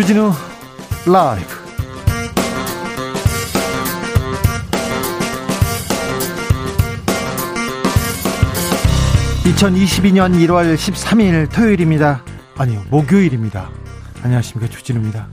[0.00, 0.32] 주진우
[1.12, 1.46] 라이브
[9.44, 12.24] (2022년 1월 13일) 토요일입니다
[12.56, 13.70] 아니요 목요일입니다
[14.22, 15.28] 안녕하십니까 주진우입니다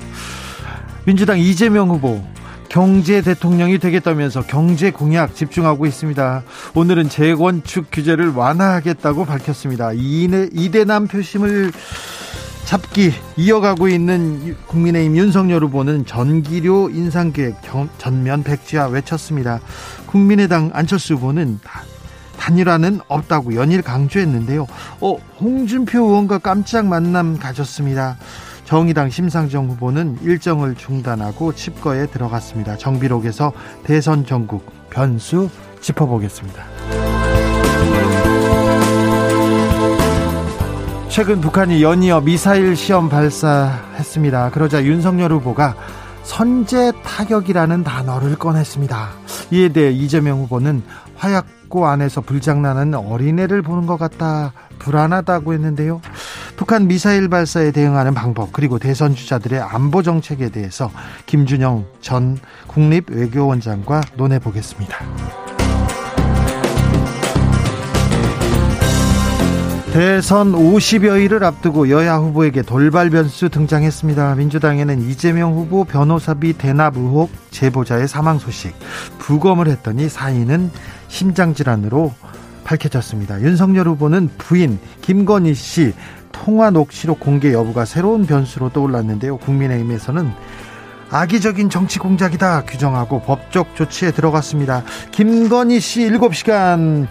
[1.06, 2.22] 민주당 이재명 후보
[2.68, 6.44] 경제 대통령이 되겠다면서 경제 공약 집중하고 있습니다.
[6.76, 9.92] 오늘은 재건축 규제를 완화하겠다고 밝혔습니다.
[9.94, 11.72] 이대남 표심을
[12.68, 17.56] 잡기 이어가고 있는 국민의힘 윤석열 후보는 전기료 인상 계획
[17.98, 19.62] 전면 백지화 외쳤습니다.
[20.06, 21.60] 국민의당 안철수 후보는
[22.38, 24.68] 단일화는 없다고 연일 강조했는데요.
[25.00, 28.18] 어, 홍준표 의원과 깜짝 만남 가졌습니다.
[28.66, 32.76] 정의당 심상정 후보는 일정을 중단하고 칩거에 들어갔습니다.
[32.76, 33.54] 정비록에서
[33.86, 35.50] 대선 전국 변수
[35.80, 36.66] 짚어보겠습니다.
[41.18, 44.52] 최근 북한이 연이어 미사일 시험 발사했습니다.
[44.52, 45.74] 그러자 윤석열 후보가
[46.22, 49.10] 선제 타격이라는 단어를 꺼냈습니다.
[49.50, 50.84] 이에 대해 이재명 후보는
[51.16, 56.02] 화약고 안에서 불장난하는 어린애를 보는 것 같다 불안하다고 했는데요.
[56.56, 60.92] 북한 미사일 발사에 대응하는 방법 그리고 대선 주자들의 안보 정책에 대해서
[61.26, 65.47] 김준영 전 국립외교원장과 논해 보겠습니다.
[69.98, 74.36] 대선 50여일을 앞두고 여야 후보에게 돌발 변수 등장했습니다.
[74.36, 78.76] 민주당에는 이재명 후보 변호사비 대납 의혹 제보자의 사망 소식
[79.18, 80.70] 부검을 했더니 사인은
[81.08, 82.14] 심장질환으로
[82.64, 83.42] 밝혀졌습니다.
[83.42, 85.96] 윤석열 후보는 부인 김건희 씨
[86.32, 89.38] 통화 녹취록 공개 여부가 새로운 변수로 떠올랐는데요.
[89.38, 90.32] 국민의힘에서는
[91.10, 94.84] 악의적인 정치 공작이다 규정하고 법적 조치에 들어갔습니다.
[95.10, 97.08] 김건희 씨 7시간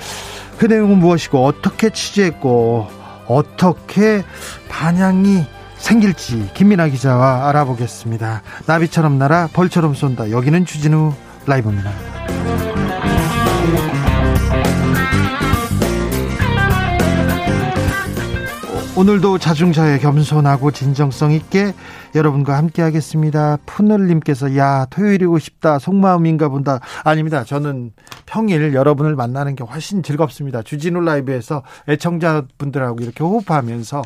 [0.58, 2.88] 그 내용은 무엇이고 어떻게 취재했고
[3.26, 4.24] 어떻게
[4.68, 5.46] 반향이
[5.76, 8.42] 생길지 김민아 기자와 알아보겠습니다.
[8.66, 10.30] 나비처럼 날아 벌처럼 쏜다.
[10.30, 11.12] 여기는 주진우
[11.46, 11.90] 라이브입니다.
[18.98, 21.74] 오늘도 자중자애 겸손하고 진정성 있게
[22.14, 23.58] 여러분과 함께 하겠습니다.
[23.66, 27.44] 푸늘님께서 야 토요일이고 싶다 속마음인가 본다 아닙니다.
[27.44, 27.92] 저는
[28.24, 30.62] 평일 여러분을 만나는 게 훨씬 즐겁습니다.
[30.62, 34.02] 주진우 라이브에서 애청자분들하고 이렇게 호흡하면서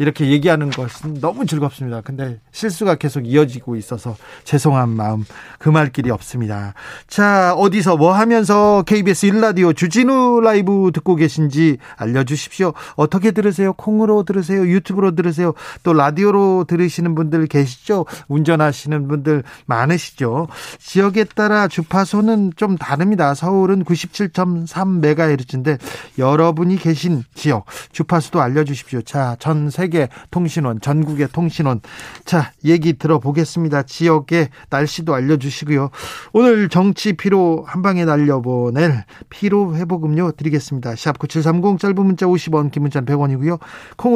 [0.00, 2.02] 이렇게 얘기하는 것은 너무 즐겁습니다.
[2.02, 5.24] 근데 실수가 계속 이어지고 있어서 죄송한 마음
[5.58, 6.74] 금할 길이 없습니다.
[7.08, 12.74] 자 어디서 뭐 하면서 KBS 1라디오 주진우 라이브 듣고 계신지 알려주십시오.
[12.96, 13.72] 어떻게 들으세요?
[13.72, 14.66] 콩으로 들으세요?
[14.66, 15.54] 유튜브로 들으세요?
[15.82, 18.04] 또 라디오로 들으시는 분들 계시죠?
[18.28, 20.48] 운전하시는 분들 많으시죠?
[20.78, 23.32] 지역에 따라 주파수는 좀 다릅니다.
[23.34, 25.78] 서울은 97.3MHz인데
[26.18, 29.02] 여러분이 계신 지역 주파수도 알려주십시오.
[29.02, 31.80] 자, 전 세계 통신원, 전국의 통신원.
[32.24, 33.84] 자, 얘기 들어보겠습니다.
[33.84, 35.90] 지역의 날씨도 알려주시고요.
[36.32, 40.96] 오늘 정치 피로 한 방에 날려보낼 피로 회복 음료 드리겠습니다.
[40.96, 43.58] 샵 9730 짧은 문자 50원, 긴 문자 100원이고요.
[43.96, 44.15] 콩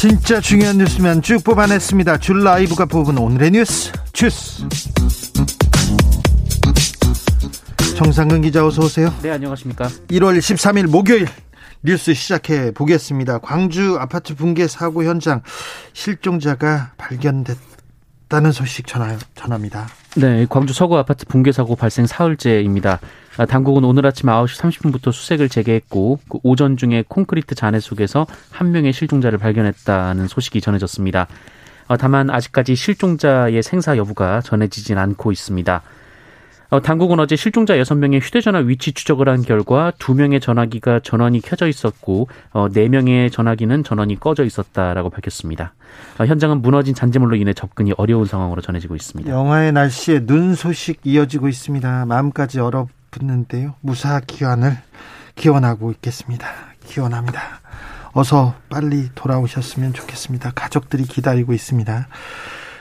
[0.00, 2.16] 진짜 중요한 뉴스면 쭉 뽑아냈습니다.
[2.20, 4.66] 줄 라이브가 뽑은 오늘의 뉴스 주스.
[7.98, 9.12] 정상근 기자 어서 오세요.
[9.20, 9.88] 네 안녕하십니까.
[10.08, 11.28] 1월 13일 목요일
[11.82, 13.40] 뉴스 시작해 보겠습니다.
[13.40, 15.42] 광주 아파트 붕괴 사고 현장
[15.92, 19.86] 실종자가 발견됐다는 소식 전하, 전합니다.
[20.16, 23.00] 네, 광주 서구 아파트 붕괴 사고 발생 사흘째입니다.
[23.36, 28.72] 아, 당국은 오늘 아침 9시 30분부터 수색을 재개했고 그 오전 중에 콘크리트 잔해 속에서 한
[28.72, 31.26] 명의 실종자를 발견했다는 소식이 전해졌습니다.
[31.86, 35.82] 어, 다만 아직까지 실종자의 생사 여부가 전해지진 않고 있습니다.
[36.70, 42.28] 어, 당국은 어제 실종자 6명의 휴대전화 위치 추적을 한 결과 2명의 전화기가 전원이 켜져 있었고
[42.52, 45.74] 어, 4명의 전화기는 전원이 꺼져 있었다라고 밝혔습니다.
[46.18, 49.30] 어, 현장은 무너진 잔재물로 인해 접근이 어려운 상황으로 전해지고 있습니다.
[49.30, 52.06] 영하의 날씨에 눈 소식 이어지고 있습니다.
[52.06, 53.74] 마음까지 얼어 붙는데요.
[53.80, 54.76] 무사 기원을
[55.34, 56.48] 기원하고 있겠습니다.
[56.86, 57.40] 기원합니다.
[58.12, 60.52] 어서 빨리 돌아오셨으면 좋겠습니다.
[60.54, 62.08] 가족들이 기다리고 있습니다.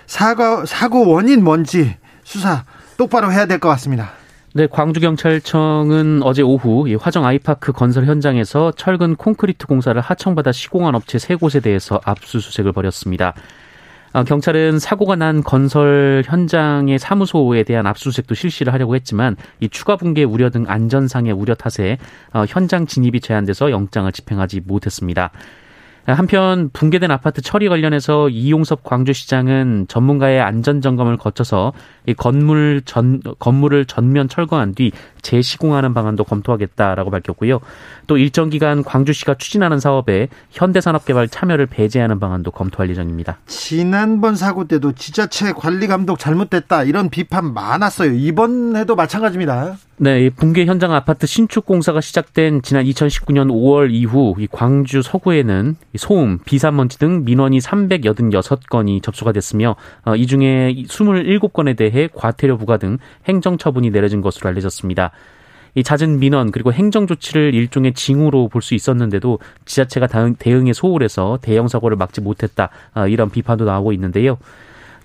[0.08, 2.64] 사고, 사고 원인 뭔지 수사
[2.98, 4.12] 똑바로 해야 될 것 같습니다.
[4.56, 11.36] 네, 광주경찰청은 어제 오후 화정 아이파크 건설 현장에서 철근 콘크리트 공사를 하청받아 시공한 업체 세
[11.36, 13.36] 곳에 대해서 압수수색을 벌였습니다.
[14.12, 20.24] 아, 경찰은 사고가 난 건설 현장의 사무소에 대한 압수수색도 실시를 하려고 했지만 이 추가 붕괴
[20.24, 21.98] 우려 등 안전상의 우려 탓에
[22.34, 25.32] 어, 현장 진입이 제한돼서 영장을 집행하지 못했습니다.
[26.06, 31.74] 한편 붕괴된 아파트 처리 관련해서 이용섭 광주시장은 전문가의 안전 점검을 거쳐서
[32.08, 34.92] 이 건물 전 건물을 전면 철거한 뒤
[35.22, 37.60] 재시공하는 방안도 검토하겠다라고 밝혔고요.
[38.08, 43.38] 또 일정 기간 광주시가 추진하는 사업에 현대산업개발 참여를 배제하는 방안도 검토할 예정입니다.
[43.46, 48.14] 지난번 사고 때도 지자체 관리 감독 잘못됐다 이런 비판 많았어요.
[48.14, 49.78] 이번에도 마찬가지입니다.
[50.02, 57.00] 네, 붕괴 현장 아파트 신축 공사가 시작된 지난 2019년 5월 이후 광주 서구에는 소음, 비산먼지
[57.00, 59.76] 등 민원이 386건이 접수가 됐으며
[60.06, 65.12] 어, 이 중에 27건에 대해 과태료 부과 등 행정 처분이 내려진 것으로 알려졌습니다.
[65.76, 70.08] 이 잦은 민원 그리고 행정 조치를 일종의 징후로 볼 수 있었는데도 지자체가
[70.38, 74.38] 대응에 소홀해서 대형 사고를 막지 못했다 어, 이런 비판도 나오고 있는데요.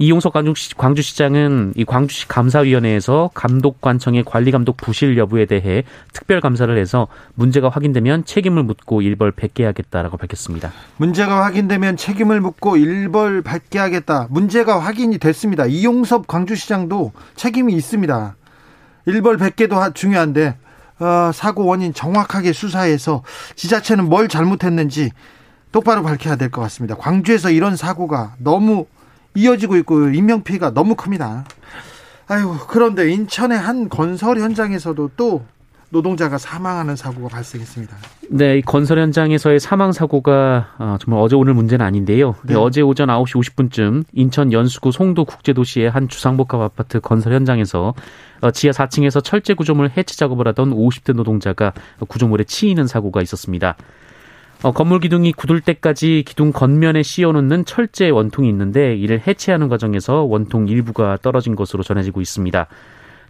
[0.01, 7.69] 이용석 광주시, 장은 이 광주시 감사위원회에서 감독관청의 관리감독 부실 여부에 대해 특별 감사를 해서 문제가
[7.69, 10.73] 확인되면 책임을 묻고 일벌 받게 하겠다라고 밝혔습니다.
[10.97, 14.27] 문제가 확인되면 책임을 묻고 일벌 받게 하겠다.
[14.31, 15.67] 문제가 확인이 됐습니다.
[15.67, 18.35] 이용섭 광주시장도 책임이 있습니다.
[19.07, 20.57] 일벌 100개도 중요한데
[21.01, 23.23] 어, 사고 원인 정확하게 수사해서
[23.57, 25.11] 지자체는 뭘 잘못했는지
[25.73, 26.95] 똑바로 밝혀야 될 것 같습니다.
[26.97, 28.87] 광주에서 이런 사고가 너무
[29.35, 31.45] 이어지고 있고 인명 피해가 너무 큽니다.
[32.29, 35.45] 아유 그런데 인천의 한 건설 현장에서도 또
[35.95, 37.97] 노동자가 사망하는 사고가 발생했습니다.
[38.31, 42.35] 네, 건설 현장에서의 사망 사고가 어, 정말 어제 오늘 문제는 아닌데요.
[42.43, 42.57] 네.
[42.57, 47.95] 어제 오전 9시 50분쯤 인천 연수구 송도 국제도시의 한 주상복합 아파트 건설 현장에서
[48.41, 51.73] 어, 지하 4층에서 철제 구조물 해체 작업을 하던 50대 노동자가
[52.09, 53.77] 구조물에 치이는 사고가 있었습니다.
[54.65, 60.67] 어, 건물 기둥이 굳을 때까지 기둥 겉면에 씌워놓는 철제 원통이 있는데 이를 해체하는 과정에서 원통
[60.67, 62.67] 일부가 떨어진 것으로 전해지고 있습니다.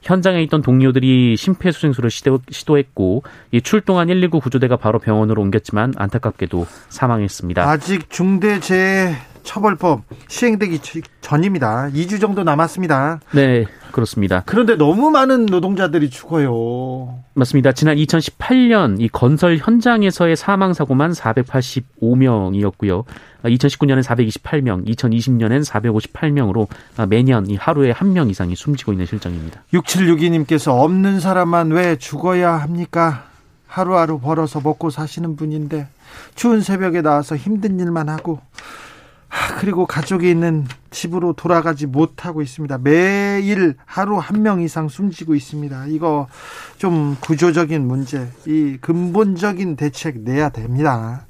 [0.04, 3.22] 현장에 있던 동료들이 심폐소생술을 시도, 했고
[3.62, 7.68] 출동한 119 구조대가 바로 병원으로 옮겼지만 안타깝게도 사망했습니다.
[7.68, 10.80] 아직 중대재해 처벌법 시행되기
[11.20, 11.90] 전입니다.
[11.94, 13.20] 2주 정도 남았습니다.
[13.32, 14.42] 네, 그렇습니다.
[14.46, 17.20] 그런데 너무 많은 노동자들이 죽어요.
[17.34, 17.72] 맞습니다.
[17.72, 23.04] 지난 2018년 이 건설 현장에서의 사망 사고만 485명이었고요.
[23.44, 26.66] 2019년엔 428명, 2020년엔 458명으로
[27.08, 29.62] 매년 이 하루에 한 명 이상이 숨지고 있는 실정입니다.
[29.72, 33.24] 6762님께서 없는 사람만 왜 죽어야 합니까?
[33.66, 35.88] 하루하루 벌어서 먹고 사시는 분인데
[36.36, 38.38] 추운 새벽에 나와서 힘든 일만 하고
[39.58, 42.78] 그리고 가족이 있는 집으로 돌아가지 못하고 있습니다.
[42.78, 45.86] 매일 하루 한 명 이상 숨지고 있습니다.
[45.88, 46.28] 이거
[46.76, 51.26] 좀 구조적인 문제, 이 근본적인 대책 내야 됩니다.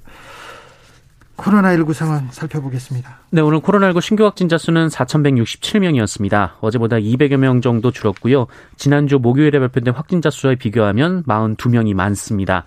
[1.37, 3.19] 코로나19 상황 살펴보겠습니다.
[3.31, 6.53] 네, 오늘 코로나19 신규 확진자 수는 4,167명이었습니다.
[6.61, 8.47] 어제보다 200여 명 정도 줄었고요.
[8.77, 12.65] 지난주 목요일에 발표된 확진자 수와 비교하면 42명이 많습니다.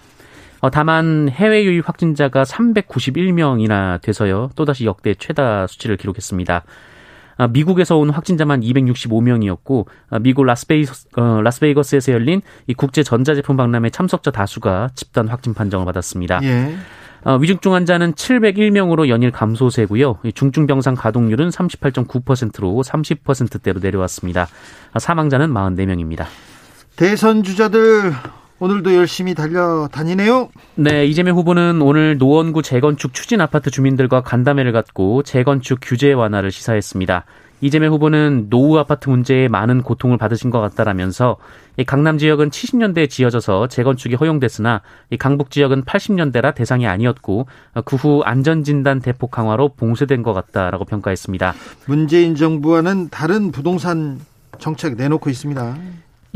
[0.68, 4.50] 어, 다만 해외 유입 확진자가 391명이나 돼서요.
[4.56, 6.64] 또다시 역대 최다 수치를 기록했습니다.
[7.38, 13.56] 아, 미국에서 온 확진자만 265명이었고 아, 미국 라스베이거스, 어, 라스베이 거스에서 열린 이 국제 전자제품
[13.56, 16.42] 박람회 참석자 다수가 집단 확진 판정을 받았습니다.
[16.44, 16.76] 예.
[17.24, 20.20] 어, 위중증 환자는 701명으로 연일 감소세고요.
[20.36, 24.48] 중증 병상 가동률은 38.9%로 30%대로 내려왔습니다.
[25.00, 26.26] 사망자는 44명입니다.
[26.98, 28.12] 대선 주자들
[28.60, 30.50] 오늘도 열심히 달려다니네요.
[30.76, 37.26] 네, 이재명 후보는 오늘 노원구 재건축 추진 아파트 주민들과 간담회를 갖고 재건축 규제 완화를 시사했습니다.
[37.60, 41.38] 이재명 후보는 노후 아파트 문제에 많은 고통을 받으신 것 같다라면서
[41.88, 44.82] 강남 지역은 70년대에 지어져서 재건축이 허용됐으나
[45.18, 47.48] 강북 지역은 80년대라 대상이 아니었고
[47.86, 51.54] 그 후 안전진단 대폭 강화로 봉쇄된 것 같다라고 평가했습니다.
[51.88, 54.20] 문재인 정부와는 다른 부동산
[54.60, 55.78] 정책 내놓고 있습니다.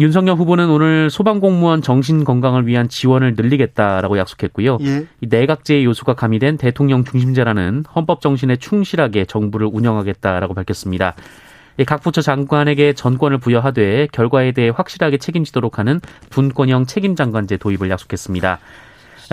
[0.01, 4.79] 윤석열 후보는 오늘 소방공무원 정신 건강을 위한 지원을 늘리겠다라고 약속했고요.
[4.81, 5.05] 예.
[5.19, 11.13] 내각제의 요소가 가미된 대통령 중심제라는 헌법 정신에 충실하게 정부를 운영하겠다라고 밝혔습니다.
[11.85, 18.59] 각 부처 장관에게 전권을 부여하되 결과에 대해 확실하게 책임지도록 하는 분권형 책임장관제 도입을 약속했습니다.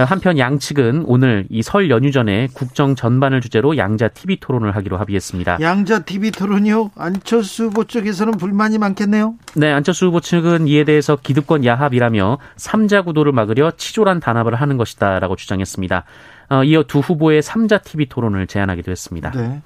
[0.04, 5.58] 한편 양측은 오늘 이 설 연휴 전에 국정 전반을 주제로 양자 TV 토론을 하기로 합의했습니다.
[5.60, 6.92] 양자 TV 토론이요?
[6.96, 9.34] 안철수 후보 쪽에서는 불만이 많겠네요.
[9.56, 15.36] 네, 안철수 후보 측은 이에 대해서 기득권 야합이라며 3자 구도를 막으려 치졸한 단합을 하는 것이다라고
[15.36, 16.04] 주장했습니다.
[16.50, 19.30] 어, 이어 두 후보의 3자 TV 토론을 제안하기도 했습니다.
[19.32, 19.60] 네.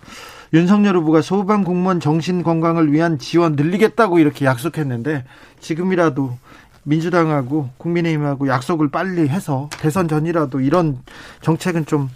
[0.55, 5.25] 윤석열 후보가 소방 공무원 정신 건강을 위한 지원 늘리겠다고 이렇게 약속했는데
[5.61, 6.37] 지금이라도
[6.85, 10.99] 민주당하고 국민의힘하고 약속을 빨리 해서 대선 전이라도 이런
[11.41, 12.09] 정책은 좀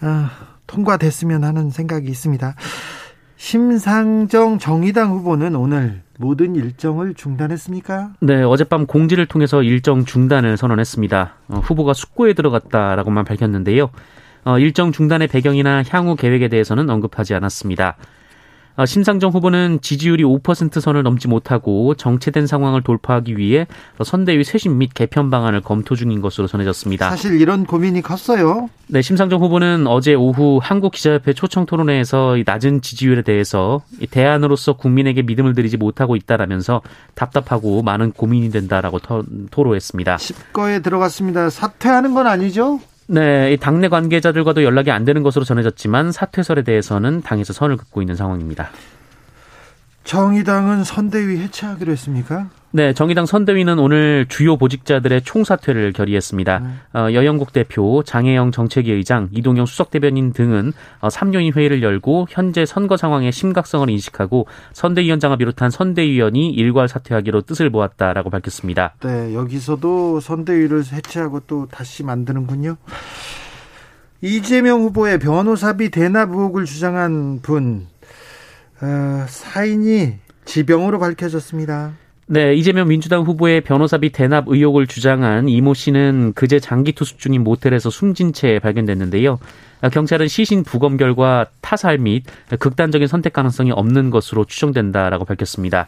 [0.00, 0.30] 아,
[0.66, 2.54] 통과됐으면 하는 생각이 있습니다.
[3.36, 8.12] 심상정 정의당 후보는 오늘 모든 일정을 중단했습니까?
[8.20, 11.34] 네, 어젯밤 공지를 통해서 일정 중단을 선언했습니다.
[11.48, 13.90] 어, 후보가 숙고에 들어갔다라고만 밝혔는데요.
[14.44, 17.96] 어, 일정 중단의 배경이나 향후 계획에 대해서는 언급하지 않았습니다.
[18.76, 23.66] 어, 심상정 후보는 지지율이 5% 선을 넘지 못하고 정체된 상황을 돌파하기 위해
[24.02, 27.10] 선대위 쇄신 및 개편 방안을 검토 중인 것으로 전해졌습니다.
[27.10, 28.68] 사실 이런 고민이 컸어요.
[28.88, 35.76] 네, 심상정 후보는 어제 오후 한국기자협회 초청 토론회에서 낮은 지지율에 대해서 대안으로서 국민에게 믿음을 드리지
[35.76, 36.82] 못하고 있다라면서
[37.14, 38.98] 답답하고 많은 고민이 된다라고
[39.50, 40.16] 토로했습니다.
[40.16, 41.48] 집거에 들어갔습니다.
[41.48, 42.80] 사퇴하는 건 아니죠?
[43.06, 48.70] 네, 당내 관계자들과도 연락이 안 되는 것으로 전해졌지만 사퇴설에 대해서는 당에서 선을 긋고 있는 상황입니다.
[50.04, 52.48] 정의당은 선대위 해체하기로 했습니까?
[52.76, 56.58] 네, 정의당 선대위는 오늘 주요 보직자들의 총사퇴를 결의했습니다.
[56.58, 56.80] 음.
[56.92, 62.66] 어, 여영국 대표, 장혜영 정책위 의장, 이동영 수석 대변인 등은 어, 3요인 회의를 열고 현재
[62.66, 68.96] 선거 상황의 심각성을 인식하고 선대위원장을 비롯한 선대위원이 일괄 사퇴하기로 뜻을 모았다라고 밝혔습니다.
[69.04, 72.76] 네, 여기서도 선대위를 해체하고 또 다시 만드는군요.
[74.20, 77.86] 이재명 후보의 변호사비 대납 의혹을 주장한 분
[78.82, 80.14] 어, 사인이
[80.44, 81.92] 지병으로 밝혀졌습니다.
[82.26, 87.90] 네, 이재명 민주당 후보의 변호사비 대납 의혹을 주장한 이모 씨는 그제 장기 투숙 중인 모텔에서
[87.90, 89.38] 숨진 채 발견됐는데요.
[89.92, 92.24] 경찰은 시신 부검 결과 타살 및
[92.58, 95.86] 극단적인 선택 가능성이 없는 것으로 추정된다라고 밝혔습니다.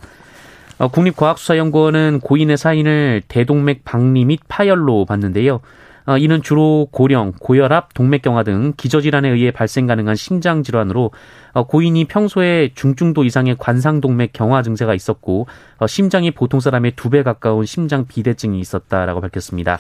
[0.78, 5.60] 어, 국립과학수사연구원은 고인의 사인을 대동맥 박리 및 파열로 봤는데요.
[6.06, 11.10] 어, 이는 주로 고령, 고혈압, 동맥경화 등 기저질환에 의해 발생 가능한 심장 질환으로
[11.52, 15.48] 어, 고인이 평소에 중증도 이상의 관상동맥 경화 증세가 있었고
[15.78, 19.78] 어, 심장이 보통 사람의 두 배 가까운 심장 비대증이 있었다라고 밝혔습니다.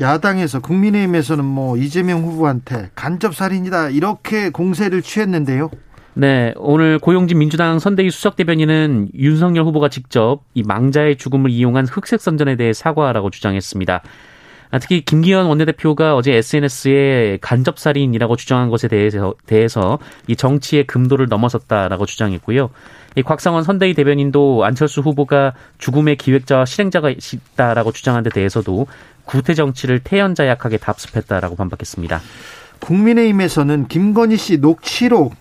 [0.00, 5.70] 야당에서 국민의힘에서는 뭐 이재명 후보한테 간접 살인이다 이렇게 공세를 취했는데요.
[6.14, 12.20] 네, 오늘 고용진 민주당 선대위 수석 대변인은 윤석열 후보가 직접 이 망자의 죽음을 이용한 흑색
[12.20, 14.02] 선전에 대해 사과하라고 주장했습니다.
[14.72, 22.06] 아, 특히 김기현 원내대표가 어제 SNS에 간접살인이라고 주장한 것에 대해서, 대해서 이 정치의 금도를 넘어섰다라고
[22.06, 22.70] 주장했고요.
[23.16, 28.86] 이 곽상원 선대위 대변인도 안철수 후보가 죽음의 기획자와 실행자가 있다라고 주장한 데 대해서도
[29.26, 32.22] 구태 정치를 태연자 약하게 답습했다라고 반박했습니다.
[32.80, 35.34] 국민의힘에서는 김건희 씨 녹취록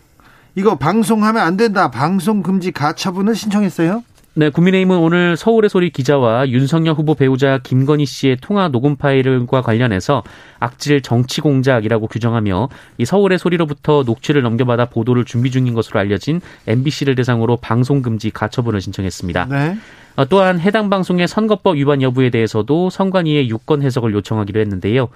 [0.55, 1.89] 이거 방송하면 안 된다.
[1.89, 4.03] 방송 금지 가처분을 신청했어요.
[4.33, 10.23] 네, 국민의힘은 오늘 서울의 소리 기자와 윤석열 후보 배우자 김건희 씨의 통화 녹음 파일과 관련해서
[10.57, 17.15] 악질 정치 공작이라고 규정하며 이 서울의 소리로부터 녹취를 넘겨받아 보도를 준비 중인 것으로 알려진 MBC를
[17.15, 19.47] 대상으로 방송 금지 가처분을 신청했습니다.
[19.49, 19.77] 네.
[20.15, 25.09] 어, 또한 해당 방송의 선거법 위반 여부에 대해서도 선관위의 유권 해석을 요청하기로 했는데요.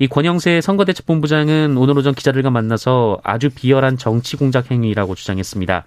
[0.00, 5.84] 이 권영세 선거대책본부장은 오늘 오전 기자들과 만나서 아주 비열한 정치 공작 행위라고 주장했습니다.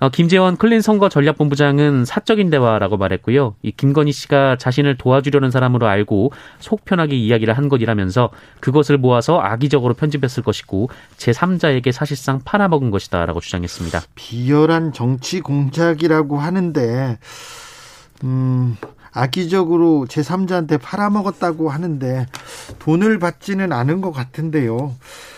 [0.00, 3.54] 어, 김재원 클린 선거 전략본부장은 사적인 대화라고 말했고요.
[3.62, 9.94] 이 김건희 씨가 자신을 도와주려는 사람으로 알고 속 편하게 이야기를 한 것이라면서 그것을 모아서 악의적으로
[9.94, 14.02] 편집했을 것이고 제3자에게 사실상 팔아먹은 것이다라고 주장했습니다.
[14.14, 17.18] 비열한 정치 공작이라고 하는데
[18.24, 18.76] 음
[19.12, 22.26] 악의적으로 제3자한테 팔아먹었다고 하는데
[22.80, 24.94] 돈을 받지는 않은 것 같은데요.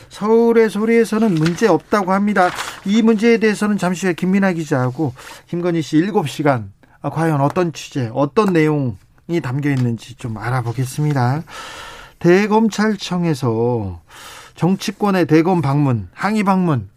[0.09, 2.51] 서울의 소리에서는 문제 없다고 합니다.
[2.85, 5.15] 이 문제에 대해서는 잠시 후에 김민아 기자하고
[5.49, 6.69] 김건희 씨 7시간
[7.03, 11.43] 아, 과연 어떤 취재, 어떤 내용이 담겨 있는지 좀 알아보겠습니다.
[12.19, 14.01] 대검찰청에서
[14.55, 16.89] 정치권의 대검 방문, 항의 방문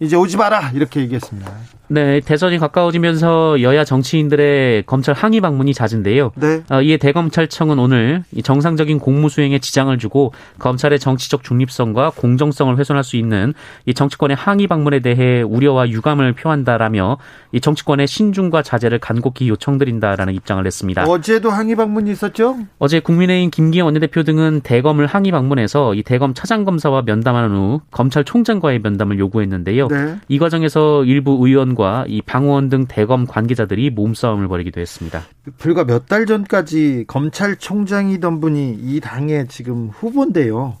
[0.00, 1.52] 이제 오지 마라 이렇게 얘기했습니다.
[1.90, 6.32] 네, 대선이 가까워지면서 여야 정치인들의 검찰 항의 방문이 잦은데요.
[6.34, 6.62] 네.
[6.70, 13.16] 어, 이에 대검찰청은 오늘 정상적인 공무 수행에 지장을 주고 검찰의 정치적 중립성과 공정성을 훼손할 수
[13.16, 13.54] 있는
[13.86, 17.16] 이 정치권의 항의 방문에 대해 우려와 유감을 표한다라며
[17.52, 21.04] 이 정치권의 신중과 자제를 간곡히 요청드린다라는 입장을 냈습니다.
[21.04, 22.58] 어제도 항의 방문이 있었죠?
[22.78, 28.80] 어제 국민의힘 김기현 원내대표 등은 대검을 항의 방문해서 이 대검 차장 검사와 면담한 후 검찰총장과의
[28.80, 29.88] 면담을 요구했는데요.
[29.88, 30.16] 네.
[30.28, 35.22] 이 과정에서 일부 의원 의원과 이 방원 등 대검 관계자들이 몸싸움을 벌이기도 했습니다.
[35.56, 40.76] 불과 몇 달 전까지 검찰총장이던 분이 이 당의 지금 후보인데요.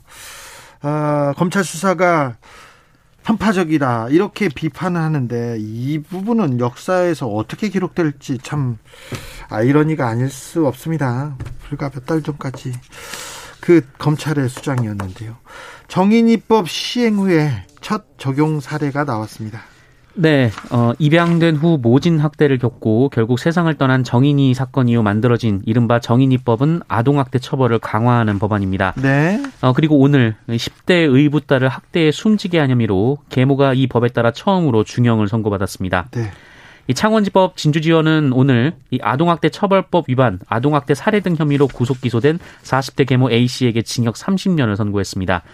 [0.80, 2.36] 아, 검찰 수사가
[3.24, 8.78] 편파적이다 이렇게 비판을 하는데 이 부분은 역사에서 어떻게 기록될지 참
[9.50, 11.36] 아이러니가 아닐 수 없습니다.
[11.68, 12.72] 불과 몇 달 전까지
[13.60, 15.36] 그 검찰의 수장이었는데요.
[15.88, 19.60] 정인이법 시행 후에 첫 적용 사례가 나왔습니다.
[20.20, 26.00] 네, 어, 입양된 후 모진 학대를 겪고 결국 세상을 떠난 정인이 사건 이후 만들어진 이른바
[26.00, 28.94] 정인이법은 아동학대 처벌을 강화하는 법안입니다.
[29.00, 29.40] 네.
[29.60, 34.82] 어, 그리고 오늘 10대 의붓 딸을 학대에 숨지게 한 혐의로 계모가 이 법에 따라 처음으로
[34.82, 36.08] 중형을 선고받았습니다.
[36.10, 36.32] 네.
[36.88, 43.06] 이 창원지법 진주지원은 오늘 이 아동학대 처벌법 위반, 아동학대 살해 등 혐의로 구속 기소된 40대
[43.06, 45.44] 계모 A 씨에게 징역 30년을 선고했습니다.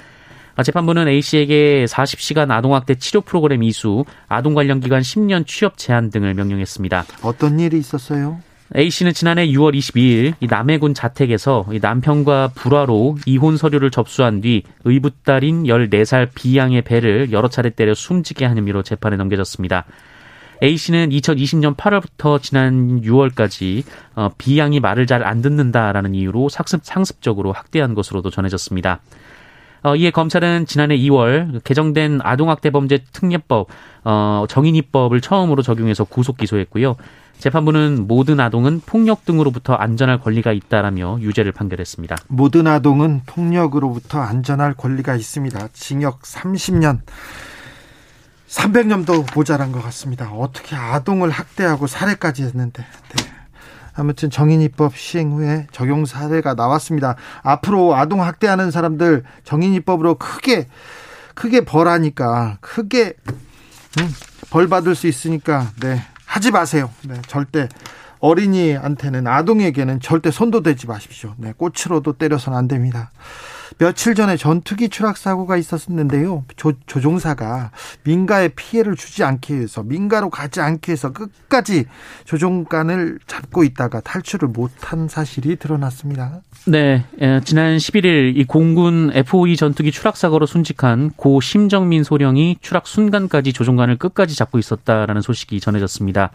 [0.56, 6.10] 아, 재판부는 A 씨에게 40시간 아동학대 치료 프로그램 이수, 아동 관련 기관 10년 취업 제한
[6.10, 7.04] 등을 명령했습니다.
[7.22, 8.38] 어떤 일이 있었어요?
[8.76, 14.62] A 씨는 지난해 6월 22일 이 남해군 자택에서 이 남편과 불화로 이혼 서류를 접수한 뒤
[14.84, 19.84] 의붓딸인 14살 B양의 배를 여러 차례 때려 숨지게 한 혐의로 재판에 넘겨졌습니다.
[20.62, 23.82] A 씨는 2020년 8월부터 지난 6월까지
[24.14, 29.00] 어, B양이 말을 잘 안 듣는다라는 이유로 상습, 상습적으로 학대한 것으로도 전해졌습니다.
[29.84, 33.68] 어, 이에 검찰은 지난해 2월 개정된 아동학대범죄 특례법
[34.02, 36.96] 어, 정인이법을 처음으로 적용해서 구속 기소했고요.
[37.38, 42.16] 재판부는 모든 아동은 폭력 등으로부터 안전할 권리가 있다라며 유죄를 판결했습니다.
[42.28, 45.68] 모든 아동은 폭력으로부터 안전할 권리가 있습니다.
[45.74, 47.00] 징역 30년.
[48.48, 50.30] 300년도 모자란 것 같습니다.
[50.30, 52.84] 어떻게 아동을 학대하고 살해까지 했는데.
[53.16, 53.43] 네.
[53.96, 57.16] 아무튼 정인이법 시행 후에 적용 사례가 나왔습니다.
[57.42, 60.68] 앞으로 아동 학대하는 사람들 정인이법으로 크게
[61.34, 63.14] 크게 벌하니까 크게
[64.00, 64.14] 음,
[64.50, 66.90] 벌 받을 수 있으니까 네 하지 마세요.
[67.02, 67.68] 네 절대
[68.20, 71.34] 어린이한테는 아동에게는 절대 손도 대지 마십시오.
[71.36, 73.10] 네 꽃으로도 때려서는 안 됩니다.
[73.78, 76.44] 며칠 전에 전투기 추락 사고가 있었는데요.
[76.56, 77.70] 조, 조종사가
[78.04, 81.86] 민가에 피해를 주지 않기 위해서 민가로 가지 않기 위해서 끝까지
[82.24, 86.40] 조종관을 잡고 있다가 탈출을 못한 사실이 드러났습니다.
[86.66, 92.86] 네, 예, 지난 11일 이 공군 F-5E 전투기 추락 사고로 순직한 고 심정민 소령이 추락
[92.86, 96.30] 순간까지 조종관을 끝까지 잡고 있었다라는 소식이 전해졌습니다.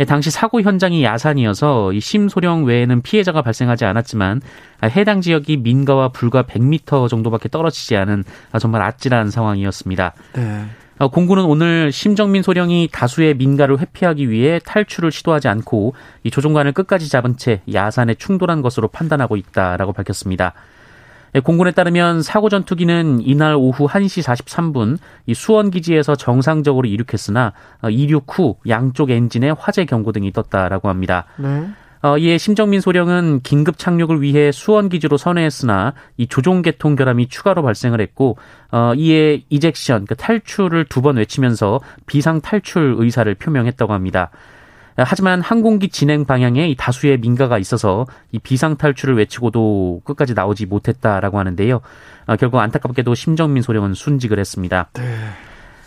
[0.00, 4.40] 예, 당시 사고 현장이 야산이어서 이 심소령 외에는 피해자가 발생하지 않았지만
[4.84, 8.24] 해당 지역이 민가와 불과 100m 정도밖에 떨어지지 않은
[8.58, 10.12] 정말 아찔한 상황이었습니다.
[10.34, 10.64] 네.
[10.98, 17.08] 어, 공군은 오늘 심정민 소령이 다수의 민가를 회피하기 위해 탈출을 시도하지 않고 이 조종관을 끝까지
[17.08, 20.52] 잡은 채 야산에 충돌한 것으로 판단하고 있다라고 밝혔습니다.
[21.34, 27.88] 예, 공군에 따르면 사고 전투기는 이날 오후 1시 43분 이 수원 기지에서 정상적으로 이륙했으나 어,
[27.90, 31.24] 이륙 후 양쪽 엔진에 화재 경고 등이 떴다라고 합니다.
[31.38, 31.68] 네.
[32.02, 37.62] 어, 이에 심정민 소령은 긴급 착륙을 위해 수원 기지로 선회했으나 이 조종 계통 결함이 추가로
[37.62, 38.36] 발생을 했고
[38.72, 44.30] 어, 이에 이젝션 그 탈출을 두 번 외치면서 비상 탈출 의사를 표명했다고 합니다.
[44.96, 51.80] 하지만 항공기 진행 방향에 다수의 민가가 있어서 이 비상 탈출을 외치고도 끝까지 나오지 못했다라고 하는데요.
[52.26, 54.90] 어, 결국 안타깝게도 심정민 소령은 순직을 했습니다.
[54.94, 55.02] 네.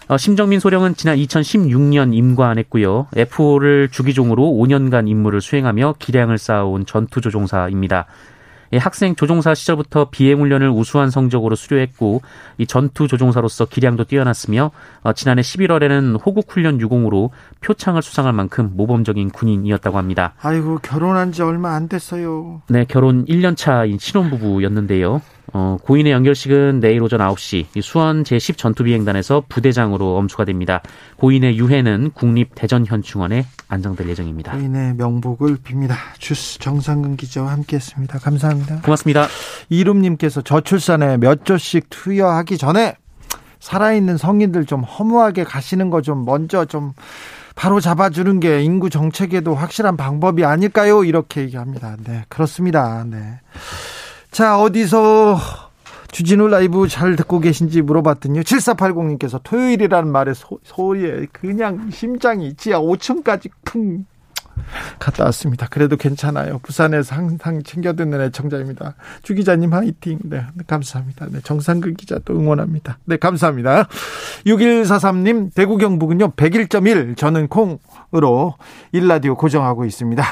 [0.07, 3.07] 어, 심정민 소령은 지난 2016년 임관했고요.
[3.15, 8.05] F5를 주기종으로 5년간 임무를 수행하며 기량을 쌓아온 전투조종사입니다.
[8.75, 12.21] 예, 학생 조종사 시절부터 비행 훈련을 우수한 성적으로 수료했고
[12.57, 19.29] 이 전투 조종사로서 기량도 뛰어났으며 어, 지난해 11월에는 호국 훈련 유공으로 표창을 수상할 만큼 모범적인
[19.29, 20.33] 군인이었다고 합니다.
[20.41, 22.63] 아이고 결혼한 지 얼마 안 됐어요.
[22.67, 25.21] 네, 결혼 1년 차인 신혼부부였는데요.
[25.53, 30.81] 어, 고인의 연결식은 내일 오전 9시 수원 제10 전투비행단에서 부대장으로 엄수가 됩니다.
[31.15, 34.51] 고인의 유해는 국립대전현충원에 안장될 예정입니다.
[34.53, 35.95] 고인의 명복을 빕니다.
[36.19, 38.19] 주스 정상근 기자와 함께했습니다.
[38.19, 38.81] 감사합니다.
[38.81, 39.27] 고맙습니다.
[39.69, 42.95] 이름님께서 저출산에 몇 조씩 투여하기 전에
[43.59, 46.93] 살아있는 성인들 좀 허무하게 가시는 거 좀 먼저 좀
[47.55, 51.03] 바로 잡아주는 게 인구 정책에도 확실한 방법이 아닐까요?
[51.03, 51.95] 이렇게 얘기합니다.
[52.03, 53.03] 네, 그렇습니다.
[53.09, 53.39] 네.
[54.29, 55.39] 자, 어디서
[56.15, 58.43] 주진우 라이브 잘 듣고 계신지 물어봤더니요.
[58.43, 64.05] 7480님께서 토요일이라는 말에 소, 소리에 그냥 심장이 지하 5층까지 쿵
[64.99, 65.67] 갔다 왔습니다.
[65.69, 66.59] 그래도 괜찮아요.
[66.59, 68.95] 부산에서 항상 챙겨 듣는 애청자입니다.
[69.23, 70.19] 주 기자님 화이팅.
[70.23, 71.27] 네, 감사합니다.
[71.31, 72.97] 네, 정상근 기자 또 응원합니다.
[73.05, 73.87] 네, 감사합니다.
[74.45, 77.17] 6143님, 대구 경북은요, 101.1.
[77.17, 78.55] 저는 콩으로
[78.91, 80.23] 일라디오 고정하고 있습니다.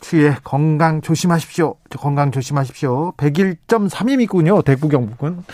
[0.00, 1.76] 추위에 건강 조심하십시오.
[1.98, 3.14] 건강 조심하십시오.
[3.16, 4.64] 101.3이군요.
[4.64, 5.44] 대구 경북은.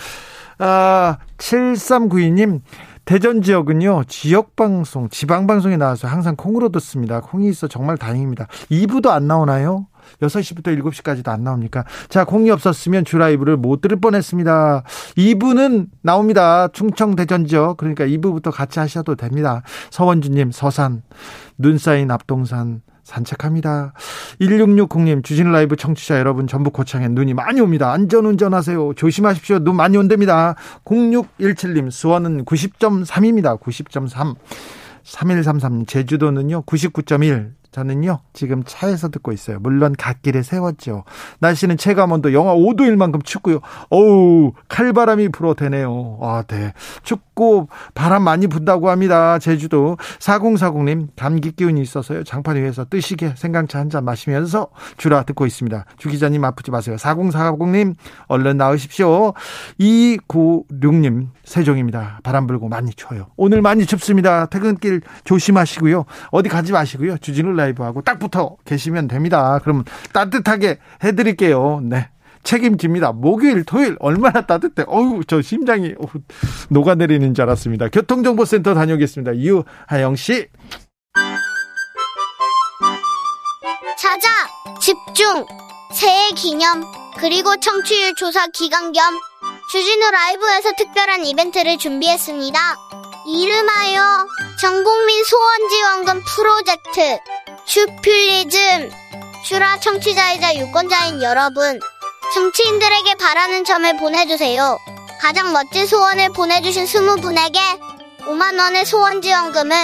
[0.59, 2.61] 아, 7392님,
[3.09, 7.21] 대전 지역은요, 지역방송, 지방방송에 나와서 항상 콩으로 듣습니다.
[7.21, 8.45] 콩이 있어 정말 다행입니다.
[8.69, 9.87] 2부도 안 나오나요?
[10.21, 11.85] 6시부터 7시까지도 안 나옵니까?
[12.07, 14.83] 자, 콩이 없었으면 주라이브를 못 들을 뻔 했습니다.
[15.17, 16.67] 2부는 나옵니다.
[16.67, 17.77] 충청 대전 지역.
[17.77, 19.63] 그러니까 2부부터 같이 하셔도 됩니다.
[19.89, 21.01] 서원주님, 서산,
[21.57, 23.93] 눈 쌓인 앞동산, 산책합니다.
[24.39, 27.91] 1660님, 주진 라이브 청취자 여러분, 전북 고창에 눈이 많이 옵니다.
[27.91, 28.93] 안전 운전 하세요.
[28.93, 29.59] 조심하십시오.
[29.59, 30.55] 눈 많이 온답니다.
[30.85, 33.59] 0617님, 수원은 90.3입니다.
[33.59, 34.35] 90.3.
[35.03, 39.59] 3133 제주도는요 99.1 저는요, 지금 차에서 듣고 있어요.
[39.59, 41.03] 물론 갓길에 세웠죠.
[41.39, 43.59] 날씨는 체감온도 영하 5도일 만큼 춥고요.
[43.89, 46.19] 어우, 칼바람이 불어대네요.
[46.21, 46.73] 아, 네.
[47.03, 49.37] 춥고 바람 많이 분다고 합니다.
[49.37, 49.97] 제주도.
[50.19, 52.23] 4040님, 감기 기운이 있어서요.
[52.23, 55.85] 장판 위에서 뜨시게 생강차 한 잔 마시면서 주라 듣고 있습니다.
[55.97, 56.95] 주 기자님 아프지 마세요.
[56.97, 57.95] 4040님,
[58.27, 59.33] 얼른 나으십시오.
[59.79, 62.19] 296님, 세종입니다.
[62.23, 63.27] 바람 불고 많이 추워요.
[63.35, 64.45] 오늘 많이 춥습니다.
[64.47, 66.05] 퇴근길 조심하시고요.
[66.31, 67.17] 어디 가지 마시고요.
[67.17, 69.59] 주진우 라이브하고 딱 붙어 계시면 됩니다.
[69.63, 71.81] 그러면 따뜻하게 해드릴게요.
[71.83, 72.09] 네.
[72.43, 73.11] 책임집니다.
[73.11, 74.85] 목요일, 토요일 얼마나 따뜻해.
[74.87, 75.93] 어우, 저 심장이
[76.69, 77.89] 녹아내리는 줄 알았습니다.
[77.89, 79.35] 교통정보센터 다녀오겠습니다.
[79.37, 80.47] 유하영 씨.
[83.97, 84.29] 찾아
[84.79, 85.45] 집중
[85.93, 86.83] 새해 기념
[87.19, 89.03] 그리고 청취율 조사 기간 겸
[89.71, 92.59] 주진우 라이브에서 특별한 이벤트를 준비했습니다.
[93.27, 94.25] 이름하여
[94.61, 97.19] 전국민 소원지원금 프로젝트
[97.69, 98.89] 슈필리즘
[99.45, 101.79] 슈라 청취자이자 유권자인 여러분
[102.33, 104.79] 정치인들에게 바라는 점을 보내주세요.
[105.21, 107.59] 가장 멋진 소원을 보내주신 20분에게
[108.21, 109.75] 5만원의 소원지원금을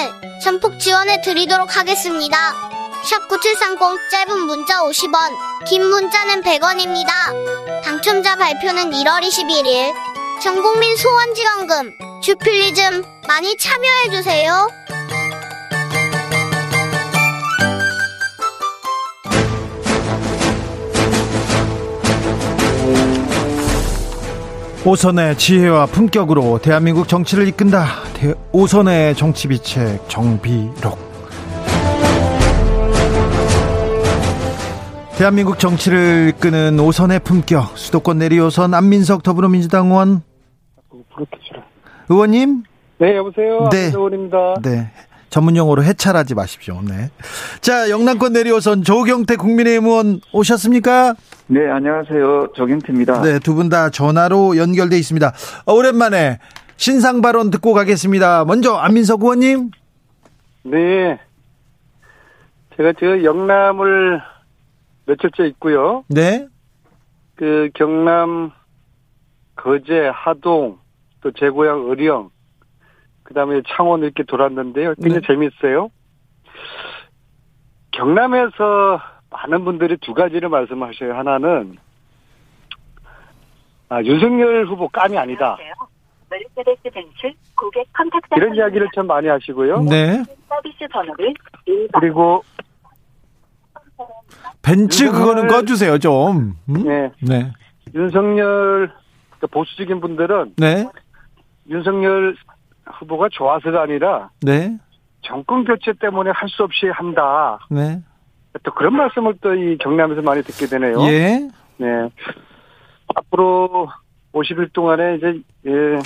[0.42, 2.56] 전폭 지원해 드리도록 하겠습니다.
[3.04, 3.78] 샵 9730
[4.10, 7.84] 짧은 문자 50원 긴 문자는 100원입니다.
[7.84, 9.94] 당첨자 발표는 1월 21일
[10.42, 11.92] 전국민 소원지원금
[12.24, 14.85] 주필리즘 많이 참여해주세요.
[24.88, 27.88] 오선의 지혜와 품격으로 대한민국 정치를 이끈다.
[28.52, 31.00] 오선의 정치비책 정비록.
[35.18, 37.76] 대한민국 정치를 이끄는 오선의 품격.
[37.76, 40.22] 수도권 내리오선 안민석 더불어민주당 의원.
[42.08, 42.62] 의원님?
[43.00, 43.68] 네 여보세요?
[43.72, 43.88] 네.
[43.88, 44.38] 의원입니다.
[44.62, 44.92] 네
[45.36, 46.82] 전문 용어로 해찰하지 마십시오.
[46.82, 47.10] 네
[47.60, 51.16] 자 영남권 내리오선 조경태 국민의힘 의원 오셨습니까?
[51.48, 52.54] 네 안녕하세요.
[52.56, 53.22] 조경태입니다.
[53.22, 55.34] 네 두 분 다 전화로 연결돼 있습니다.
[55.66, 56.40] 어, 오랜만에
[56.78, 58.46] 신상 발언 듣고 가겠습니다.
[58.46, 59.72] 먼저 안민석 의원님.
[60.64, 61.20] 네.
[62.78, 64.22] 제가 저 영남을
[65.06, 66.06] 며칠째 있고요.
[66.08, 66.48] 네.
[67.36, 68.52] 그 경남
[69.58, 70.78] 거제, 하동,
[71.22, 72.30] 또 제 고향 의령,
[73.26, 74.94] 그 다음에 창원 이렇게 돌았는데요.
[74.96, 75.28] 굉장히 네.
[75.28, 75.90] 재밌어요.
[77.92, 81.16] 경남에서 많은 분들이 두 가지를 말씀하셔요.
[81.16, 81.76] 하나는,
[83.90, 85.58] 아, 윤석열 후보 깜이 아니다.
[88.36, 89.82] 이런 이야기를 참 많이 하시고요.
[89.84, 90.24] 네.
[91.94, 92.44] 그리고
[94.62, 96.56] 벤츠 그거는 꺼주세요 좀.
[96.70, 96.84] 음?
[96.84, 97.12] 네.
[97.22, 97.52] 네.
[97.94, 98.92] 윤석열
[99.30, 100.88] 그러니까 보수적인 분들은 네.
[101.70, 102.36] 윤석열
[102.94, 104.78] 후보가 좋아서가 아니라 네.
[105.22, 107.60] 정권 교체 때문에 할 수 없이 한다.
[107.70, 108.02] 네.
[108.64, 111.02] 또 그런 말씀을 또 이 경남에서 많이 듣게 되네요.
[111.08, 111.48] 예.
[111.78, 112.10] 네.
[113.16, 113.90] 앞으로
[114.34, 116.00] 50일 동안에 이제 예,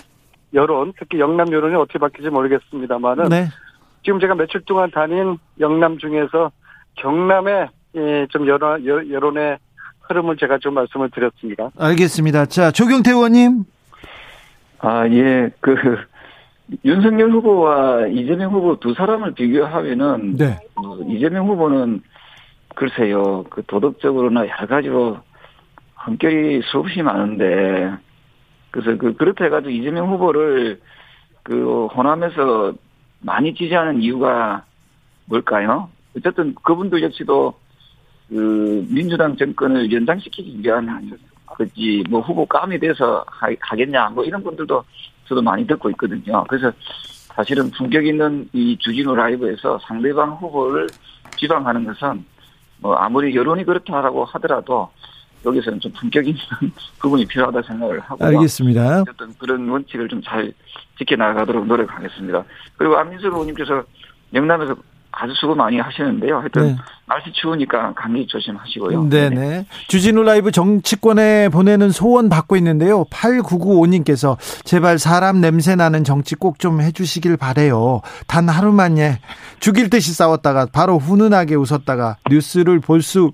[0.54, 3.48] 여론, 특히 영남 여론이 어떻게 바뀔지 모르겠습니다만은 네.
[4.04, 6.52] 지금 제가 며칠 동안 다닌 영남 중에서
[6.96, 9.58] 경남의 예, 좀 여론, 여론의
[10.02, 11.70] 흐름을 제가 좀 말씀을 드렸습니다.
[11.78, 12.46] 알겠습니다.
[12.48, 13.64] 자, 조경태 의원님.
[14.80, 15.76] 아, 예, 그,
[16.86, 20.58] 윤석열 후보와 이재명 후보 두 사람을 비교하면은, 네.
[20.76, 22.02] 어, 이재명 후보는
[22.76, 25.18] 글쎄요, 그 도덕적으로나 여러 가지로
[25.96, 27.92] 흠결이 수없이 많은데,
[28.72, 30.80] 그래서 그, 그렇다 해가지고 이재명 후보를
[31.44, 32.74] 그 호남에서
[33.22, 34.64] 많이 지지하는 이유가
[35.26, 35.90] 뭘까요?
[36.16, 37.54] 어쨌든 그분들 역시도
[38.30, 41.18] 그 민주당 정권을 연장시키기 위한
[41.58, 43.26] 그지 뭐 후보 감이 돼서
[43.60, 44.84] 하겠냐 뭐 이런 분들도
[45.30, 46.44] 저도 많이 듣고 있거든요.
[46.50, 46.72] 그래서
[47.36, 50.88] 사실은 품격 있는 이 주진우 라이브에서 상대방 후보를
[51.38, 52.26] 지방하는 것은
[52.80, 54.90] 뭐 아무리 여론이 그렇다라고 하더라도
[55.46, 56.40] 여기서는 좀 품격 있는
[57.00, 59.04] 부분이 필요하다 생각을 하고 알겠습니다.
[59.10, 60.52] 어떤 그런 원칙을 좀 잘
[60.98, 62.44] 지켜나가도록 노력하겠습니다.
[62.76, 63.84] 그리고 안민석 의원님께서
[64.34, 64.76] 영남에서
[65.12, 66.38] 아주 수고 많이 하시는데요.
[66.40, 66.78] 하여튼 네.
[67.08, 69.10] 날씨 추우니까 감기 조심하시고요.
[69.10, 69.36] 네네.
[69.36, 69.66] 네.
[69.88, 73.06] 주진우 라이브 정치권에 보내는 소원 받고 있는데요.
[73.06, 78.02] 8995님께서 제발 사람 냄새 나는 정치 꼭 좀 해주시길 바래요.
[78.28, 79.20] 단 하루만에
[79.60, 83.32] 죽일 듯이 싸웠다가 바로 훈훈하게 웃었다가 뉴스를 볼 수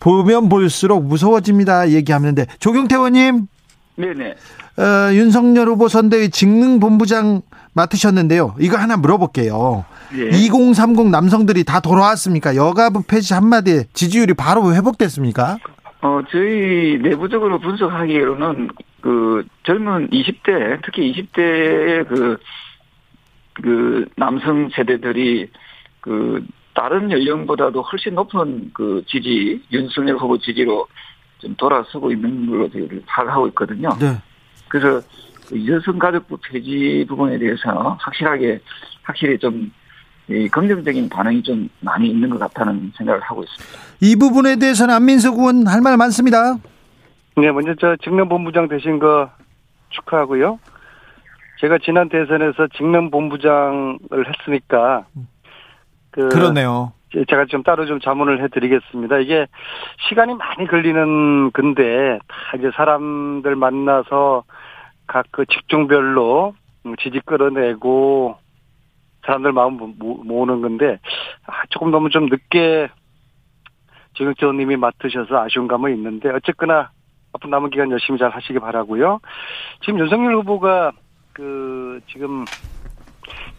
[0.00, 1.90] 보면 볼수록 무서워집니다.
[1.90, 3.48] 얘기하는데 조경태 의원님.
[3.96, 4.34] 네네.
[4.78, 7.42] 어, 윤석열 후보 선대위 직능본부장
[7.78, 8.56] 맡으셨는데요.
[8.58, 9.84] 이거 하나 물어볼게요.
[10.14, 10.28] 예.
[10.30, 12.56] 2030 남성들이 다 돌아왔습니까?
[12.56, 15.58] 여가부 폐지 한마디에 지지율이 바로 회복됐습니까?
[16.00, 22.36] 어, 저희 내부적으로 분석하기로는 그 젊은 20대, 특히 20대의 그,
[23.54, 25.48] 그 남성 세대들이
[26.00, 30.86] 그 다른 연령보다도 훨씬 높은 그 지지 윤석열 후보 지지로
[31.38, 32.68] 좀 돌아서고 있는 걸로
[33.06, 33.88] 파악하고 있거든요.
[34.00, 34.16] 네.
[34.68, 35.00] 그래서
[35.48, 38.60] 그 여성가족부 폐지 부분에 대해서 확실하게
[39.02, 39.72] 확실히 좀
[40.50, 43.78] 긍정적인 반응이 좀 많이 있는 것 같다는 생각을 하고 있습니다.
[44.02, 46.56] 이 부분에 대해서는 안민석 의원 할 말 많습니다.
[47.36, 49.30] 네, 먼저 저 직능본부장 되신 거
[49.90, 50.58] 축하하고요.
[51.60, 55.06] 제가 지난 대선에서 직능본부장을 했으니까
[56.10, 56.92] 그 그러네요.
[57.28, 59.18] 제가 좀 따로 좀 자문을 해드리겠습니다.
[59.20, 59.46] 이게
[60.08, 64.44] 시간이 많이 걸리는 근데 다 이제 사람들 만나서
[65.08, 66.54] 각 그 직종별로
[67.00, 68.36] 지지 끌어내고
[69.26, 70.98] 사람들 마음 모으는 건데
[71.46, 72.88] 아, 조금 너무 좀 늦게
[74.14, 76.90] 정영재 의원님이 맡으셔서 아쉬운 감은 있는데 어쨌거나
[77.32, 79.20] 앞으로 남은 기간 열심히 잘 하시기 바라고요.
[79.82, 80.92] 지금 윤석열 후보가
[81.32, 82.46] 그 지금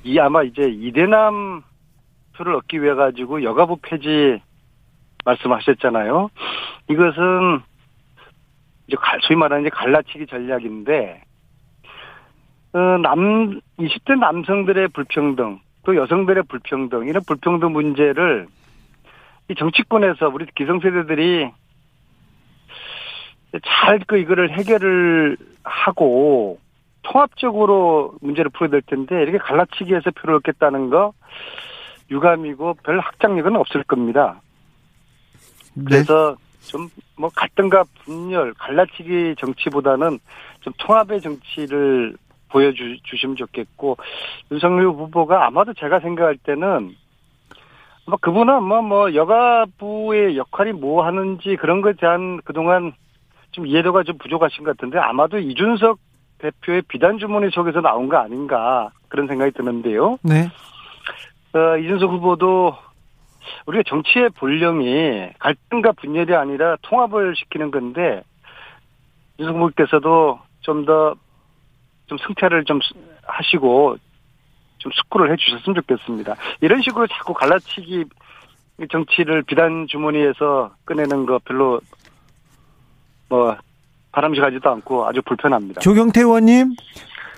[0.03, 1.63] 이 아마 이제 이대남
[2.35, 4.41] 표를 얻기 위해 가지고 여가부 폐지
[5.25, 6.29] 말씀하셨잖아요.
[6.89, 7.61] 이것은
[8.87, 11.28] 이제 소위 말하는 이제 갈라치기 전략인데 어,
[12.71, 18.47] 남 20대 남성들의 불평등 또 여성들의 불평등 이런 불평등 문제를
[19.49, 21.49] 이 정치권에서 우리 기성세대들이
[23.63, 26.59] 잘 그 이거를 해결을 하고
[27.01, 31.13] 통합적으로 문제를 풀어야 될 텐데 이렇게 갈라치기 해서 표를 얻겠다는 거
[32.11, 34.41] 유감이고 별 확장력은 없을 겁니다.
[35.73, 35.83] 네.
[35.85, 40.19] 그래서 좀 뭐 갈등과 분열, 갈라치기 정치보다는
[40.61, 42.15] 좀 통합의 정치를
[42.49, 43.97] 보여주시면 좋겠고
[44.51, 46.95] 윤석열 후보가 아마도 제가 생각할 때는
[48.07, 52.93] 뭐 그분은 뭐, 뭐 여가부의 역할이 뭐 하는지 그런 것에 대한 그동안
[53.51, 55.99] 좀 이해도가 좀 부족하신 것 같은데 아마도 이준석
[56.39, 60.17] 대표의 비단 주머니 속에서 나온 거 아닌가 그런 생각이 드는데요.
[60.23, 60.49] 네.
[61.53, 62.75] 어, 이준석 후보도
[63.65, 68.23] 우리가 정치의 본령이 갈등과 분열이 아니라 통합을 시키는 건데
[69.37, 71.15] 이준석 후보께서도 좀 더
[72.09, 72.79] 좀 승태를 좀
[73.25, 73.97] 하시고
[74.79, 76.35] 좀 숙고를 해주셨으면 좋겠습니다.
[76.61, 78.05] 이런 식으로 자꾸 갈라치기
[78.91, 81.79] 정치를 비단 주머니에서 꺼내는 거 별로
[83.29, 83.55] 뭐
[84.11, 85.81] 바람직하지도 않고 아주 불편합니다.
[85.81, 86.75] 조경태 의원님,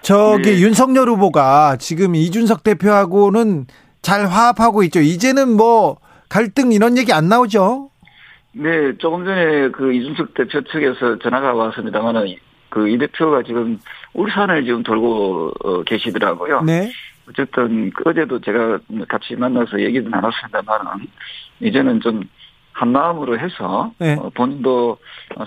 [0.01, 0.61] 저기 네.
[0.61, 3.65] 윤석열 후보가 지금 이준석 대표하고는
[4.01, 5.01] 잘 화합하고 있죠.
[5.01, 5.97] 이제는 뭐
[6.29, 7.89] 갈등 이런 얘기 안 나오죠?
[8.53, 12.35] 네, 조금 전에 그 이준석 대표 측에서 전화가 왔습니다만은
[12.71, 13.77] 그 이 대표가 지금
[14.13, 16.61] 울산을 지금 돌고 어, 계시더라고요.
[16.61, 16.89] 네.
[17.29, 21.07] 어쨌든 그 어제도 제가 같이 만나서 얘기도 나눴습니다만은
[21.59, 22.23] 이제는 좀
[22.73, 24.15] 한마음으로 해서 네.
[24.15, 24.97] 어, 본인도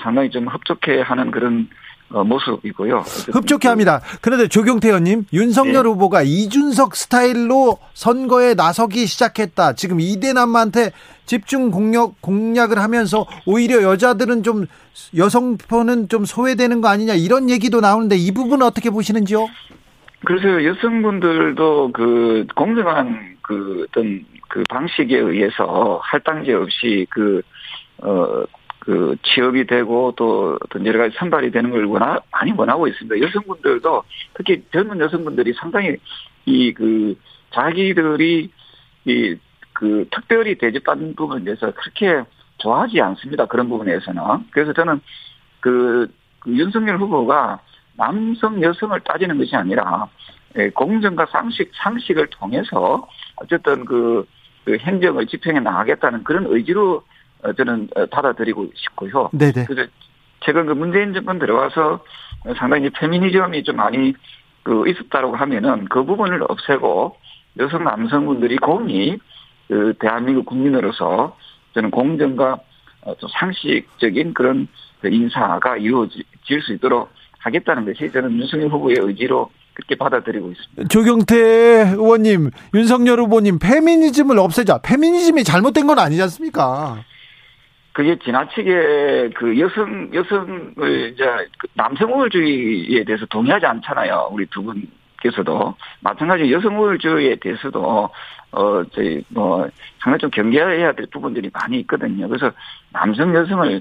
[0.00, 1.74] 상당히 좀 협조해하는 그런 어,
[2.08, 2.98] 모습이고요.
[3.32, 4.00] 흡족해 합니다.
[4.20, 5.88] 그런데 조경태 의원님, 윤석열 네.
[5.88, 9.72] 후보가 이준석 스타일로 선거에 나서기 시작했다.
[9.74, 10.92] 지금 이대남한테
[11.26, 14.66] 집중 공략, 공략을 하면서 오히려 여자들은 좀
[15.16, 19.48] 여성표는 좀 소외되는 거 아니냐 이런 얘기도 나오는데 이 부분은 어떻게 보시는지요?
[20.24, 27.42] 그래서 여성분들도 그 공정한 그 어떤 그 방식에 의해서 할당제 없이 그,
[27.98, 28.44] 어,
[28.84, 33.26] 그 취업이 되고 또 어떤 여러 가지 선발이 되는 걸 원하, 많이 원하고 있습니다.
[33.26, 34.02] 여성분들도
[34.34, 35.96] 특히 젊은 여성분들이 상당히
[36.46, 37.16] 이 그
[37.52, 38.50] 자기들이
[39.06, 39.36] 이
[39.74, 42.24] 그 특별히 대접받는 부분에 대해서 그렇게
[42.58, 43.44] 좋아하지 않습니다.
[43.46, 44.22] 그런 부분에서는.
[44.50, 45.00] 그래서 저는
[45.60, 47.60] 그, 그 윤석열 후보가
[47.96, 50.08] 남성 여성을 따지는 것이 아니라
[50.56, 54.26] 예, 공정과 상식 상식을 통해서 어쨌든 그,
[54.64, 57.02] 그 행정을 집행해 나가겠다는 그런 의지로 어,
[57.52, 59.30] 저는 어, 받아들이고 싶고요.
[59.32, 59.66] 네네.
[59.66, 59.90] 그래서
[60.40, 62.04] 최근 그 문재인 정권 들어와서
[62.58, 64.14] 상당히 페미니즘이 좀 많이
[64.62, 67.16] 그 있었다라고 하면은 그 부분을 없애고
[67.58, 69.18] 여성 남성분들이 공히
[69.68, 71.36] 그 대한민국 국민으로서
[71.74, 72.58] 저는 공정과
[73.02, 74.68] 어, 좀 상식적인 그런
[75.00, 76.24] 그 인사가 이루어질
[76.62, 80.88] 수 있도록 하겠다는 것이 저는 윤석열 후보의 의지로 그렇게 받아들이고 있습니다.
[80.88, 81.36] 조경태
[81.96, 84.78] 의원님, 윤석열 후보님, 페미니즘을 없애자.
[84.78, 87.02] 페미니즘이 잘못된 건 아니지 않습니까?
[87.94, 91.24] 그게 지나치게 그 여성 여성을 이제
[91.56, 94.30] 그 남성 우월주의에 대해서 동의하지 않잖아요.
[94.32, 98.10] 우리 두 분께서도 마찬가지 여성 우월주의에 대해서도
[98.50, 99.68] 어 저희 뭐
[100.00, 102.26] 상당히 좀 경계해야 될 부분들이 많이 있거든요.
[102.26, 102.50] 그래서
[102.92, 103.80] 남성 여성을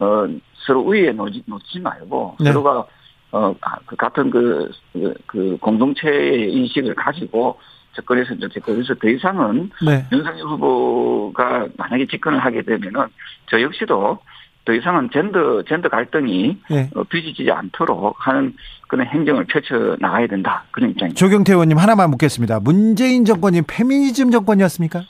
[0.00, 0.26] 어
[0.66, 2.52] 서로 우위에 놓지, 놓지 말고 네.
[2.52, 2.86] 서로가
[3.30, 7.58] 어그 같은 그, 그, 그 공동체의 인식을 가지고
[7.94, 10.06] 접근해서 이제 그래서 더 이상은 네.
[10.12, 13.06] 윤석열 후보가 만약에 집권을 하게 되면은
[13.50, 14.18] 저 역시도
[14.64, 16.90] 더 이상은 젠더 젠더 갈등이 네.
[16.94, 18.54] 어, 빚어지지 않도록 하는
[18.88, 21.18] 그런 행정을 펼쳐 나가야 된다 그런 입장입니다.
[21.18, 22.60] 조경태 의원님 하나만 묻겠습니다.
[22.60, 25.02] 문재인 정권이 페미니즘 정권이었습니까?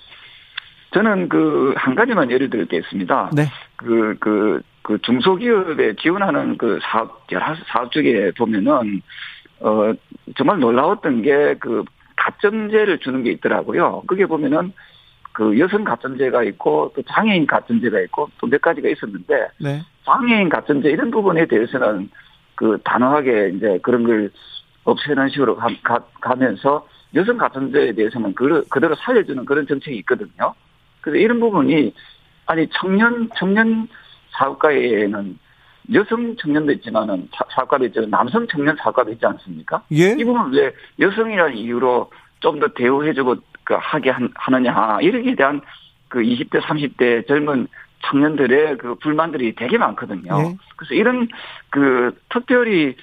[0.93, 3.31] 저는 그 한 가지만 예를 들겠습니다.
[3.35, 3.47] 네.
[3.77, 9.03] 그, 그, 그 중소기업에 지원하는 그 사업, 여러 사업 쪽에 보면은,
[9.61, 9.93] 어,
[10.37, 11.85] 정말 놀라웠던 게 그
[12.17, 14.03] 가점제를 주는 게 있더라고요.
[14.07, 14.73] 그게 보면은
[15.33, 19.83] 그 여성 가점제가 있고 또 장애인 가점제가 있고 또 몇 가지가 있었는데 네.
[20.05, 22.09] 장애인 가점제 이런 부분에 대해서는
[22.55, 24.31] 그 단호하게 이제 그런 걸
[24.85, 30.55] 없애는 식으로 가, 가 면서 여성 가점제에 대해서는 그, 그대로 살려주는 그런 정책이 있거든요.
[31.01, 31.93] 그래서 이런 부분이
[32.47, 33.89] 아니 청년 청년
[34.39, 35.39] 사업가에는
[35.93, 39.83] 여성 청년도 있지만은 사업가도 있지만 남성 청년 사업가도 있지 않습니까?
[39.93, 40.17] 예?
[40.19, 42.11] 이 부분 왜 여성이라는 이유로
[42.45, 45.63] 좀 더 대우해주고 그 하게 하느냐 이렇게 대한
[46.09, 47.67] 그 20대 30대 젊은
[48.05, 50.37] 청년들의 그 불만들이 되게 많거든요.
[50.37, 50.57] 네.
[50.77, 51.27] 그래서 이런
[51.71, 52.95] 그 특별히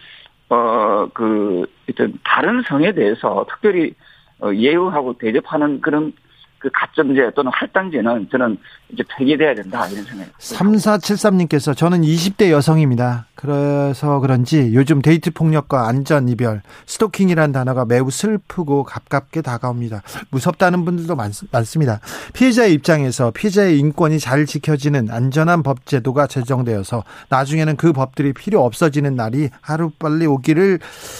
[0.49, 3.95] 어그 어떤 다른 성에 대해서 특별히
[4.39, 6.13] 어, 예우하고 대접하는 그런
[6.61, 8.57] 그 가점제 또는 할당제는 저는
[8.93, 10.37] 이제 폐기돼야 된다 이런 생각입니다.
[10.37, 13.25] 3473님께서 저는 20대 여성입니다.
[13.33, 20.03] 그래서 그런지 요즘 데이트 폭력과 안전 이별, 스토킹이라는 단어가 매우 슬프고 가깝게 다가옵니다.
[20.29, 21.99] 무섭다는 분들도 많, 많습니다.
[22.33, 29.15] 피해자의 입장에서 피해자의 인권이 잘 지켜지는 안전한 법 제도가 제정되어서 나중에는 그 법들이 필요 없어지는
[29.15, 30.77] 날이 하루빨리 오기를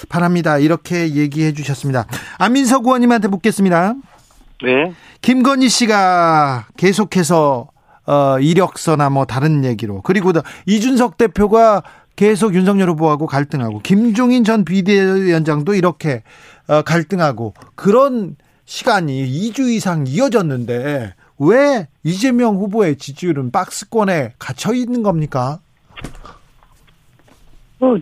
[0.08, 0.60] 바랍니다.
[0.60, 2.06] 이렇게 얘기해 주셨습니다.
[2.38, 3.96] 안민석 의원님한테 묻겠습니다.
[4.64, 4.94] 네.
[5.22, 7.70] 김건희 씨가 계속해서
[8.08, 10.32] 어, 이력서나 뭐 다른 얘기로 그리고
[10.66, 11.84] 이준석 대표가
[12.16, 16.24] 계속 윤석열 후보하고 갈등하고 김종인 전 비대위원장도 이렇게
[16.68, 25.60] 어, 갈등하고 그런 시간이 2주 이상 이어졌는데 왜 이재명 후보의 지지율은 박스권에 갇혀 있는 겁니까?
[27.80, 27.96] 어,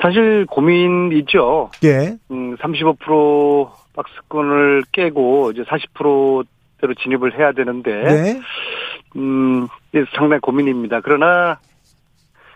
[0.00, 1.70] 사실 고민이죠.
[1.84, 2.16] 예.
[2.30, 8.40] 음, 35% 박스권을 깨고 이제 40%대로 진입을 해야 되는데 네.
[9.16, 9.68] 음,
[10.16, 11.00] 상당히 고민입니다.
[11.00, 11.58] 그러나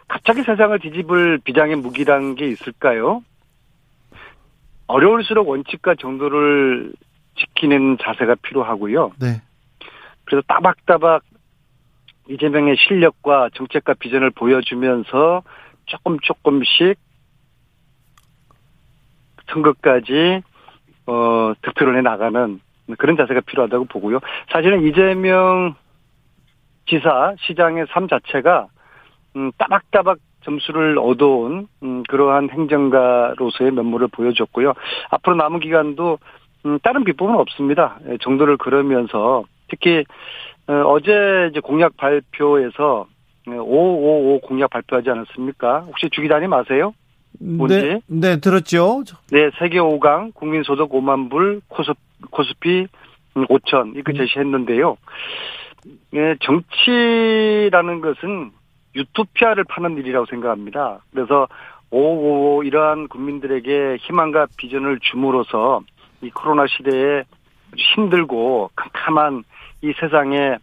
[0.09, 3.23] 갑자기 세상을 뒤집을 비장의 무기란 게 있을까요?
[4.87, 6.93] 어려울수록 원칙과 정도를
[7.37, 9.13] 지키는 자세가 필요하고요.
[9.21, 9.43] 네.
[10.25, 11.23] 그래서 따박따박
[12.29, 15.43] 이재명의 실력과 정책과 비전을 보여주면서
[15.87, 16.99] 조금 조금씩
[19.49, 20.43] 선거까지
[21.07, 22.61] 어, 득표를 해 나가는
[22.99, 24.21] 그런 자세가 필요하다고 보고요.
[24.51, 25.75] 사실은 이재명
[26.87, 28.69] 지사 시장의 삶 자체가
[29.37, 34.73] 음, 따박따박 점수를 얻어온 음, 그러한 행정가로서의 면모를 보여줬고요.
[35.11, 36.19] 앞으로 남은 기간도
[36.65, 37.99] 음, 다른 비법은 없습니다.
[38.09, 40.05] 예, 정도를 그러면서 특히
[40.69, 43.07] 어, 제 이제 공약 발표에서
[43.47, 45.81] 555 공약 발표하지 않았습니까?
[45.81, 46.93] 혹시 주 기자님 아세요?
[47.41, 47.81] 뭔지?
[47.81, 49.03] 네, 네, 들었죠.
[49.31, 51.93] 네, 세계 5강, 국민소득 5만 불, 코스,
[52.31, 52.87] 코스피
[53.35, 54.17] 5천, 이렇게 음.
[54.17, 54.97] 제시했는데요.
[56.13, 58.51] 네, 정치라는 것은
[58.95, 61.01] 유토피아를 파는 일이라고 생각합니다.
[61.13, 61.47] 그래서
[61.91, 65.83] 555 이러한 국민들에게 희망과 비전을 줌으로써
[66.23, 67.23] 이 코로나 시대에
[67.77, 69.45] 힘들고 캄캄한
[69.83, 70.57] 이 세상에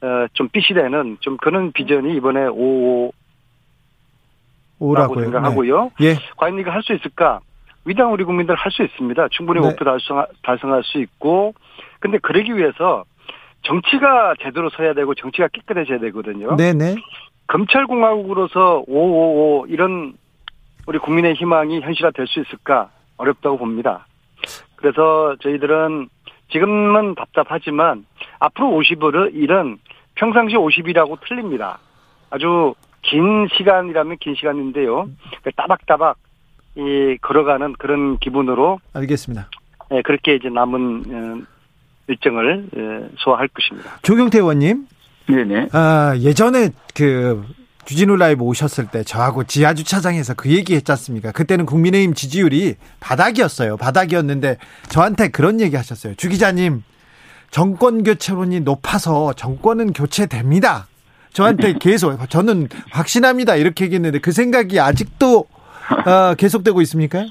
[0.00, 3.12] 어, 좀 빛이 되는 좀 그런 비전이 이번에 555오
[4.80, 5.90] 라고 생각하고요.
[6.00, 6.06] 네.
[6.06, 6.16] 예.
[6.36, 7.40] 과연 이거 할 수 있을까?
[7.84, 9.28] 위대한 우리 국민들 할 수 있습니다.
[9.30, 9.68] 충분히 네.
[9.68, 11.54] 목표 달성, 달성할 수 있고.
[12.00, 13.04] 근데 그러기 위해서
[13.62, 16.56] 정치가 제대로 서야 되고 정치가 깨끗해져야 되거든요.
[16.56, 16.96] 네네.
[17.46, 20.14] 검찰공화국으로서 555 이런
[20.86, 22.90] 우리 국민의 희망이 현실화 될 수 있을까?
[23.16, 24.06] 어렵다고 봅니다.
[24.76, 26.08] 그래서 저희들은
[26.50, 28.04] 지금은 답답하지만
[28.38, 29.78] 앞으로 50을 일은
[30.14, 31.78] 평상시 50이라고 틀립니다.
[32.30, 35.08] 아주 긴 시간이라면 긴 시간인데요.
[35.42, 36.16] 그 따박따박
[36.76, 39.48] 이 걸어가는 그런 기분으로 알겠습니다.
[39.90, 41.46] 네, 그렇게 이제 남은 어,
[42.08, 43.98] 일정을 예, 소화할 것입니다.
[44.02, 44.86] 조경태 의원님.
[45.26, 45.68] 네네.
[45.72, 47.44] 아, 예전에 그
[47.84, 51.32] 주진우 라이브 오셨을 때 저하고 지하 주차장에서 그 얘기 했지 않습니까?
[51.32, 53.76] 그때는 국민의힘 지지율이 바닥이었어요.
[53.76, 54.56] 바닥이었는데
[54.88, 56.14] 저한테 그런 얘기 하셨어요.
[56.14, 56.82] 주 기자님,
[57.50, 60.86] 정권 교체론이 높아서 정권은 교체됩니다.
[61.34, 67.26] 저한테 계속 저는 확신합니다 이렇게 얘기했는데 그 생각이 아직도 어, 계속되고 있습니까?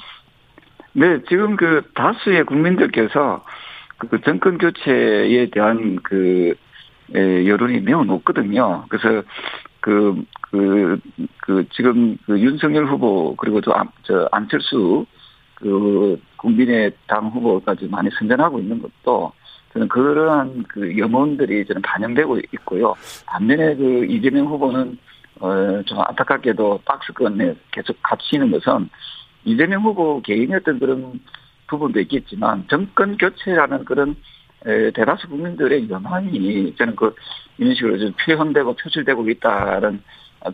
[0.92, 3.44] 네, 지금 그 다수의 국민들께서
[3.98, 6.54] 그 정권 교체에 대한 그
[7.14, 8.86] 여론이 매우 높거든요.
[8.90, 9.24] 그래서
[9.80, 11.00] 그, 그,
[11.42, 13.74] 그, 지금 그 윤석열 후보, 그리고 저,
[14.04, 15.06] 저 안철수,
[15.56, 19.32] 그, 국민의 당 후보까지 많이 선전하고 있는 것도
[19.74, 22.96] 저는 그러한 그 염원들이 저는 반영되고 있고요.
[23.26, 24.98] 반면에 그 이재명 후보는
[25.40, 28.90] 어, 좀 안타깝게도 박스권에 계속 갇히는 것은
[29.46, 31.20] 이재명 후보 개인의 어떤 그런
[31.68, 34.16] 부분도 있겠지만 정권 교체라는 그런
[34.64, 37.14] 대다수 국민들의 연환이 저는 그
[37.58, 40.02] 이런 식으로 좀 표현되고 표출되고 있다는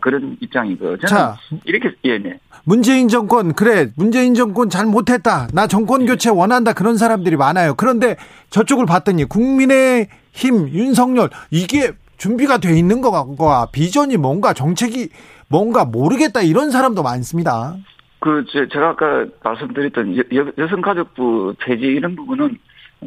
[0.02, 0.98] 그런 입장이고.
[0.98, 1.36] 저는 자,
[1.66, 2.40] 이렇게 예, 네.
[2.64, 5.48] 문재인 정권 그래 문재인 정권 잘 못했다.
[5.54, 6.74] 나 정권 교체 원한다.
[6.74, 7.74] 그런 사람들이 많아요.
[7.76, 8.16] 그런데
[8.50, 15.10] 저쪽을 봤더니 국민의힘 윤석열 이게 준비가 돼 있는 것과 비전이 뭔가 정책이
[15.48, 16.42] 뭔가 모르겠다.
[16.42, 17.76] 이런 사람도 많습니다.
[18.20, 22.58] 그 제가 아까 말씀드렸던 여, 성가족부 폐지 이런 부분은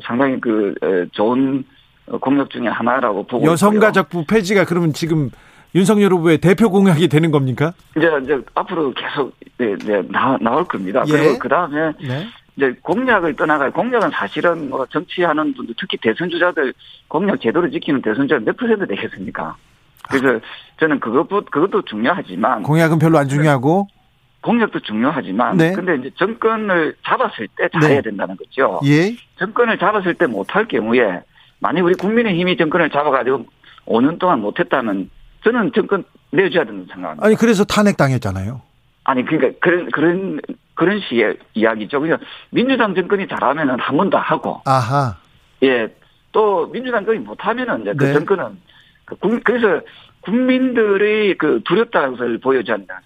[0.03, 0.75] 상당히 그
[1.13, 1.65] 좋은
[2.21, 5.31] 공약 중에 하나라고 보고 여성가족부 폐지가 그러면 지금
[5.75, 7.73] 윤석열 후보의 대표 공약이 되는 겁니까?
[7.97, 11.03] 이제 이제 앞으로 계속 네, 네, 나, 나올 겁니다.
[11.07, 11.13] 예.
[11.13, 12.27] 그리고 그 다음에 네.
[12.57, 16.75] 이제 공약을 떠나갈 공약은 사실은 뭐 정치하는 분들 특히 대선 주자들
[17.09, 19.57] 공약 제대로 지키는 대선 주자 몇 퍼센트 되겠습니까?
[20.11, 20.41] 그래서
[20.79, 23.89] 저는 그것 그것도 중요하지만 공약은 별로 안 중요하고
[24.43, 25.73] 공약도 중요하지만 네.
[25.73, 28.03] 근데 이제 정권을 잡았을 때 잘해야 네.
[28.03, 28.81] 된다는 거죠.
[28.85, 29.17] 예.
[29.39, 31.23] 정권을 잡았을 때 못할 경우에
[31.61, 33.47] 만약 우리 국민의 힘이 정권을 잡아가지고
[33.87, 35.11] 5년 동안 못했다면
[35.45, 37.27] 저는 정권 내줘야 된다고 생각합니다.
[37.27, 38.61] 아니 그래서 탄핵 당했잖아요.
[39.05, 40.41] 아니 그러니까 그런 그런
[40.75, 42.01] 그런 식의 이야기죠.
[42.01, 42.19] 그냥
[42.51, 44.61] 민주당 정권이 잘하면은 한 번 더 하고.
[44.65, 45.17] 아하.
[45.63, 45.89] 예.
[46.33, 48.13] 또 민주당 정권이 못하면은 이제 그 네.
[48.15, 48.59] 정권은
[49.05, 49.83] 그 그래서
[50.23, 53.03] 국민들의 그 두렵다는 것을 보여줘야 한다는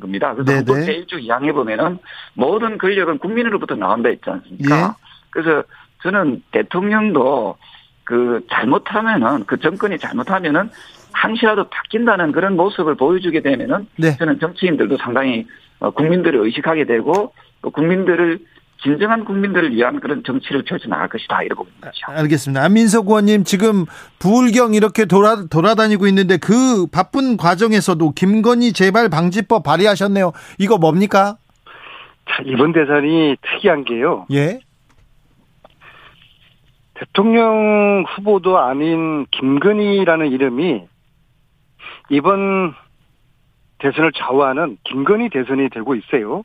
[0.00, 0.34] 겁니다.
[0.34, 1.98] 그래서 헌법 제1조 2항에 보면은
[2.34, 4.76] 모든 권력은 국민으로부터 나온다 있지 않습니까?
[4.76, 5.04] 예.
[5.30, 5.64] 그래서
[6.02, 7.56] 저는 대통령도
[8.04, 10.70] 그 잘못하면은 그 정권이 잘못하면은
[11.12, 14.16] 항시라도 바뀐다는 그런 모습을 보여주게 되면은 네.
[14.16, 15.46] 저는 정치인들도 상당히
[15.80, 17.32] 어, 국민들을 의식하게 되고
[17.62, 18.40] 국민들을
[18.82, 21.90] 진정한 국민들을 위한 그런 정치를 펼쳐 나갈 것이다 이러고 봅니다.
[22.06, 22.62] 알겠습니다.
[22.62, 23.86] 안민석 의원님 지금
[24.18, 30.32] 부울경 이렇게 돌아 돌아다니고 있는데 그 바쁜 과정에서도 김건희 재발 방지법 발의하셨네요.
[30.58, 31.38] 이거 뭡니까?
[32.28, 34.26] 자, 이번 대선이 특이한 게요.
[34.32, 34.60] 예.
[36.94, 40.82] 대통령 후보도 아닌 김건희라는 이름이
[42.10, 42.74] 이번
[43.78, 46.44] 대선을 좌우하는 김건희 대선이 되고 있어요.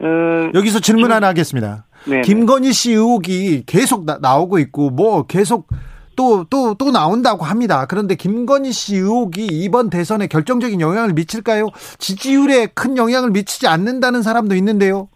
[0.00, 1.86] 어, 여기서 질문 하나 하겠습니다.
[2.04, 2.22] 네네.
[2.22, 5.66] 김건희 씨 의혹이 계속 나, 오고 있고 뭐 계속
[6.14, 7.86] 또 또 또 나온다고 합니다.
[7.86, 11.68] 그런데 김건희 씨 의혹이 이번 대선에 결정적인 영향을 미칠까요?
[11.98, 15.08] 지지율에 큰 영향을 미치지 않는다는 사람도 있는데요.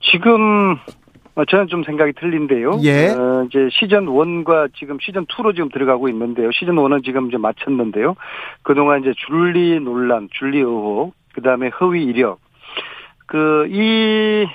[0.00, 0.78] 지금 어,
[1.44, 2.80] 저는 좀 생각이 틀린데요.
[2.82, 3.08] 예.
[3.08, 6.50] 어, 이제 시즌 1과 지금 시즌 2로 지금 들어가고 있는데요.
[6.52, 8.16] 시즌 1은 지금 이제 마쳤는데요.
[8.62, 12.38] 그동안 이제 줄리 논란, 줄리 의혹, 그 다음에 허위 이력,
[13.26, 14.46] 그, 이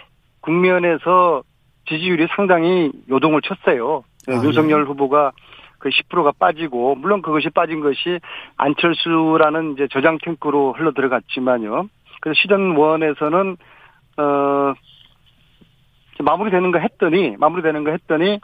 [0.41, 1.43] 국면에서
[1.87, 4.03] 지지율이 상당히 요동을 쳤어요.
[4.27, 4.85] 아, 윤석열 예.
[4.85, 5.33] 후보가
[5.77, 8.19] 그 10%가 빠지고, 물론 그것이 빠진 것이
[8.57, 11.89] 안철수라는 이제 저장 탱크로 흘러 들어갔지만요.
[12.21, 13.57] 그래서 시즌 1에서는,
[14.17, 14.73] 어,
[16.21, 18.39] 마무리되는 거 했더니 마무리되는 거 했더니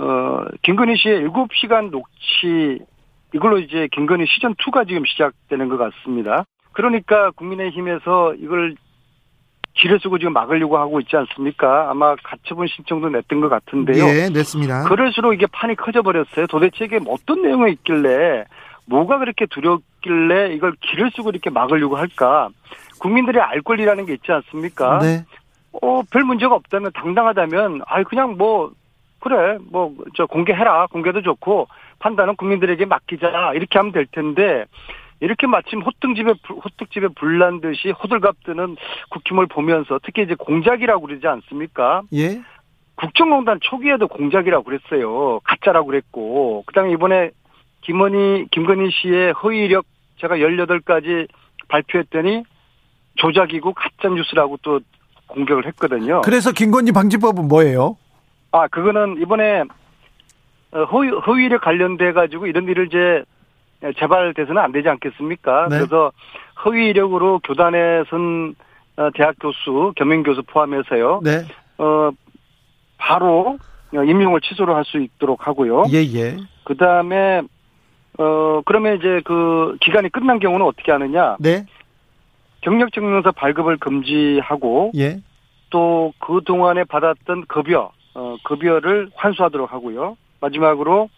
[0.00, 2.80] 어 김건희 씨의 7시간 녹취
[3.34, 6.44] 이걸로 이제 김건희 시즌 2가 지금 시작되는 것 같습니다.
[6.72, 8.74] 그러니까 국민의힘에서 이걸
[9.74, 11.90] 길을 쓰고 지금 막으려고 하고 있지 않습니까?
[11.90, 14.06] 아마 가처분 신청도 냈던 것 같은데요.
[14.06, 14.84] 네, 냈습니다.
[14.84, 16.46] 그럴수록 이게 판이 커져 버렸어요.
[16.46, 18.44] 도대체 이게 어떤 내용이 있길래
[18.86, 22.48] 뭐가 그렇게 두렵길래 이걸 길을 쓰고 이렇게 막으려고 할까?
[23.00, 24.98] 국민들의 알 권리라는 게 있지 않습니까?
[25.00, 25.24] 네.
[25.82, 28.72] 어, 별 문제가 없다면 당당하다면 아 그냥 뭐
[29.20, 31.68] 그래 뭐 저 공개해라 공개도 좋고
[31.98, 34.64] 판단은 국민들에게 맡기자 이렇게 하면 될 텐데
[35.20, 38.76] 이렇게 마침 호등집에 호떡집에 불난 듯이 호들갑 뜨는
[39.10, 42.02] 국힘을 보면서 특히 이제 공작이라고 그러지 않습니까?
[42.12, 42.42] 예.
[42.96, 45.40] 국정농단 초기에도 공작이라고 그랬어요.
[45.44, 47.30] 가짜라고 그랬고 그다음에 이번에
[47.82, 49.84] 김건희 김건희 씨의 허위 이력
[50.18, 51.28] 제가 18가지
[51.68, 52.44] 발표했더니
[53.16, 54.80] 조작이고 가짜 뉴스라고 또
[55.34, 56.22] 공격을 했거든요.
[56.22, 57.96] 그래서 김건희 방지법은 뭐예요?
[58.52, 59.64] 아, 그거는 이번에
[60.72, 63.24] 어, 허위, 허위에 관련돼 가지고 이런 일을 이제
[63.98, 65.68] 재발돼서는 안 되지 않겠습니까?
[65.68, 65.78] 네.
[65.78, 66.12] 그래서
[66.64, 68.54] 허위 이력으로 교단에 선
[68.96, 71.20] 어, 대학 교수, 겸임 교수 포함해서요.
[71.22, 71.44] 네.
[71.78, 72.10] 어
[72.96, 73.58] 바로
[73.92, 75.84] 임용을 취소를 할 수 있도록 하고요.
[75.90, 76.36] 예, 예.
[76.64, 77.42] 그다음에
[78.18, 81.36] 어 그러면 이제 그 기간이 끝난 경우는 어떻게 하느냐?
[81.40, 81.66] 네.
[82.64, 85.20] 경력증명서 발급을 금지하고 예.
[85.70, 90.16] 또 그 동안에 받았던 급여 어, 급여를 환수하도록 하고요.
[90.40, 91.10] 마지막으로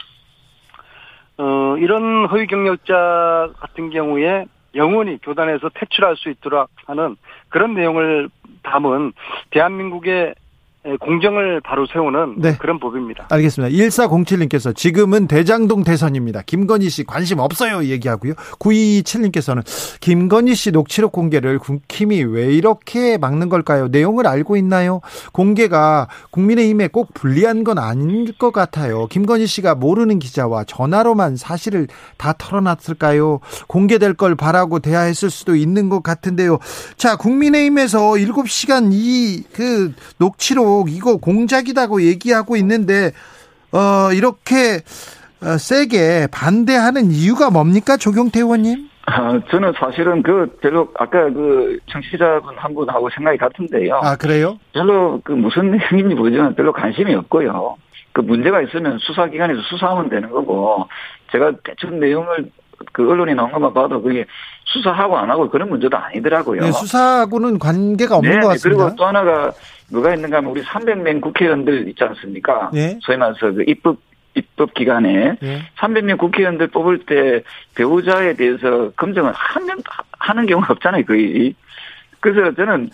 [1.38, 7.16] 어, 이런 허위 경력자 같은 경우에 영원히 교단에서 퇴출할 수 있도록 하는
[7.48, 8.28] 그런 내용을
[8.62, 9.12] 담은
[9.50, 10.34] 대한민국의 예,
[11.00, 12.56] 공정을 바로 세우는 네.
[12.58, 13.26] 그런 법입니다.
[13.30, 13.76] 알겠습니다.
[13.76, 16.42] 1407님께서 지금은 대장동 대선입니다.
[16.46, 18.34] 김건희 씨 관심 없어요 얘기하고요.
[18.34, 19.62] 9227님께서는
[20.00, 23.88] 김건희 씨 녹취록 공개를 국힘이 왜 이렇게 막는 걸까요?
[23.88, 25.00] 내용을 알고 있나요?
[25.32, 29.06] 공개가 국민의힘에 꼭 불리한 건 아닐 것 같아요.
[29.06, 33.40] 김건희 씨가 모르는 기자와 전화로만 사실을 다 털어놨을까요?
[33.66, 36.58] 공개될 걸 바라고 대화했을 수도 있는 것 같은데요.
[36.96, 43.12] 자, 국민의힘에서 7시간 이 그 녹취록 이거 공작이라고 얘기하고 있는데
[43.72, 44.80] 어 이렇게
[45.42, 48.88] 어, 세게 반대하는 이유가 뭡니까 조경태 의원님?
[49.06, 54.00] 아, 저는 사실은 그 별로 아까 그 청취자분 한 분하고 생각이 같은데요.
[54.02, 54.58] 아 그래요?
[54.72, 57.76] 별로 그 무슨 행인지 모르지만 별로 관심이 없고요.
[58.12, 60.88] 그 문제가 있으면 수사기관에서 수사하면 되는 거고
[61.30, 62.50] 제가 대충 내용을
[62.92, 64.24] 그 언론에 나온 것만 봐도 그게
[64.64, 66.60] 수사하고 안 하고 그런 문제도 아니더라고요.
[66.62, 68.84] 네, 수사하고는 관계가 없는 네, 것 같습니다.
[68.84, 69.52] 그리고 또 하나가
[69.90, 72.70] 뭐가 있는가 하면 우리 300명 국회의원들 있지 않습니까?
[72.72, 72.98] 네.
[73.02, 73.98] 소위 말해서 그 입법
[74.34, 75.62] 입법 기관에 네.
[75.78, 77.42] 300명 국회의원들 뽑을 때
[77.74, 79.78] 배우자에 대해서 검증을 하면
[80.18, 81.54] 하는 경우가 없잖아요, 거의.
[82.20, 82.90] 그래서 저는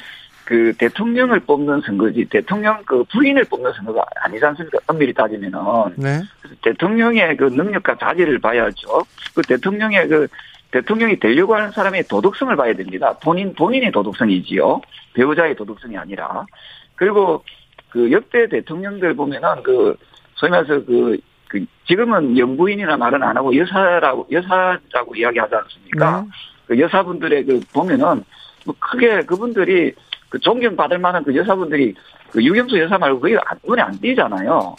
[0.52, 4.80] 그 대통령을 뽑는 선거지 대통령 그 부인을 뽑는 선거가 아니지 않습니까?
[4.86, 5.58] 엄밀히 따지면은.
[5.96, 6.20] 네.
[6.62, 9.02] 대통령의 그 능력과 자질을 봐야죠.
[9.34, 10.28] 그 대통령의 그
[10.70, 13.16] 대통령이 되려고 하는 사람의 도덕성을 봐야 됩니다.
[13.22, 14.82] 본인 본인의 도덕성이지요.
[15.14, 16.44] 배우자의 도덕성이 아니라.
[16.96, 17.42] 그리고
[17.88, 19.96] 그 역대 대통령들 보면은 그
[20.34, 21.16] 소위 말해서 그,
[21.48, 26.20] 그 지금은 영부인이나 말은 안 하고 여사라고 여사라고 이야기하지 않습니까?
[26.20, 26.28] 네.
[26.66, 28.22] 그 여사분들의 그 보면은
[28.66, 29.94] 뭐 크게 그분들이
[30.32, 31.94] 그 존경받을 만한 그 여사분들이
[32.30, 34.74] 그 유경수 여사 말고 그게 눈에 안 띄잖아요.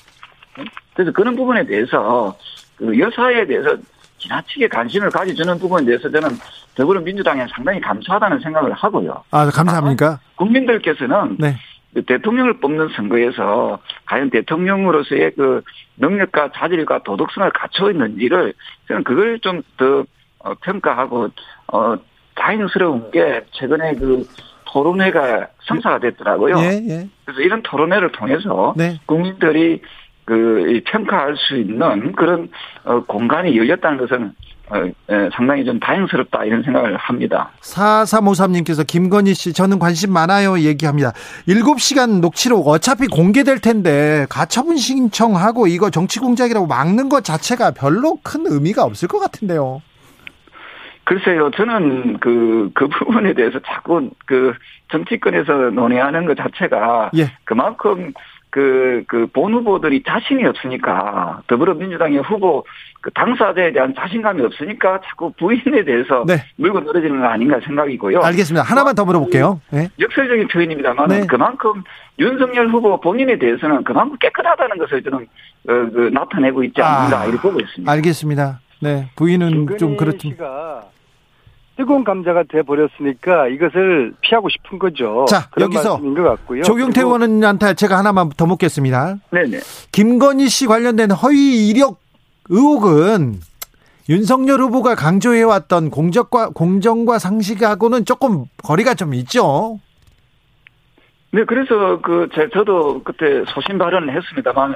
[0.96, 2.36] 그래서 그런 부분에 대해서
[2.76, 3.78] 그 여사에 대해서
[4.18, 6.30] 지나치게 관심을 가져주는 부분에 대해서 저는
[6.74, 9.24] 더불어민주당에 상당히 감사하다는 생각을 하고요.
[9.30, 10.20] 아, 감사합니까?
[10.38, 11.56] 국민들께서는 네.
[11.94, 13.78] 그 대통령을 뽑는 선거에서
[14.08, 15.62] 과연 대통령으로서의 그
[15.98, 18.56] 능력과 자질과 도덕성을 갖춰 있는지를
[18.88, 20.04] 저는 그걸 좀더
[20.40, 21.30] 어, 평가하고
[21.72, 21.96] 어
[22.34, 24.26] 다행스러운 게 최근에 그
[24.74, 26.58] 토론회가 성사가 됐더라고요.
[26.58, 27.08] 예, 예.
[27.26, 29.00] 그래서 이런 토론회를 통해서 네.
[29.06, 29.82] 국민들이
[30.26, 32.50] 그 평가할 수 있는 그런
[32.84, 34.34] 어, 공간이 열렸다는 것은
[34.70, 34.78] 어,
[35.12, 37.52] 예, 상당히 좀 다행스럽다 이런 생각을 합니다.
[37.62, 41.12] 4353님께서 김건희 씨 저는 관심 많아요 얘기합니다.
[41.48, 48.46] 7시간 녹취록 어차피 공개될 텐데 가처분 신청하고 이거 정치 공작이라고 막는 것 자체가 별로 큰
[48.48, 49.82] 의미가 없을 것 같은데요.
[51.06, 54.54] 글쎄요, 저는 그, 그 부분에 대해서 자꾸 그
[54.92, 57.32] 정치권에서 논의하는 것 자체가 예.
[57.44, 58.14] 그만큼
[58.54, 62.64] 그, 그, 본 후보들이 자신이 없으니까, 더불어민주당의 후보,
[63.02, 66.36] 그 당사자에 대한 자신감이 없으니까 자꾸 부인에 대해서 네.
[66.58, 68.22] 물고 늘어지는 거 아닌가 생각이고요.
[68.22, 68.64] 알겠습니다.
[68.64, 69.60] 하나만 더 물어볼게요.
[69.72, 69.90] 네.
[70.00, 71.26] 역설적인 표현입니다만, 네.
[71.26, 71.84] 그만큼
[72.20, 77.42] 윤석열 후보 본인에 대해서는 그만큼 깨끗하다는 것을 저는, 어, 그, 나타내고 있지 않는가, 아, 이렇게
[77.42, 77.92] 보고 있습니다.
[77.92, 78.60] 알겠습니다.
[78.82, 79.10] 네.
[79.16, 80.38] 부인은 좀 그렇든.
[81.84, 85.26] 뜨거운 감자가 돼 버렸으니까 이것을 피하고 싶은 거죠.
[85.28, 86.00] 자 여기서
[86.64, 89.18] 조경태 의원한테 제가 하나만 더 묻겠습니다.
[89.32, 89.60] 네네.
[89.92, 92.00] 김건희 씨 관련된 허위 이력
[92.50, 93.42] 의혹은
[94.08, 99.80] 윤석열 후보가 강조해왔던 공적과 공정과 상식하고는 조금 거리가 좀 있죠.
[101.32, 104.76] 네, 그래서 그 제, 저도 그때 소신 발언을 했습니다만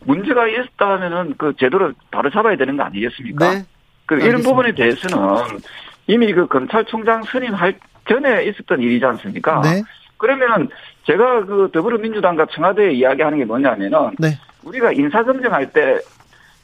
[0.00, 3.54] 문제가 있다면은 그 제대로 바로 잡아야 되는 거 아니겠습니까?
[3.54, 3.62] 네.
[4.06, 5.60] 그 이런 부분에 대해서는
[6.06, 7.78] 이미 그 검찰총장 선임할
[8.08, 9.60] 전에 있었던 일이지 않습니까?
[9.62, 9.82] 네.
[10.16, 10.68] 그러면은
[11.04, 14.36] 제가 그 더불어민주당과 청와대에 이야기하는 게 뭐냐면은 네.
[14.64, 16.00] 우리가 인사검증할 때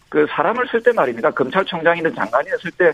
[0.08, 1.30] 그 사람을 쓸 때 말입니다.
[1.30, 2.92] 검찰총장이든 장관이든 쓸 때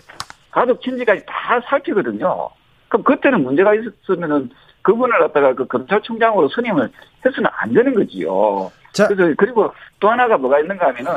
[0.51, 2.49] 가족 친지까지 다 살피거든요.
[2.87, 4.49] 그럼 그때는 문제가 있었으면은
[4.81, 6.89] 그분을 갖다가 그 검찰총장으로 선임을
[7.25, 8.71] 해서는 안 되는 거지요.
[8.91, 9.07] 자.
[9.07, 11.13] 그래서 그리고 또 하나가 뭐가 있는가 하면은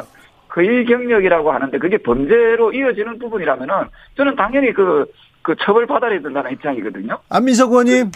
[0.56, 3.74] 그일 경력이라고 하는데 그게 범죄로 이어지는 부분이라면은
[4.16, 5.04] 저는 당연히 그
[5.46, 7.18] 그 처벌 받아야 된다는 입장이거든요.
[7.28, 8.10] 안민석 의원님.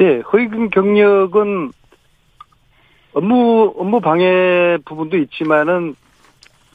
[0.00, 1.70] 네, 허위금 경력은
[3.12, 5.94] 업무 업무 방해 부분도 있지만은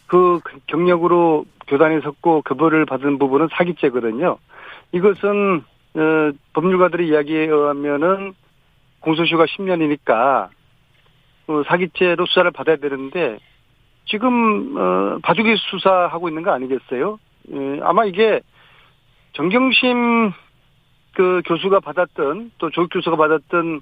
[0.06, 4.38] 그 경력으로 교단에 섰고 급여를 받은 부분은 사기죄거든요.
[4.94, 5.58] 이것은
[5.96, 8.34] 어, 법률가들의 이야기에 의하면은
[9.02, 10.48] 공소시효가 10년이니까
[11.48, 13.40] 어, 사기죄로 수사를 받아야 되는데
[14.08, 17.20] 지금 어, 봐주기 수사하고 있는 거 아니겠어요?
[17.52, 18.42] 예, 아마 이게
[19.34, 20.32] 정경심
[21.14, 23.82] 그 교수가 받았던 또 조국 교수가 받았던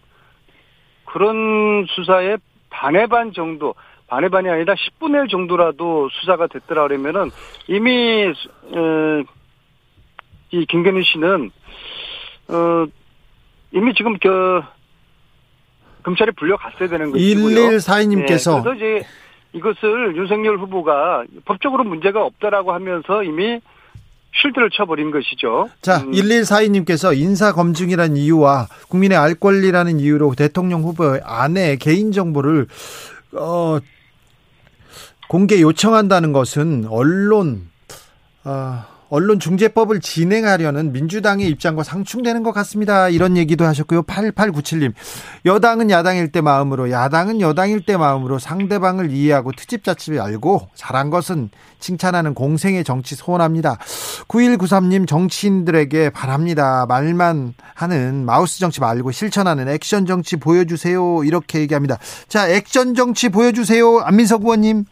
[1.06, 2.38] 그런 수사의
[2.70, 3.76] 반의 반 정도
[4.08, 7.32] 반의 반이 아니라 10분의 1 정도라도 수사가 됐더라 그러면은
[7.68, 9.24] 이미 어,
[10.52, 11.52] 이 김건희 씨는
[12.50, 12.86] 어
[13.72, 14.62] 이미 지금 그
[16.04, 17.46] 검찰에 불려갔어야 되는 것이고요.
[17.46, 19.08] 1142님께서 네, 그래서 이제
[19.56, 23.62] 이것을 윤석열 후보가 법적으로 문제가 없다라고 하면서 이미
[24.34, 25.70] 쉴드를 쳐버린 것이죠.
[25.82, 26.12] 자, 음.
[26.12, 32.68] 1142님께서 인사검증이라는 이유와 국민의 알 권리라는 이유로 대통령 후보의 아내 개인정보를,
[33.38, 33.80] 어,
[35.30, 37.70] 공개 요청한다는 것은 언론,
[38.44, 38.84] 어,
[39.16, 43.08] 언론중재법을 진행하려는 민주당의 입장과 상충되는 것 같습니다.
[43.08, 44.04] 이런 얘기도 하셨고요.
[44.04, 44.94] 8897님.
[45.46, 51.50] 여당은 야당일 때 마음으로, 야당은 여당일 때 마음으로 상대방을 이해하고 트집자집을 알고 잘한 것은
[51.80, 53.78] 칭찬하는 공생의 정치 소원합니다.
[54.28, 56.86] 9193님 정치인들에게 바랍니다.
[56.88, 61.24] 말만 하는 마우스 정치 말고 실천하는 액션 정치 보여주세요.
[61.24, 61.98] 이렇게 얘기합니다.
[62.28, 64.00] 자, 액션 정치 보여주세요.
[64.00, 64.86] 안민석 의원님.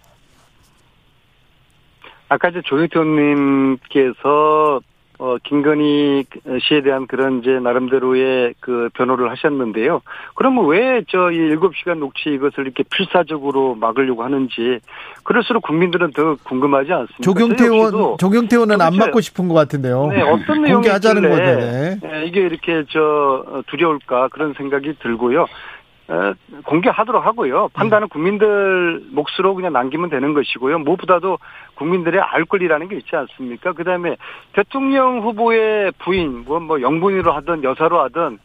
[2.33, 4.81] 아까 이제 조영태 의원님께서
[5.19, 6.25] 어, 김건희
[6.67, 10.01] 씨에 대한 그런 이제 나름대로의 그 변호를 하셨는데요.
[10.33, 14.79] 그러면 왜 저이 7시간 녹취 이것을 이렇게 필사적으로 막으려고 하는지
[15.23, 17.21] 그럴수록 국민들은 더 궁금하지 않습니까?
[17.21, 20.07] 조경태 의원, 조경태 의원은 안 맞고 싶은 것 같은데요.
[20.07, 25.45] 네, 어떤 내용이 하자는 건데 네, 이게 이렇게 저 두려울까 그런 생각이 들고요.
[26.65, 27.69] 공개하도록 하고요.
[27.73, 30.79] 판단은 국민들 몫으로 그냥 남기면 되는 것이고요.
[30.79, 31.39] 무엇보다도
[31.75, 33.73] 국민들의 알 권리라는 게 있지 않습니까?
[33.73, 34.17] 그 다음에
[34.53, 38.39] 대통령 후보의 부인, 뭐, 뭐, 영분이로 하든 여사로 하든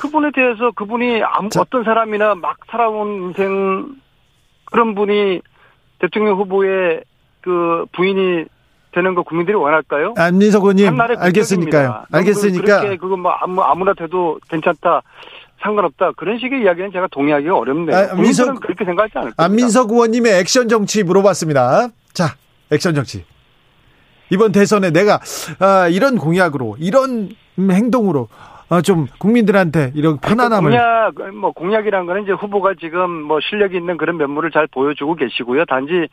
[0.00, 3.96] 그분에 대해서 그분이 아무, 어떤 사람이나 막 살아온 인생
[4.64, 5.40] 그런 분이
[6.00, 7.04] 대통령 후보의
[7.42, 8.46] 그 부인이
[8.90, 10.14] 되는 거 국민들이 원할까요?
[10.16, 12.04] 안민석 의원님, 알겠으니까요.
[12.12, 12.80] 알겠으니까.
[12.80, 15.02] 그렇게 그거 뭐 아무, 아무나 돼도 괜찮다.
[15.64, 17.96] 상관없다 그런 식의 이야기는 제가 동의하기가 어렵네요.
[17.96, 19.44] 아, 민석 그렇게 생각하지 않을 겁니다.
[19.44, 21.88] 안민석 의원님의 액션 정치 물어봤습니다.
[22.12, 22.36] 자,
[22.70, 23.24] 액션 정치.
[24.30, 25.20] 이번 대선에 내가
[25.58, 28.28] 아, 이런 공약으로 이런 행동으로
[28.70, 33.96] 어, 좀 국민들한테 이런 편안함을 공약 뭐 공약이란 거는 이제 후보가 지금 뭐 실력이 있는
[33.96, 35.66] 그런 면모를 잘 보여주고 계시고요.
[35.66, 36.08] 단지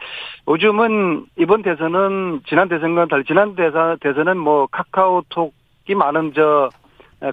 [0.48, 6.70] 요즘은 이번 대선은 지난 대선과 달리 지난 대선 대선은 뭐 카카오톡이 많은 저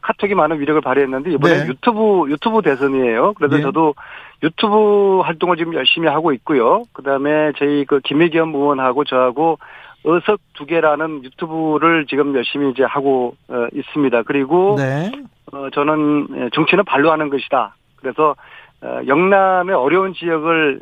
[0.02, 1.68] 카톡이 많은 위력을 발휘했는데 이번에 네.
[1.68, 3.32] 유튜브 유튜브 대선이에요.
[3.34, 3.62] 그래서 네.
[3.62, 3.94] 저도
[4.42, 6.84] 유튜브 활동을 지금 열심히 하고 있고요.
[6.92, 9.58] 그다음에 저희 그 김혜겸 의원하고 저하고
[10.04, 14.22] 어석 두 개라는 유튜브를 지금 열심히 이제 하고 어, 있습니다.
[14.22, 15.10] 그리고 네.
[15.52, 17.74] 어, 저는 예, 정치는 발로 하는 것이다.
[17.96, 18.36] 그래서
[18.82, 20.80] 어, 영남의 어려운 지역을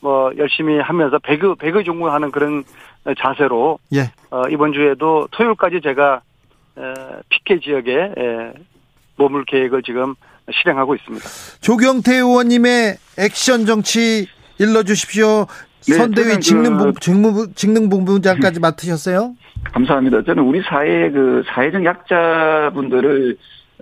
[0.00, 2.64] 뭐 열심히 하면서 배그 배그 종구하는 그런
[3.18, 4.12] 자세로 예.
[4.30, 6.20] 어, 이번 주에도 토요일까지 제가
[7.28, 8.12] 피케 지역에
[9.16, 10.14] 머물 계획을 지금
[10.52, 11.24] 실행하고 있습니다.
[11.60, 14.26] 조경태 의원님의 액션 정치
[14.58, 15.46] 일러주십시오.
[15.88, 19.34] 네, 선대위 직능본, 그, 직능본부장까지 맡으셨어요?
[19.72, 20.22] 감사합니다.
[20.24, 23.36] 저는 우리 사회의 그 사회적 약자분들을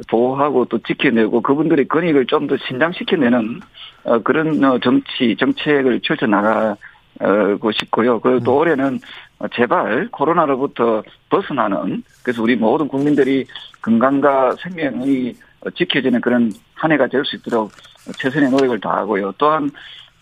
[0.09, 3.61] 보호하고 또 지켜내고 그분들의 권익을 좀 더 신장시켜내는
[4.05, 8.20] 어, 그런 어, 정치 정책을 펼쳐 나가고 싶고요.
[8.20, 8.57] 그리고 또 음.
[8.59, 9.01] 올해는
[9.55, 13.47] 제발 코로나로부터 벗어나는 그래서 우리 모든 국민들이
[13.81, 15.33] 건강과 생명이
[15.74, 17.72] 지켜지는 그런 한 해가 될 수 있도록
[18.18, 19.33] 최선의 노력을 다하고요.
[19.39, 19.70] 또한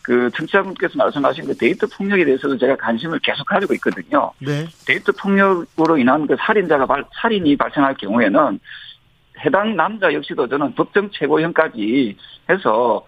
[0.03, 4.31] 그 청취자분께서 말씀하신 그 데이트 폭력에 대해서도 제가 관심을 계속 가지고 있거든요.
[4.39, 4.67] 네.
[4.87, 8.61] 데이트 폭력으로 인한 그 살인자가 발, 살인이 발생할 경우에는
[9.45, 12.17] 해당 남자 역시도 저는 법정 최고형까지
[12.49, 13.05] 해서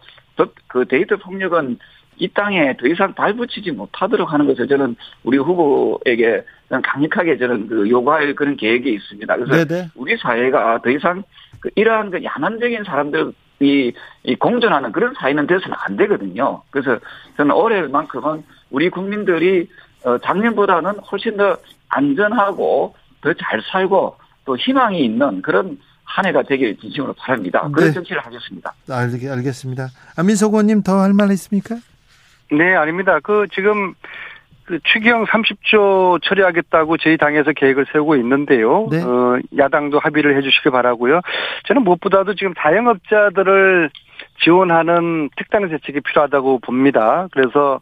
[0.66, 1.78] 그 데이트 폭력은
[2.18, 6.42] 이 땅에 더 이상 발붙이지 못하도록 하는 것을 저는 우리 후보에게
[6.82, 9.36] 강력하게 저는 그 요구할 그런 계획이 있습니다.
[9.36, 9.88] 그래서 네네.
[9.94, 11.22] 우리 사회가 더 이상
[11.60, 13.92] 그 이러한 그 야만적인 사람들 이
[14.22, 16.62] 이 공존하는 그런 사회는 돼서는 안 되거든요.
[16.70, 16.98] 그래서
[17.36, 19.68] 저는 올해만큼은 우리 국민들이
[20.04, 21.56] 어, 작년보다는 훨씬 더
[21.88, 27.68] 안전하고 더 잘 살고 또 희망이 있는 그런 한 해가 되길 진심으로 바랍니다.
[27.72, 27.92] 그런 네.
[27.94, 28.74] 정치를 하겠습니다.
[28.90, 29.88] 알, 알겠습니다.
[30.16, 31.76] 안민석 의원님 더 할 말 있습니까?
[32.50, 33.18] 네, 아닙니다.
[33.22, 33.94] 그 지금
[34.68, 38.86] 그 추경 30조 처리하겠다고 저희 당에서 계획을 세우고 있는데요.
[38.90, 39.02] 네.
[39.02, 41.22] 어, 야당도 합의를 해주시길 바라고요.
[41.66, 43.90] 저는 무엇보다도 지금 자영업자들을
[44.42, 47.28] 지원하는 특단 대책이 필요하다고 봅니다.
[47.32, 47.80] 그래서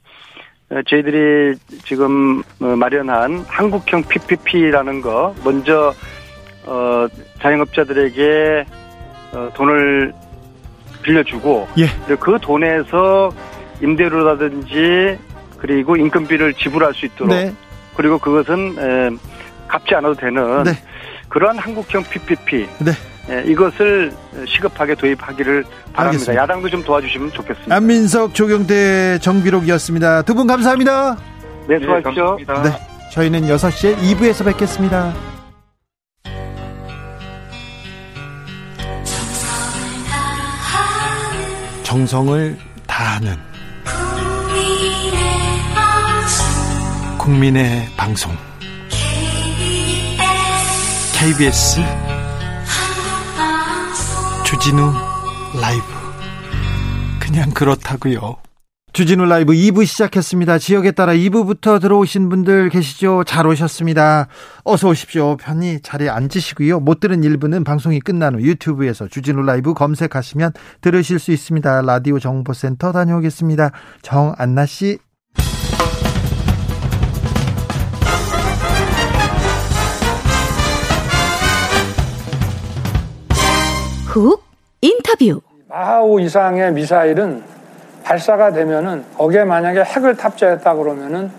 [0.70, 5.92] 어, 저희들이 지금 어, 마련한 한국형 PPP라는 거 먼저
[6.66, 7.06] 어,
[7.40, 8.64] 자영업자들에게
[9.34, 10.12] 어, 돈을
[11.02, 12.16] 빌려주고 예.
[12.16, 13.30] 그 돈에서
[13.82, 15.18] 임대료라든지
[15.58, 17.52] 그리고 인건비를 지불할 수 있도록 네.
[17.96, 19.10] 그리고 그것은 에,
[19.68, 20.72] 갚지 않아도 되는 네.
[21.28, 22.92] 그러한 한국형 PPP 네.
[23.30, 24.12] 에, 이것을
[24.46, 25.62] 시급하게 도입하기를
[25.92, 26.02] 바랍니다.
[26.02, 26.42] 알겠습니다.
[26.42, 27.74] 야당도 좀 도와주시면 좋겠습니다.
[27.74, 30.22] 안민석 조경태 정비록이었습니다.
[30.22, 31.16] 두 분 감사합니다.
[31.68, 32.36] 네, 수고하십시오.
[32.62, 32.70] 네,
[33.12, 35.12] 저희는 6시에 2부에서 뵙겠습니다.
[41.82, 42.56] 정성을
[42.86, 43.36] 다하는
[47.26, 48.32] 국민의 방송
[51.18, 51.80] KBS
[54.44, 54.92] 주진우
[55.60, 55.82] 라이브
[57.18, 58.36] 그냥 그렇다고요.
[58.92, 60.58] 주진우 라이브 2부 시작했습니다.
[60.58, 63.24] 지역에 따라 2부부터 들어오신 분들 계시죠?
[63.24, 64.28] 잘 오셨습니다.
[64.62, 65.36] 어서 오십시오.
[65.36, 66.78] 편히 자리에 앉으시고요.
[66.78, 71.82] 못 들은 1부는 방송이 끝난 후 유튜브에서 주진우 라이브 검색하시면 들으실 수 있습니다.
[71.82, 73.72] 라디오 정보센터 다녀오겠습니다.
[74.02, 75.00] 정안나 씨.
[84.16, 84.42] 훅
[84.80, 85.42] 인터뷰.
[85.68, 87.42] 마하우 이상의 미사일은
[88.02, 91.30] 발사가 되면은 거기에 만약에 핵을 탑재했다 그러면은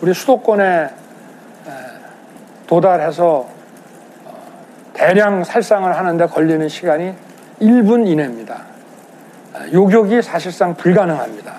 [0.00, 0.90] 우리 수도권에
[2.66, 3.48] 도달해서
[4.24, 4.34] 어,
[4.92, 7.14] 대량 살상을 하는데 걸리는 시간이
[7.60, 8.62] 1분 이내입니다.
[9.72, 11.54] 요격이 사실상 불가능합니다.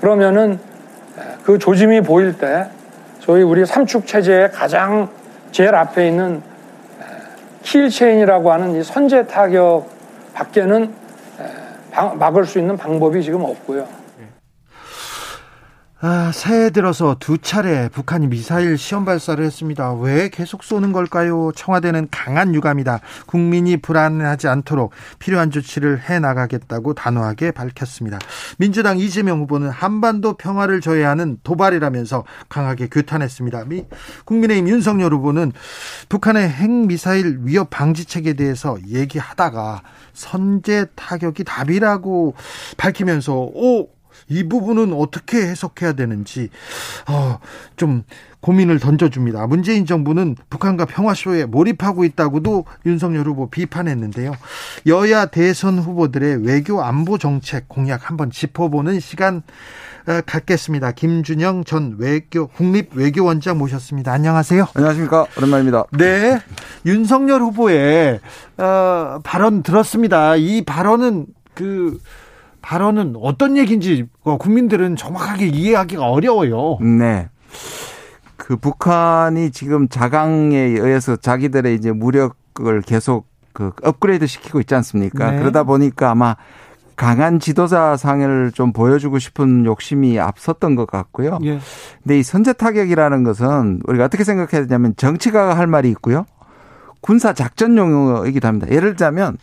[0.00, 0.58] 그러면은
[1.44, 2.66] 그 조짐이 보일 때
[3.20, 5.08] 저희 우리 삼축 체제의 가장
[5.52, 6.42] 제일 앞에 있는
[7.62, 9.86] 킬체인이라고 하는 이 선제 타격
[10.34, 10.92] 밖에는
[12.14, 14.01] 막을 수 있는 방법이 지금 없고요.
[16.04, 19.94] 아, 새해 들어서 두 차례 북한이 미사일 시험 발사를 했습니다.
[19.94, 21.52] 왜 계속 쏘는 걸까요?
[21.54, 22.98] 청와대는 강한 유감이다.
[23.26, 24.90] 국민이 불안하지 않도록
[25.20, 28.18] 필요한 조치를 해 나가겠다고 단호하게 밝혔습니다.
[28.58, 33.64] 민주당 이재명 후보는 한반도 평화를 저해하는 도발이라면서 강하게 규탄했습니다.
[34.24, 35.52] 국민의힘 윤석열 후보는
[36.08, 39.82] 북한의 핵미사일 위협 방지책에 대해서 얘기하다가
[40.14, 42.34] 선제 타격이 답이라고
[42.76, 43.88] 밝히면서 오,
[44.28, 46.50] 이 부분은 어떻게 해석해야 되는지
[47.08, 47.38] 어,
[47.76, 48.04] 좀
[48.40, 49.46] 고민을 던져줍니다.
[49.46, 54.32] 문재인 정부는 북한과 평화쇼에 몰입하고 있다고도 윤석열 후보 비판했는데요.
[54.86, 59.42] 여야 대선 후보들의 외교 안보 정책 공약 한번 짚어보는 시간
[60.08, 60.90] 어, 갖겠습니다.
[60.92, 64.12] 김준영 전 외교 국립 외교원장 모셨습니다.
[64.12, 64.66] 안녕하세요.
[64.74, 65.84] 안녕하십니까 오랜만입니다.
[65.92, 66.40] 네,
[66.84, 68.18] 윤석열 후보의
[68.58, 70.34] 어, 발언 들었습니다.
[70.34, 72.00] 이 발언은 그
[72.62, 76.78] 발언은 어떤 얘기인지 국민들은 정확하게 이해하기가 어려워요.
[76.80, 77.28] 네.
[78.36, 85.32] 그 북한이 지금 자강에 의해서 자기들의 이제 무력을 계속 그 업그레이드 시키고 있지 않습니까?
[85.32, 85.38] 네.
[85.38, 86.36] 그러다 보니까 아마
[86.96, 91.38] 강한 지도자 상을 좀 보여주고 싶은 욕심이 앞섰던 것 같고요.
[91.44, 91.58] 예.
[92.02, 96.24] 근데 이 선제 타격이라는 것은 우리가 어떻게 생각해야 되냐면 정치가가 할 말이 있고요.
[97.00, 98.68] 군사 작전 용어이기도 합니다.
[98.70, 99.36] 예를 들자면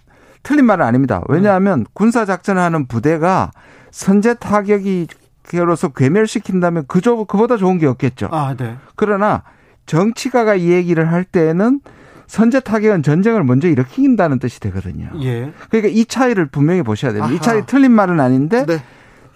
[0.43, 1.21] 틀린 말은 아닙니다.
[1.27, 3.51] 왜냐하면 군사 작전을 하는 부대가
[3.91, 5.07] 선제 타격이
[5.53, 8.29] 로서 괴멸시킨다면 그저 그보다 좋은 게 없겠죠.
[8.31, 8.77] 아, 네.
[8.95, 9.43] 그러나
[9.85, 11.81] 정치가가 이 얘기를 할 때는
[12.27, 15.09] 선제 타격은 전쟁을 먼저 일으킨다는 뜻이 되거든요.
[15.21, 15.51] 예.
[15.69, 17.25] 그러니까 이 차이를 분명히 보셔야 됩니다.
[17.25, 17.33] 아하.
[17.33, 18.83] 이 차이 틀린 말은 아닌데 네.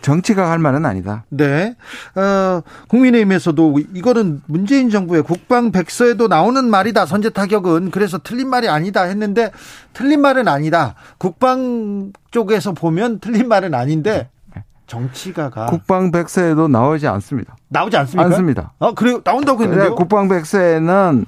[0.03, 1.23] 정치가 할 말은 아니다.
[1.29, 1.75] 네.
[2.15, 7.07] 어, 국민의힘에서도 이거는 문재인 정부의 국방 백서에도 나오는 말이다.
[7.07, 9.51] 선제 타격은 그래서 틀린 말이 아니다 했는데
[9.93, 10.93] 틀린 말은 아니다.
[11.17, 14.29] 국방 쪽에서 보면 틀린 말은 아닌데
[14.85, 17.55] 정치가가 국방 백서에도 나오지 않습니다.
[17.69, 18.25] 나오지 않습니까?
[18.25, 18.73] 않습니다.
[18.79, 19.21] 아, 그래요?
[19.23, 19.95] 나온다고 했는데요.
[19.95, 21.25] 국방 백서에는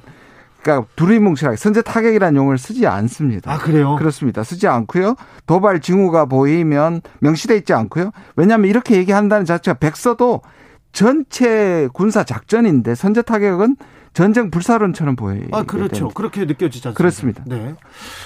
[0.66, 3.54] 그러니까 두리뭉실하게 선제 타격이라는 용어를 쓰지 않습니다.
[3.54, 3.96] 아 그래요?
[3.98, 4.44] 그렇습니다.
[4.44, 5.16] 쓰지 않고요.
[5.46, 8.10] 도발 징후가 보이면 명시돼 있지 않고요.
[8.36, 10.42] 왜냐하면 이렇게 얘기한다는 자체가 백서도
[10.92, 13.76] 전체 군사 작전인데 선제 타격은
[14.16, 15.44] 전쟁 불사론처럼 보여요.
[15.52, 15.94] 아, 그렇죠.
[15.94, 16.14] 됩니다.
[16.16, 16.98] 그렇게 느껴지지 않습니까?
[16.98, 17.44] 그렇습니다.
[17.46, 17.76] 네.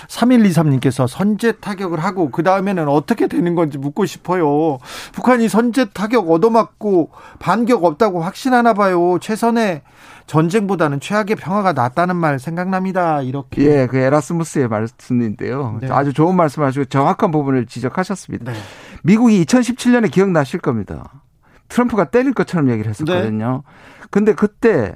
[0.08, 4.78] 3123님께서 선제 타격을 하고 그 다음에는 어떻게 되는 건지 묻고 싶어요.
[5.14, 7.10] 북한이 선제 타격 얻어맞고
[7.40, 9.18] 반격 없다고 확신하나 봐요.
[9.20, 9.82] 최선의
[10.30, 13.24] 전쟁보다는 최악의 평화가 낫다는 말 생각납니다.
[13.24, 13.64] 이렇게.
[13.64, 15.80] 예, 그 에라스무스의 말씀인데요.
[15.82, 15.90] 네.
[15.90, 18.52] 아주 좋은 말씀하시고 정확한 부분을 지적하셨습니다.
[18.52, 18.58] 네.
[19.02, 21.24] 미국이 2017년에 기억나실 겁니다.
[21.68, 23.64] 트럼프가 때릴 것처럼 얘기를 했었거든요.
[23.66, 24.08] 네.
[24.12, 24.94] 근데 그때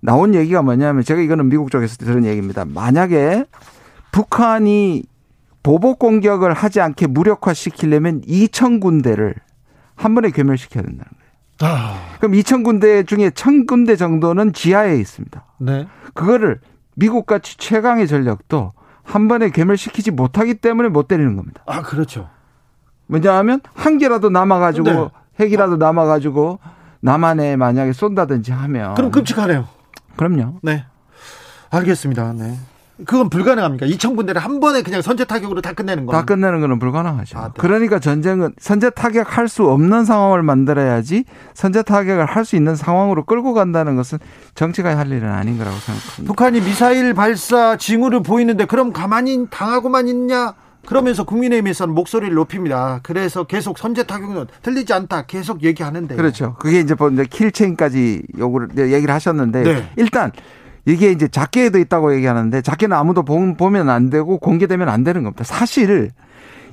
[0.00, 2.64] 나온 얘기가 뭐냐면 제가 이거는 미국 쪽에서 들은 얘기입니다.
[2.64, 3.44] 만약에
[4.10, 5.04] 북한이
[5.62, 9.36] 보복 공격을 하지 않게 무력화시키려면 2천 군대를
[9.94, 11.25] 한 번에 괴멸시켜야 된다는 거예요.
[11.60, 12.16] 아.
[12.18, 15.44] 그럼 2천 군데 중에 1천 군데 정도는 지하에 있습니다.
[15.58, 15.86] 네.
[16.14, 16.60] 그거를
[16.94, 21.62] 미국 같이 최강의 전력도 한 번에 괴멸시키지 못하기 때문에 못 때리는 겁니다.
[21.66, 22.28] 아, 그렇죠.
[23.08, 25.08] 왜냐하면 한 개라도 남아가지고 네.
[25.38, 26.58] 핵이라도 남아가지고
[27.00, 29.68] 남한에 만약에 쏜다든지 하면 그럼 끔찍하네요.
[30.16, 30.58] 그럼요.
[30.62, 30.84] 네.
[31.70, 32.32] 알겠습니다.
[32.32, 32.58] 네.
[33.04, 33.86] 그건 불가능합니까?
[33.86, 36.12] 2천 군데를 한 번에 그냥 선제 타격으로 다 끝내는 거?
[36.12, 37.38] 다 끝내는 거는 불가능하죠.
[37.38, 37.52] 아, 네.
[37.58, 41.24] 그러니까 전쟁은 선제 타격할 수 없는 상황을 만들어야지
[41.54, 44.18] 선제 타격을 할 수 있는 상황으로 끌고 간다는 것은
[44.54, 46.24] 정치가 할 일은 아닌 거라고 생각합니다.
[46.28, 50.54] 북한이 미사일 발사 징후를 보이는데 그럼 가만히 당하고만 있냐?
[50.86, 53.00] 그러면서 국민의힘에서는 목소리를 높입니다.
[53.02, 56.14] 그래서 계속 선제 타격은 틀리지 않다 계속 얘기하는데.
[56.14, 56.54] 그렇죠.
[56.60, 59.90] 그게 이제 뭐 이제 킬체인까지 요구를 얘기를 하셨는데 네.
[59.96, 60.30] 일단
[60.86, 65.44] 이게 이제 작게도 있다고 얘기하는데 작게는 아무도 보면 안 되고 공개되면 안 되는 겁니다.
[65.44, 66.10] 사실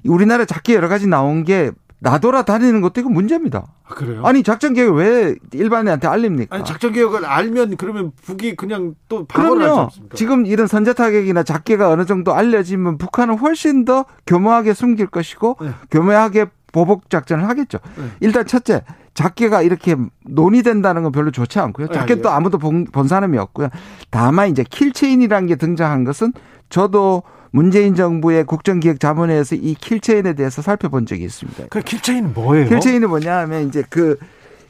[0.06, 3.66] 우리나라 작게 여러 가지 나온 게 나돌아 다니는 것도 이거 문제입니다.
[3.86, 4.24] 아, 그래요?
[4.26, 6.54] 아니 작전 계획 왜 일반인한테 알립니까?
[6.56, 9.90] 아니 작전 계획을 알면 그러면 북이 그냥 또 그럼요.
[10.14, 15.70] 지금 이런 선제 타격이나 작계가 어느 정도 알려지면 북한은 훨씬 더 교묘하게 숨길 것이고 네.
[15.92, 17.80] 교묘하게 보복 작전을 하겠죠.
[17.96, 18.04] 네.
[18.20, 18.84] 일단 첫째
[19.14, 19.96] 작계가 이렇게
[20.26, 21.88] 논의된다는 건 별로 좋지 않고요.
[21.88, 23.70] 작계 또 아무도 본, 본 사람이 없고요.
[24.10, 26.34] 다만 이제 킬체인이라는 게 등장한 것은
[26.70, 31.66] 저도 문재인 정부의 국정기획자문회에서 이 킬체인에 대해서 살펴본 적이 있습니다.
[31.70, 32.68] 그 킬체인은 뭐예요?
[32.70, 34.18] 킬체인은 뭐냐 하면 이제 그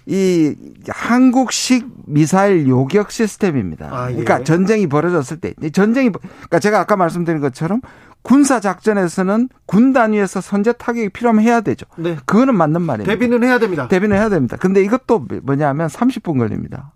[0.06, 0.54] 이
[0.90, 3.88] 한국식 미사일 요격 시스템입니다.
[3.90, 4.16] 아, 예.
[4.16, 7.80] 그러니까 전쟁이 벌어졌을 때 전쟁이 그러니까 제가 아까 말씀드린 것처럼
[8.24, 11.86] 군사 작전에서는 군 단위에서 선제 타격이 필요하면 해야 되죠.
[11.98, 12.18] 네.
[12.26, 13.12] 그거는 맞는 말입니다.
[13.12, 13.88] 대비는 해야 됩니다.
[13.88, 14.58] 대비는 해야 됩니다.
[14.58, 16.94] 근데 이것도 뭐냐면 30분 걸립니다.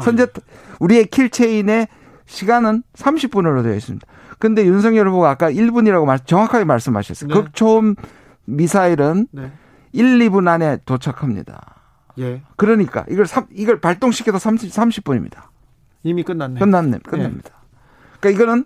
[0.00, 0.26] 선제
[0.80, 1.88] 우리의 킬체인의
[2.26, 4.06] 시간은 30분으로 되어 있습니다.
[4.38, 7.28] 근데 윤석열 후보가 아까 1분이라고 말, 정확하게 말씀하셨어요.
[7.28, 7.34] 네.
[7.34, 7.94] 극초음
[8.46, 9.52] 미사일은 네.
[9.92, 11.76] 1, 2분 안에 도착합니다.
[12.18, 12.42] 예.
[12.56, 15.42] 그러니까 이걸 3, 이걸 발동시켜도 30, 30분입니다.
[16.02, 16.58] 이미 끝났네.
[16.58, 16.98] 끝났네.
[17.04, 17.50] 끝납니다.
[17.50, 18.16] 예.
[18.20, 18.64] 그러니까 이거는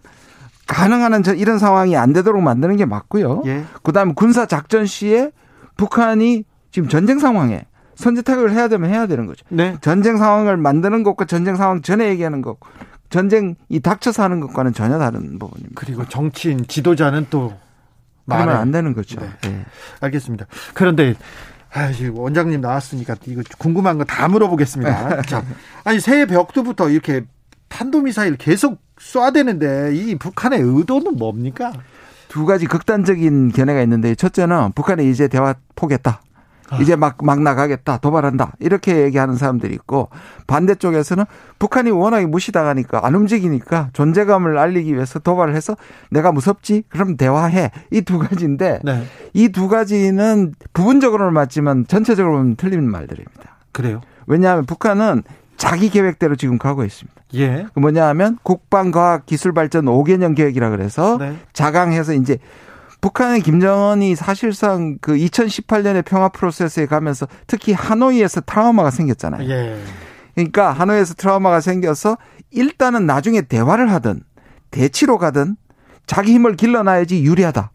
[0.66, 3.42] 가능한 한 이런 상황이 안 되도록 만드는 게 맞고요.
[3.46, 3.64] 예.
[3.82, 5.30] 그다음에 군사 작전 시에
[5.76, 9.44] 북한이 지금 전쟁 상황에 선제 타격을 해야 되면 해야 되는 거죠.
[9.50, 9.76] 네.
[9.80, 12.58] 전쟁 상황을 만드는 것과 전쟁 상황 전에 얘기하는 것
[13.10, 15.74] 전쟁이 닥쳐서 하는 것과는 전혀 다른 부분입니다.
[15.76, 17.52] 그리고 정치인 지도자는 또
[18.24, 19.20] 말하면 안 되는 거죠.
[19.20, 19.28] 네.
[19.42, 19.64] 네.
[20.00, 20.46] 알겠습니다.
[20.72, 21.14] 그런데
[21.72, 25.22] 아, 원장님 나왔으니까 이거 궁금한 거 다 물어보겠습니다.
[25.28, 25.44] 자,
[25.84, 27.24] 아니 새해 벽두부터 이렇게
[27.68, 28.80] 탄도미사일 계속
[29.12, 31.72] 쏴대는데 이 북한의 의도는 뭡니까?
[32.28, 36.20] 두 가지 극단적인 견해가 있는데 첫째는 북한이 이제 대화 포겠다.
[36.70, 36.78] 아.
[36.78, 38.54] 이제 막, 막 나가겠다, 도발한다.
[38.58, 40.08] 이렇게 얘기하는 사람들이 있고,
[40.46, 41.24] 반대쪽에서는
[41.58, 45.76] 북한이 워낙에 무시당하니까, 안 움직이니까 존재감을 알리기 위해서 도발을 해서
[46.10, 46.82] 내가 무섭지?
[46.88, 47.70] 그럼 대화해.
[47.92, 49.04] 이 두 가지인데, 네.
[49.34, 53.58] 이두 가지는 부분적으로는 맞지만 전체적으로 보면 틀린 말들입니다.
[53.72, 54.00] 그래요?
[54.26, 55.22] 왜냐하면 북한은
[55.58, 57.13] 자기 계획대로 지금 가고 있습니다.
[57.34, 57.66] 예.
[57.74, 61.36] 그 뭐냐 하면 국방과학기술발전 5개년 계획이라 그래서 네.
[61.52, 62.38] 자강해서 이제
[63.00, 69.48] 북한의 김정은이 사실상 그 2018년의 평화 프로세스에 가면서 특히 하노이에서 트라우마가 생겼잖아요.
[69.50, 69.78] 예.
[70.34, 72.16] 그러니까 하노이에서 트라우마가 생겨서
[72.50, 74.20] 일단은 나중에 대화를 하든
[74.70, 75.56] 대치로 가든
[76.06, 77.70] 자기 힘을 길러놔야지 유리하다.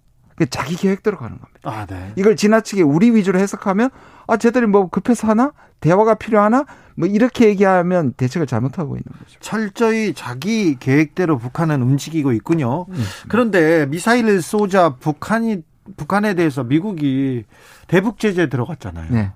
[0.45, 1.59] 자기 계획대로 가는 겁니다.
[1.63, 2.13] 아, 네.
[2.15, 3.89] 이걸 지나치게 우리 위주로 해석하면
[4.27, 6.65] 아 쟤들이 뭐 급해서 하나 대화가 필요하나
[6.95, 9.39] 뭐 이렇게 얘기하면 대책을 잘못하고 있는 거죠.
[9.39, 12.85] 철저히 자기 계획대로 북한은 움직이고 있군요.
[12.89, 13.03] 음.
[13.27, 15.63] 그런데 미사일을 쏘자 북한이
[15.97, 17.45] 북한에 대해서 미국이
[17.87, 19.11] 대북 제재 들어갔잖아요.
[19.11, 19.31] 네.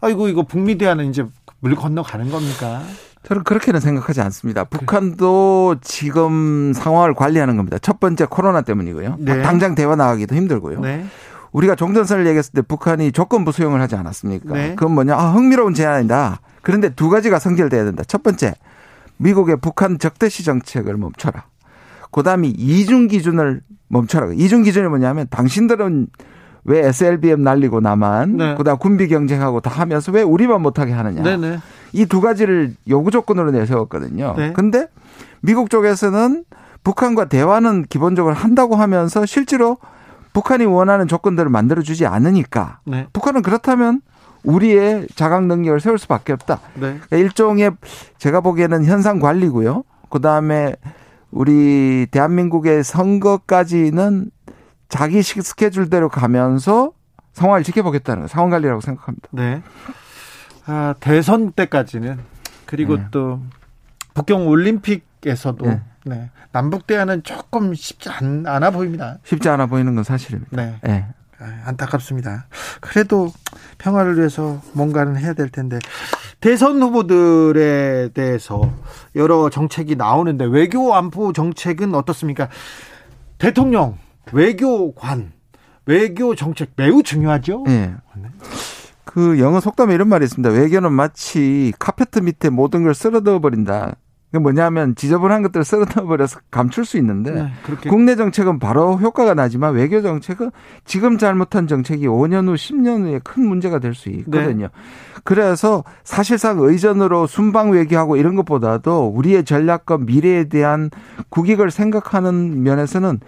[0.00, 1.24] 아이고 이거 북미 대화는 이제
[1.60, 2.82] 물 건너가는 겁니까?
[3.28, 4.64] 저는 그렇게는 생각하지 않습니다.
[4.64, 7.76] 북한도 지금 상황을 관리하는 겁니다.
[7.78, 9.16] 첫 번째 코로나 때문이고요.
[9.18, 9.42] 네.
[9.42, 10.80] 당장 대화 나가기도 힘들고요.
[10.80, 11.04] 네.
[11.52, 14.54] 우리가 종전선을 얘기했을 때 북한이 조건부 수용을 하지 않았습니까?
[14.54, 14.74] 네.
[14.74, 15.14] 그건 뭐냐?
[15.14, 16.40] 아, 흥미로운 제안이다.
[16.62, 18.02] 그런데 두 가지가 성결돼야 된다.
[18.06, 18.54] 첫 번째,
[19.18, 21.44] 미국의 북한 적대시 정책을 멈춰라.
[22.10, 24.32] 그 다음에 이중 기준을 멈춰라.
[24.36, 26.06] 이중 기준이 뭐냐면 당신들은
[26.64, 28.54] 왜 SLBM 날리고 나만 네.
[28.56, 31.22] 그다음 군비 경쟁하고 다 하면서 왜 우리만 못하게 하느냐.
[31.92, 34.34] 이 두 가지를 요구 조건으로 내세웠거든요.
[34.36, 34.52] 네.
[34.52, 34.88] 근데
[35.40, 36.44] 미국 쪽에서는
[36.84, 39.78] 북한과 대화는 기본적으로 한다고 하면서 실제로
[40.32, 43.06] 북한이 원하는 조건들을 만들어 주지 않으니까 네.
[43.12, 44.02] 북한은 그렇다면
[44.44, 46.60] 우리의 자강 능력을 세울 수밖에 없다.
[46.74, 46.80] 네.
[46.80, 47.72] 그러니까 일종의
[48.18, 49.84] 제가 보기에는 현상 관리고요.
[50.10, 50.76] 그 다음에
[51.30, 54.30] 우리 대한민국의 선거까지는
[54.88, 56.92] 자기 스케줄대로 가면서
[57.32, 59.28] 상황을 지켜보겠다는 거 상황 관리라고 생각합니다.
[59.30, 59.62] 네.
[60.66, 62.18] 아, 대선 때까지는
[62.66, 63.06] 그리고 네.
[63.10, 63.40] 또
[64.14, 65.80] 북경 올림픽에서도 네.
[66.04, 66.30] 네.
[66.52, 69.18] 남북 대화는 조금 쉽지 않, 아 보입니다.
[69.24, 70.56] 쉽지 않아 보이는 건 사실입니다.
[70.56, 70.80] 네.
[70.82, 71.06] 네.
[71.64, 72.46] 안타깝습니다.
[72.80, 73.32] 그래도
[73.78, 75.78] 평화를 위해서 뭔가는 해야 될 텐데
[76.40, 78.72] 대선 후보들에 대해서
[79.14, 82.48] 여러 정책이 나오는데 외교 안보 정책은 어떻습니까?
[83.38, 83.98] 대통령
[84.32, 85.32] 외교관
[85.86, 87.64] 외교 정책 매우 중요하죠.
[87.66, 87.94] 네.
[89.04, 90.54] 그 영어 속담에 이런 말이 있습니다.
[90.54, 93.96] 외교는 마치 카페트 밑에 모든 걸 쓸어넣어 버린다.
[94.30, 97.50] 그 뭐냐면 지저분한 것들을 썰어넣어 버려서 감출 수 있는데 네,
[97.88, 100.50] 국내 정책은 바로 효과가 나지만 외교 정책은
[100.84, 104.66] 지금 잘못한 정책이 5년 후 10년 후에 큰 문제가 될 수 있거든요.
[104.66, 104.72] 네.
[105.24, 110.90] 그래서 사실상 의전으로 순방 외교하고 이런 것보다도 우리의 전략과 미래에 대한
[111.30, 113.20] 국익을 생각하는 면에서는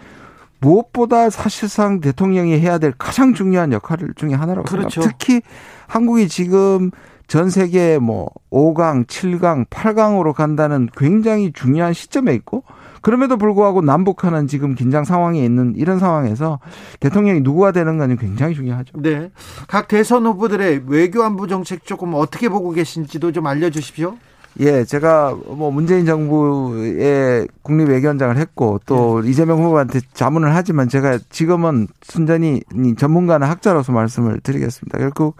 [0.60, 5.02] 무엇보다 사실상 대통령이 해야 될 가장 중요한 역할 중에 하나라고 그렇죠.
[5.02, 5.18] 생각합니다.
[5.18, 5.42] 특히
[5.86, 6.90] 한국이 지금
[7.26, 12.64] 전 세계 뭐 5강, 7강, 8강으로 간다는 굉장히 중요한 시점에 있고
[13.02, 16.58] 그럼에도 불구하고 남북한은 지금 긴장 상황에 있는 이런 상황에서
[16.98, 19.00] 대통령이 누구가 되는 가는 굉장히 중요하죠.
[19.00, 19.30] 네.
[19.68, 24.16] 각 대선 후보들의 외교 안보 정책 조금 어떻게 보고 계신지도 좀 알려 주십시오.
[24.58, 29.30] 예, 제가 뭐 문재인 정부의 국립 외교원장을 했고 또 예.
[29.30, 32.62] 이재명 후보한테 자문을 하지만 제가 지금은 순전히
[32.98, 34.98] 전문가나 학자로서 말씀을 드리겠습니다.
[34.98, 35.36] 결국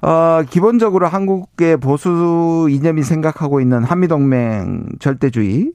[0.00, 5.72] 어, 기본적으로 한국의 보수 이념이 생각하고 있는 한미동맹 절대주의,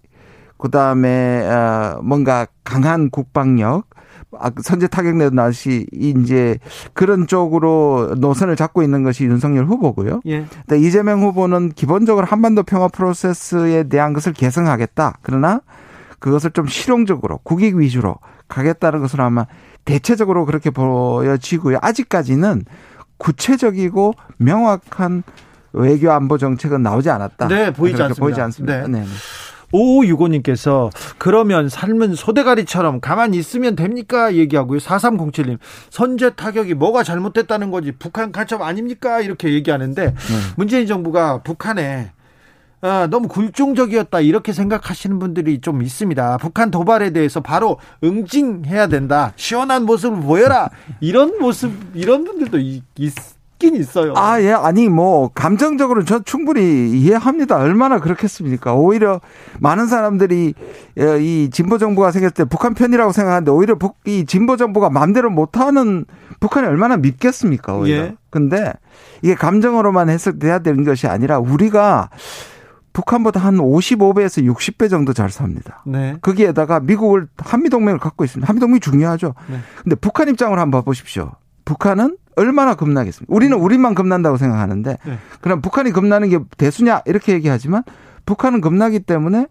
[0.58, 3.93] 그 다음에, 어, 뭔가 강한 국방력, 아,
[4.62, 6.58] 선제 타격 내도 나시 이제
[6.94, 10.22] 그런 쪽으로 노선을 잡고 있는 것이 윤석열 후보고요.
[10.26, 10.46] 예.
[10.68, 15.20] 근데 이재명 후보는 기본적으로 한반도 평화 프로세스에 대한 것을 개성하겠다.
[15.22, 15.62] 그러나
[16.20, 18.16] 그것을 좀 실용적으로 국익 위주로
[18.48, 19.46] 가겠다는 것을 아마
[19.86, 21.80] 대체적으로 그렇게 보여지고요.
[21.82, 22.64] 아직까지는
[23.18, 25.24] 구체적이고 명확한
[25.74, 27.48] 외교 안보 정책은 나오지 않았다.
[27.48, 28.20] 네, 보이지 않습니다.
[28.20, 28.88] 보이지 않습니다.
[28.88, 29.00] 네.
[29.00, 29.06] 네.
[29.74, 29.80] 네.
[29.80, 34.36] 오유고님께서 그러면 삶은 소대가리처럼 가만히 있으면 됩니까?
[34.36, 34.80] 얘기하고요.
[34.80, 35.58] 4307님
[35.90, 39.22] 선제 타격이 뭐가 잘못됐다는 거지 북한 간첩 아닙니까?
[39.22, 40.16] 이렇게 얘기하는데 네.
[40.56, 42.12] 문재인 정부가 북한에
[42.84, 46.38] 어, 너무 굴종적이었다 이렇게 생각하시는 분들이 좀 있습니다.
[46.38, 49.32] 북한 도발에 대해서 바로 응징해야 된다.
[49.38, 50.70] 시원한 모습을 보여라.
[51.00, 52.84] 이런 모습 이런 분들도 있,
[53.64, 54.14] 있긴 있어요.
[54.16, 54.52] 아, 예.
[54.52, 57.58] 아니 뭐 감정적으로 저 충분히 이해합니다.
[57.58, 58.74] 얼마나 그렇겠습니까?
[58.74, 59.22] 오히려
[59.60, 60.54] 많은 사람들이
[61.00, 65.30] 예, 이 진보 정부가 생겼을 때 북한 편이라고 생각하는데 오히려 북, 이 진보 정부가 마음대로
[65.30, 66.06] 못 하는
[66.40, 67.78] 북한이 얼마나 밉겠습니까?
[67.78, 67.98] 오히려.
[67.98, 68.16] 예.
[68.30, 68.74] 근데
[69.22, 72.10] 이게 감정으로만 해석돼야 되는 것이 아니라 우리가
[72.92, 75.84] 북한보다 한 55배에서 60배 정도 잘 삽니다.
[75.88, 76.16] 네.
[76.22, 78.48] 거기에다가 미국을 한미동맹을 갖고 있습니다.
[78.48, 79.34] 한미동맹이 중요하죠.
[79.50, 79.58] 네.
[79.82, 81.32] 근데 북한 입장으로 한번 봐보십시오.
[81.66, 83.34] 북한은 얼마나 겁나겠습니까?
[83.34, 85.18] 우리는 우리만 겁난다고 생각하는데 네.
[85.42, 87.84] 그럼 북한이 겁나는 게 대수냐 이렇게 얘기하지만
[88.26, 89.48] 북한은 겁나기 때문에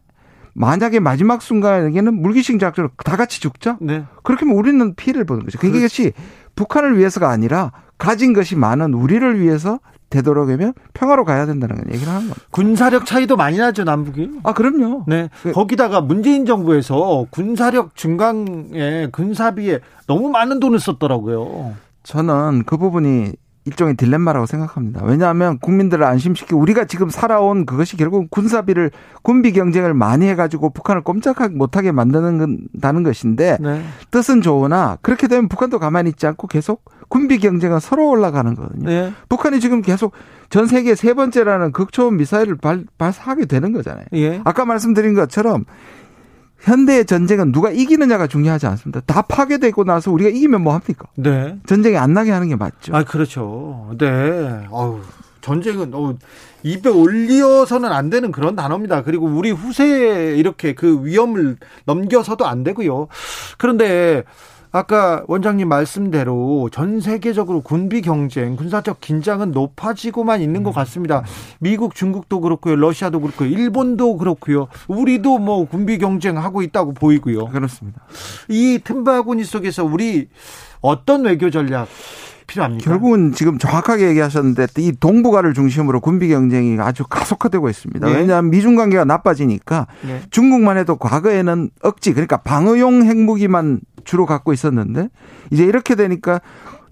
[0.55, 3.79] 만약에 마지막 순간에는 물귀신 작전을 다 같이 죽죠.
[3.81, 4.05] 네.
[4.23, 5.59] 그렇게 하면 우리는 피해를 보는 거죠.
[5.59, 6.13] 그것이
[6.57, 9.79] 북한을 위해서가 아니라 가진 것이 많은 우리를 위해서
[10.11, 12.41] 되도록이면 평화로 가야 된다는 얘기를 하는 겁니다.
[12.51, 14.41] 군사력 차이도 많이 나죠, 남북이?
[14.43, 15.05] 아, 그럼요.
[15.07, 15.31] 네.
[15.43, 21.75] 그, 거기다가 문재인 정부에서 군사력 증강에 군사비에 너무 많은 돈을 썼더라고요.
[22.03, 23.33] 저는 그 부분이
[23.65, 25.05] 일종의 딜레마라고 생각합니다.
[25.05, 28.91] 왜냐하면 국민들을 안심시키고 우리가 지금 살아온 그것이 결국 군사비를
[29.23, 33.85] 군비 경쟁을 많이 해가지고 북한을 꼼짝하지 못하게 만드는 것인데 네.
[34.11, 38.89] 뜻은 좋으나 그렇게 되면 북한도 가만히 있지 않고 계속 군비 경쟁은 서로 올라가는 거거든요.
[38.89, 39.13] 네.
[39.29, 40.13] 북한이 지금 계속
[40.51, 44.07] 전 세계 세 번째라는 극초음 미사일을 발, 발사하게 되는 거잖아요.
[44.15, 44.41] 예.
[44.45, 45.67] 아까 말씀드린 것처럼
[46.63, 49.01] 현대의 전쟁은 누가 이기느냐가 중요하지 않습니다.
[49.01, 51.07] 다 파괴되고 나서 우리가 이기면 뭐 합니까?
[51.17, 51.59] 네.
[51.67, 52.95] 전쟁이 안 나게 하는 게 맞죠.
[52.95, 53.91] 아, 그렇죠.
[53.99, 54.67] 네.
[54.71, 55.01] 어우,
[55.41, 56.15] 전쟁은 어
[56.63, 59.03] 입에 올려서는 안 되는 그런 단어입니다.
[59.03, 63.09] 그리고 우리 후세에 이렇게 그 위험을 넘겨서도 안 되고요.
[63.59, 64.23] 그런데
[64.73, 70.75] 아까 원장님 말씀대로 전 세계적으로 군비 경쟁, 군사적 긴장은 높아지고만 있는 것 음.
[70.75, 71.23] 같습니다.
[71.61, 77.47] 미국, 중국도 그렇고요, 러시아도 그렇고요, 일본도 그렇고요, 우리도 뭐 군비 경쟁하고 있다고 보이고요.
[77.47, 78.01] 그렇습니다.
[78.49, 80.29] 이 틈바구니 속에서 우리
[80.81, 81.89] 어떤 외교 전략
[82.47, 82.89] 필요합니까?
[82.89, 88.07] 결국은 지금 정확하게 얘기하셨는데 이 동북아를 중심으로 군비 경쟁이 아주 가속화되고 있습니다.
[88.07, 88.15] 네.
[88.15, 90.23] 왜냐하면 미중 관계가 나빠지니까 네.
[90.31, 95.09] 중국만 해도 과거에는 억지 그러니까 방어용 핵무기만 주로 갖고 있었는데
[95.51, 96.41] 이제 이렇게 되니까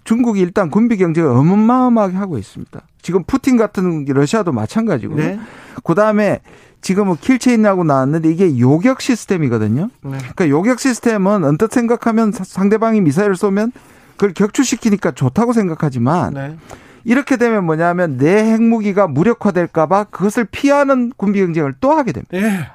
[0.05, 2.81] 중국이 일단 군비 경쟁을 어마어마하게 하고 있습니다.
[3.03, 5.17] 지금 푸틴 같은 러시아도 마찬가지고.
[5.17, 5.39] 네.
[5.85, 6.41] 그다음에
[6.81, 9.91] 지금은 킬체인하고 나왔는데 이게 요격 시스템이거든요.
[10.03, 10.19] 네.
[10.19, 13.73] 그러니까 요격 시스템은 언뜻 생각하면 상대방이 미사일을 쏘면
[14.21, 16.57] 그걸 격추시키니까 좋다고 생각하지만 네.
[17.05, 22.37] 이렇게 되면 뭐냐면 내 핵무기가 무력화될까봐 그것을 피하는 군비 경쟁을 또 하게 됩니다.
[22.37, 22.67] 네.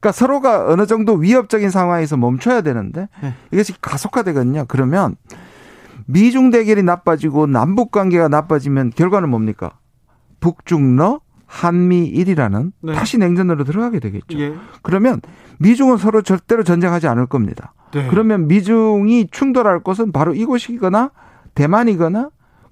[0.00, 3.34] 그러니까 서로가 어느 정도 위협적인 상황에서 멈춰야 되는데 네.
[3.52, 4.64] 이것이 가속화되거든요.
[4.66, 5.14] 그러면
[6.06, 9.78] 미중 대결이 나빠지고 남북 관계가 나빠지면 결과는 뭡니까?
[10.40, 12.92] 북중러 한미일이라는 네.
[12.94, 14.40] 다시 냉전으로 들어가게 되겠죠.
[14.40, 14.54] 예.
[14.82, 15.20] 그러면
[15.60, 17.74] 미중은 서로 절대로 전쟁하지 않을 겁니다.
[17.94, 18.08] 네.
[18.08, 21.10] 그러면 미중이 충돌할 것은 바로 이곳이거나
[21.54, 22.30] 대만이거나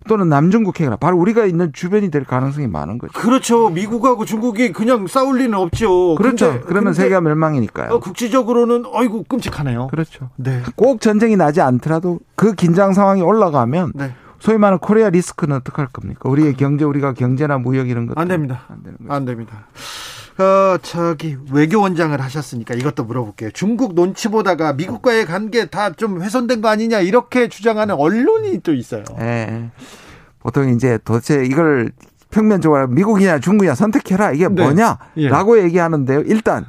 [0.09, 3.13] 또는 남중국해가 바로 우리가 있는 주변이 될 가능성이 많은 거죠.
[3.13, 3.69] 그렇죠.
[3.69, 6.17] 미국하고 중국이 그냥 싸울 리는 없죠.
[6.17, 6.47] 그렇죠.
[6.47, 7.93] 근데, 그러면 근데 세계가 멸망이니까요.
[7.93, 9.87] 어, 국지적으로는 어이구 끔찍하네요.
[9.89, 10.31] 그렇죠.
[10.35, 10.61] 네.
[10.75, 14.13] 꼭 전쟁이 나지 않더라도 그 긴장 상황이 올라가면 네.
[14.41, 16.29] 소위 말하는 코리아 리스크는 어떻게 할 겁니까?
[16.29, 18.19] 우리의 경제, 우리가 경제나 무역 이런 것.
[18.19, 18.63] 안 됩니다.
[18.69, 19.13] 안 되는 거죠.
[19.13, 19.67] 안 됩니다.
[20.39, 23.51] 어, 저기 외교원장을 하셨으니까 이것도 물어볼게요.
[23.53, 29.05] 중국 논치 보다가 미국과의 관계 다 좀 훼손된 거 아니냐 이렇게 주장하는 언론이 또 있어요.
[29.19, 29.71] 네.
[30.41, 31.93] 보통 이제 도대체 이걸
[32.31, 34.63] 평면적으로 미국이냐 중국이냐 선택해라 이게 네.
[34.63, 35.65] 뭐냐라고 예.
[35.65, 36.23] 얘기하는데요.
[36.23, 36.65] 일단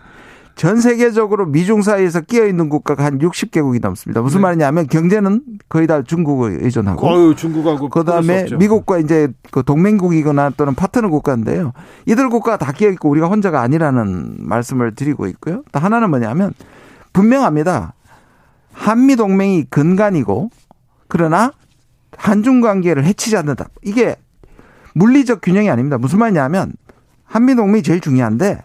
[0.55, 4.21] 전 세계적으로 미중 사이에서 끼어 있는 국가가 한 60개국이 넘습니다.
[4.21, 4.41] 무슨 네.
[4.43, 7.07] 말이냐면 경제는 거의 다 중국을 의존하고.
[7.07, 7.89] 어유 중국하고.
[7.89, 11.73] 그다음에 미국과 이제 그 동맹국이거나 또는 파트너 국가인데요.
[12.05, 15.63] 이들 국가가 다 끼어 있고 우리가 혼자가 아니라는 말씀을 드리고 있고요.
[15.71, 16.53] 또 하나는 뭐냐면
[17.13, 17.93] 분명합니다.
[18.73, 20.49] 한미 동맹이 근간이고
[21.07, 21.51] 그러나
[22.15, 23.69] 한중 관계를 해치지 않는다.
[23.81, 24.15] 이게
[24.93, 25.97] 물리적 균형이 아닙니다.
[25.97, 26.73] 무슨 말이냐면
[27.23, 28.63] 한미 동맹이 제일 중요한데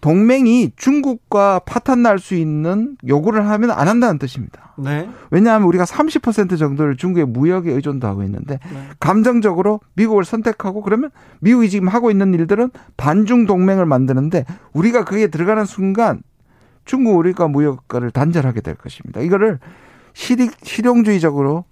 [0.00, 4.74] 동맹이 중국과 파탄 날 수 있는 요구를 하면 안 한다는 뜻입니다.
[4.76, 5.08] 네.
[5.30, 8.82] 왜냐하면 우리가 30% 정도를 중국의 무역에 의존도 하고 있는데 네.
[9.00, 15.64] 감정적으로 미국을 선택하고 그러면 미국이 지금 하고 있는 일들은 반중 동맹을 만드는데 우리가 그게 들어가는
[15.64, 16.22] 순간
[16.84, 19.20] 중국 우리가 무역과를 단절하게 될 것입니다.
[19.20, 19.58] 이거를
[20.14, 21.64] 실익 실용주의적으로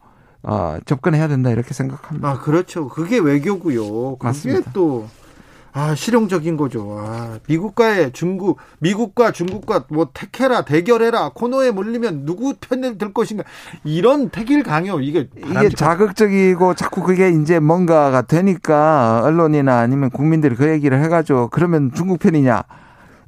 [0.43, 2.29] 어, 접근해야 된다 이렇게 생각합니다.
[2.29, 2.89] 아 그렇죠.
[2.89, 4.17] 그게 외교고요.
[4.17, 4.71] 그게 맞습니다.
[4.73, 5.09] 또
[5.77, 6.99] 아, 실용적인 거죠.
[6.99, 13.45] 아, 미국과의 중국, 미국과 중국과 뭐 택해라, 대결해라, 코너에 몰리면 누구 편을 들 것인가.
[13.85, 15.29] 이런 택일 강요, 이게.
[15.37, 22.21] 이게 자극적이고 자꾸 그게 이제 뭔가가 되니까 언론이나 아니면 국민들이 그 얘기를 해가지고 그러면 중국
[22.21, 22.63] 편이냐.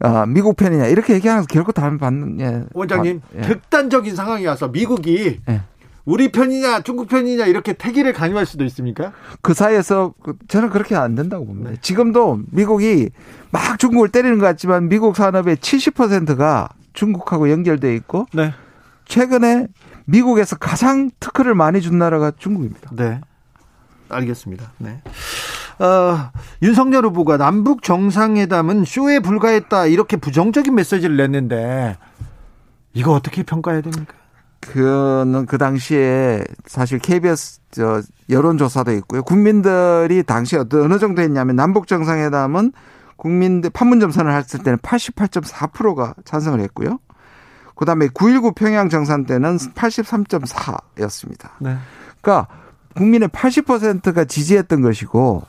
[0.01, 2.64] 아, 미국 편이냐 이렇게 얘기하면서 결국 다른 받는 예.
[2.72, 3.40] 원장님 예.
[3.42, 5.61] 극단적인 상황이 와서 미국이 예.
[6.09, 9.12] 우리 편이냐 중국 편이냐 이렇게 태기를 강요할 수도 있습니까?
[9.42, 11.70] 그 사이에서 그 저는 그렇게 안 된다고 봅니다.
[11.70, 11.76] 네.
[11.82, 13.11] 지금도 미국이
[13.50, 18.54] 막 중국을 때리는 것 같지만 미국 산업의 70%가 중국하고 연결돼 있고 네.
[19.04, 19.66] 최근에
[20.06, 22.90] 미국에서 가장 특허를 많이 준 나라가 중국입니다.
[22.94, 23.20] 네.
[24.09, 24.72] 알겠습니다.
[24.78, 25.02] 네.
[25.78, 26.30] 어,
[26.62, 31.98] 윤석열 후보가 남북 정상회담은 쇼에 불과했다 이렇게 부정적인 메시지를 냈는데
[32.94, 34.18] 이거 어떻게 평가해야 됩니까?
[34.73, 39.23] 그는 그 당시에 사실 KBS 저 여론조사도 있고요.
[39.23, 42.73] 국민들이 당시에 어느 정도 했냐면 남북 정상회담은
[43.16, 46.99] 국민들 판문점 선을 했을 때는 88.4%가 찬성을 했고요.
[47.77, 51.51] 그다음에 9.19 평양 정상 때는 83.4였습니다.
[51.61, 51.77] 네.
[52.21, 52.49] 그러니까
[52.95, 55.43] 국민의 80%가 지지했던 것이고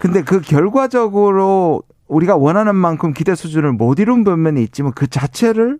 [0.00, 5.78] 근데 그 결과적으로 우리가 원하는 만큼 기대 수준을 못 이룬 부분이 있지만 그 자체를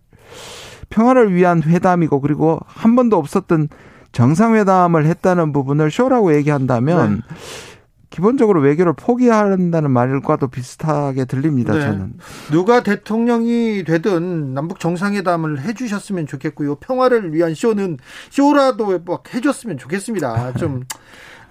[0.91, 3.69] 평화를 위한 회담이고 그리고 한 번도 없었던
[4.13, 7.37] 정상회담을 했다는 부분을 쇼라고 얘기한다면 네.
[8.11, 11.75] 기본적으로 외교를 포기한다는 말과도 비슷하게 들립니다.
[11.75, 11.81] 네.
[11.81, 12.15] 저는
[12.51, 16.77] 누가 대통령이 되든 남북 정상회담을 해주셨으면 좋겠고요.
[16.77, 17.99] 평화를 위한 쇼는
[18.31, 20.55] 쇼라도 막 해줬으면 좋겠습니다.
[20.55, 20.85] 좀.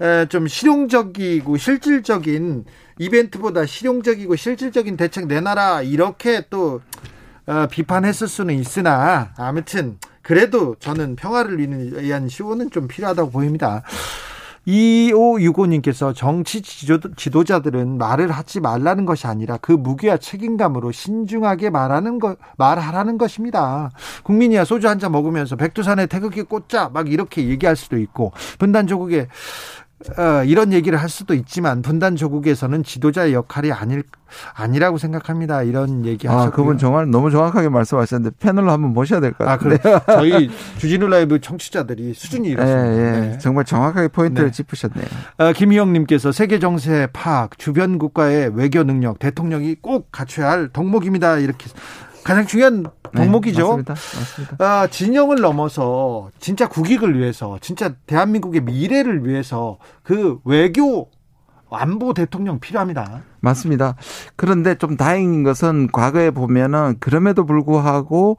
[0.00, 2.64] 에, 좀 실용적이고 실질적인
[2.98, 6.80] 이벤트보다 실용적이고 실질적인 대책 내놔라 이렇게 또
[7.48, 11.58] 어, 비판했을 수는 있으나 아무튼 그래도 저는 평화를
[12.02, 13.82] 위한 시호는 좀 필요하다고 보입니다.
[14.66, 22.36] 2565님께서 정치 지도, 자들은 말을 하지 말라는 것이 아니라 그 무게와 책임감으로 신중하게 말하는 것,
[22.58, 23.90] 말하라는 것입니다.
[24.24, 29.28] 국민이야 소주 한 잔 먹으면서 백두산에 태극기 꽂자 막 이렇게 얘기할 수도 있고 분단 조국에
[30.16, 34.04] 어, 이런 얘기를 할 수도 있지만 분단 조국에서는 지도자의 역할이 아닐
[34.54, 35.62] 아니라고 생각합니다.
[35.62, 36.48] 이런 얘기 하셨고요.
[36.48, 39.78] 아, 그분 정말 너무 정확하게 말씀하셨는데 패널로 한번 모셔야 될 것 같아요.
[40.06, 42.92] 아, 저희 주진우 라이브 청취자들이 수준이 이렇습니다.
[42.94, 43.20] 예, 예.
[43.20, 43.38] 네.
[43.38, 44.52] 정말 정확하게 포인트를 네.
[44.52, 45.06] 짚으셨네요.
[45.38, 51.38] 어, 김희영 님께서 세계 정세 파악, 주변 국가의 외교 능력, 대통령이 꼭 갖춰야 할 덕목입니다.
[51.38, 51.66] 이렇게
[52.24, 52.84] 가장 중요한
[53.14, 53.60] 덕목이죠.
[53.60, 53.92] 네, 맞습니다.
[53.92, 54.56] 맞습니다.
[54.58, 61.10] 아, 진영을 넘어서 진짜 국익을 위해서, 진짜 대한민국의 미래를 위해서 그 외교
[61.70, 63.22] 안보 대통령 필요합니다.
[63.40, 63.96] 맞습니다.
[64.36, 68.38] 그런데 좀 다행인 것은 과거에 보면은 그럼에도 불구하고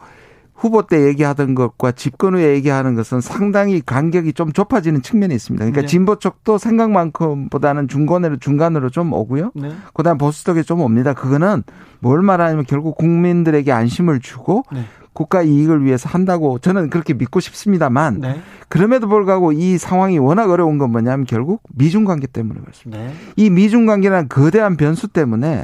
[0.60, 5.64] 후보 때 얘기하던 것과 집권 후에 얘기하는 것은 상당히 간격이 좀 좁아지는 측면이 있습니다.
[5.64, 5.88] 그러니까 네.
[5.88, 9.54] 진보 쪽도 생각만큼보다는 중간으로 중간으로 좀 오고요.
[9.56, 9.72] 네.
[9.94, 11.14] 그다음 보수 쪽에 좀 옵니다.
[11.14, 11.64] 그거는
[12.00, 14.84] 뭘 말하냐면 결국 국민들에게 안심을 주고 네.
[15.14, 18.42] 국가 이익을 위해서 한다고 저는 그렇게 믿고 싶습니다만 네.
[18.68, 23.02] 그럼에도 불구하고 이 상황이 워낙 어려운 건 뭐냐면 결국 미중 관계 때문에 그렇습니다.
[23.02, 23.14] 네.
[23.38, 25.64] 이 미중 관계라는 거대한 변수 때문에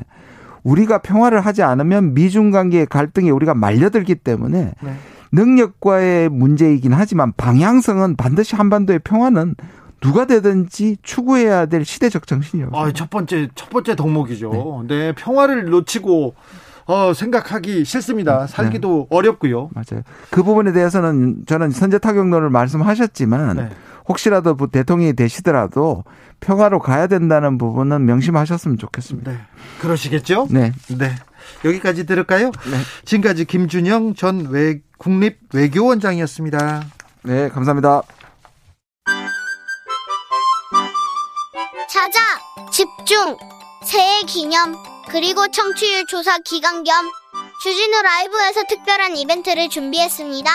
[0.65, 4.95] 우리가 평화를 하지 않으면 미중 관계의 갈등에 우리가 말려들기 때문에 네.
[5.31, 9.55] 능력과의 문제이긴 하지만 방향성은 반드시 한반도의 평화는
[10.01, 12.69] 누가 되든지 추구해야 될 시대적 정신이에요.
[12.73, 14.85] 아, 첫 번째 첫 번째 덕목이죠.
[14.87, 16.35] 네, 네 평화를 놓치고
[16.87, 18.45] 어, 생각하기 싫습니다.
[18.45, 18.47] 네.
[18.47, 19.15] 살기도 네.
[19.15, 19.69] 어렵고요.
[19.73, 20.03] 맞아요.
[20.29, 23.69] 그 부분에 대해서는 저는 선제 타격론을 말씀하셨지만 네.
[24.07, 26.03] 혹시라도 대통령이 되시더라도
[26.39, 29.31] 평화로 가야 된다는 부분은 명심하셨으면 좋겠습니다.
[29.31, 29.37] 네.
[29.81, 30.47] 그러시겠죠?
[30.49, 30.71] 네.
[30.97, 31.15] 네.
[31.63, 32.47] 여기까지 들을까요?
[32.47, 32.77] 네.
[33.05, 36.83] 지금까지 김준영 전 외, 국립 외교원장이었습니다.
[37.23, 38.01] 네, 감사합니다.
[41.89, 42.19] 찾아
[42.71, 43.37] 집중
[43.85, 44.75] 새해 기념
[45.09, 47.09] 그리고 청취율 조사 기간 겸
[47.63, 50.51] 주진우 라이브에서 특별한 이벤트를 준비했습니다.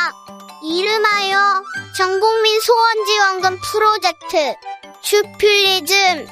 [0.62, 1.62] 이름하여
[1.96, 4.54] 전국민 소원지원금 프로젝트
[5.00, 6.26] 슈필리즘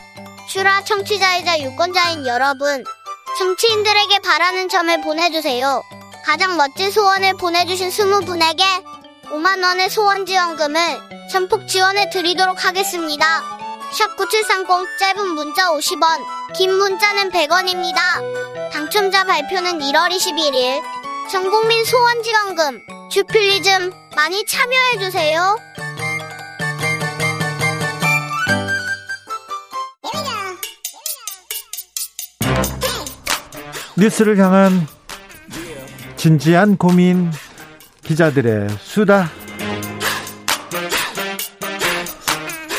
[0.49, 2.85] 슈라 청취자이자 유권자인 여러분
[3.39, 5.83] 정치인들에게 바라는 점을 보내주세요.
[6.27, 8.63] 가장 멋진 소원을 보내주신 20분에게
[9.31, 10.79] 5만원의 소원지원금을
[11.31, 13.43] 전폭 지원해 드리도록 하겠습니다.
[13.93, 18.73] 샵9730 짧은 문자 50원 긴 문자는 100원입니다.
[18.73, 20.83] 당첨자 발표는 1월 21일
[21.31, 25.57] 전국민 소원지원금 주필리즘 많이 참여해주세요.
[33.97, 34.89] 뉴스를 향한
[36.17, 37.31] 진지한 고민
[38.03, 39.31] 기자들의 수다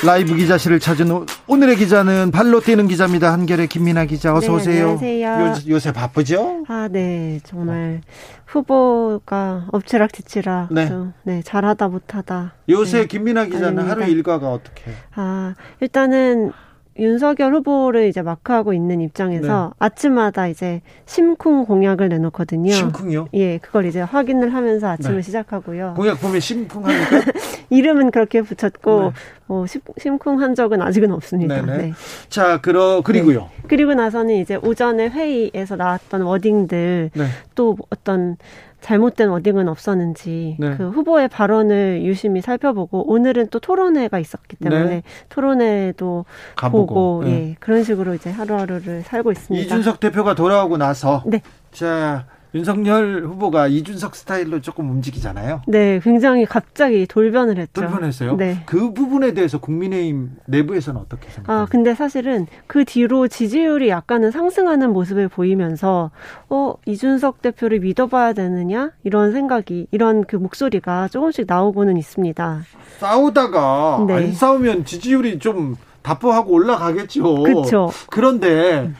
[0.06, 3.34] 라이브 기자실을 찾은 오늘의 기자는 발로 뛰는 기자입니다.
[3.34, 4.90] 한결의 김민아 기자 어서 네, 오세요.
[4.92, 5.74] 안녕하세요.
[5.74, 6.64] 요, 새 바쁘죠?
[6.70, 7.42] 아, 네.
[7.44, 8.00] 정말
[8.46, 10.74] 후보가 엎치락뒤치락.
[10.74, 10.90] 네.
[11.24, 12.54] 네, 잘하다 못하다.
[12.70, 13.92] 요새 네, 김민아 기자는 아닙니다.
[13.92, 14.84] 하루 일과가 어떻게?
[15.16, 16.54] 아, 일단은
[17.00, 19.76] 윤석열 후보를 이제 마크하고 있는 입장에서 네.
[19.80, 22.72] 아침마다 이제 심쿵 공약을 내놓거든요.
[22.72, 23.28] 심쿵요?
[23.34, 25.22] 예, 그걸 이제 확인을 하면서 아침을 네.
[25.22, 25.94] 시작하고요.
[25.96, 27.22] 공약 보면 심쿵하니까
[27.70, 29.12] 이름은 그렇게 붙였고 네.
[29.48, 29.66] 뭐
[29.98, 31.62] 심쿵한 적은 아직은 없습니다.
[31.62, 31.78] 네네.
[31.78, 31.94] 네.
[32.30, 33.40] 자, 그러 그리고요.
[33.42, 33.50] 네.
[33.68, 37.26] 그리고 나서는 이제 오전에 회의에서 나왔던 워딩들 네.
[37.56, 38.38] 또 어떤
[38.82, 40.76] 잘못된 워딩은 없었는지 네.
[40.78, 45.04] 그 후보의 발언을 유심히 살펴보고 오늘은 또 토론회가 있었기 때문에 네.
[45.30, 46.26] 토론회도
[46.56, 47.32] 가보고, 보고 네.
[47.32, 49.66] 예 그런 식으로 이제 하루하루를 살고 있습니다.
[49.66, 51.42] 이준석 대표가 돌아오고 나서 네.
[51.72, 55.62] 자 윤석열 후보가 이준석 스타일로 조금 움직이잖아요.
[55.68, 57.82] 네, 굉장히 갑자기 돌변을 했죠.
[57.82, 58.38] 돌변했어요.
[58.38, 58.64] 네.
[58.66, 61.62] 그 부분에 대해서 국민의힘 내부에서는 어떻게 생각하세요?
[61.62, 66.10] 아, 근데 사실은 그 뒤로 지지율이 약간은 상승하는 모습을 보이면서
[66.50, 72.62] 어, 이준석 대표를 믿어봐야 되느냐 이런 생각이 이런 그 목소리가 조금씩 나오고는 있습니다.
[72.98, 74.14] 싸우다가 네.
[74.16, 77.44] 안 싸우면 지지율이 좀 답답하고 올라가겠죠.
[77.44, 77.92] 그렇죠.
[78.10, 78.92] 그런데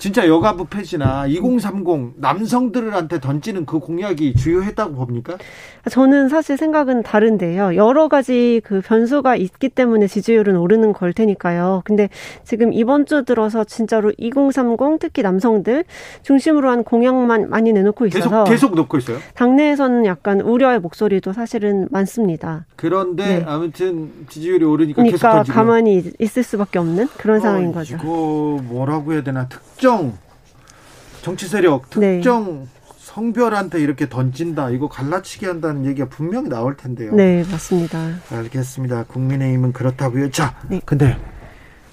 [0.00, 5.36] 진짜 여가부 폐지나 2030 남성들한테 던지는 그 공약이 주요했다고 봅니까?
[5.90, 7.76] 저는 사실 생각은 다른데요.
[7.76, 11.82] 여러 가지 그 변수가 있기 때문에 지지율은 오르는 걸 테니까요.
[11.84, 12.08] 근데
[12.44, 15.84] 지금 이번 주 들어서 진짜로 2030 특히 남성들
[16.22, 19.18] 중심으로 한 공약만 많이 내놓고 있어서 계속 계속 놓고 있어요.
[19.34, 22.64] 당내에서는 약간 우려의 목소리도 사실은 많습니다.
[22.76, 23.44] 그런데 네.
[23.46, 25.54] 아무튼 지지율이 오르니까 그러니까 계속 던지고.
[25.54, 27.96] 가만히 있을 수밖에 없는 그런 어, 상황인 거죠.
[27.96, 30.12] 이거 뭐라고 해야 되나 특정 특정
[31.22, 32.16] 정치 세력, 네.
[32.16, 32.66] 특정 네.
[32.98, 37.14] 성별한테 이렇게 던진다, 이거 갈라치기 한다는 얘기가 분명히 나올 텐데요.
[37.14, 37.98] 네, 맞습니다.
[38.30, 39.04] 알겠습니다.
[39.04, 40.30] 국민의힘은 그렇다고요.
[40.30, 40.82] 자, 네.
[40.84, 41.16] 근데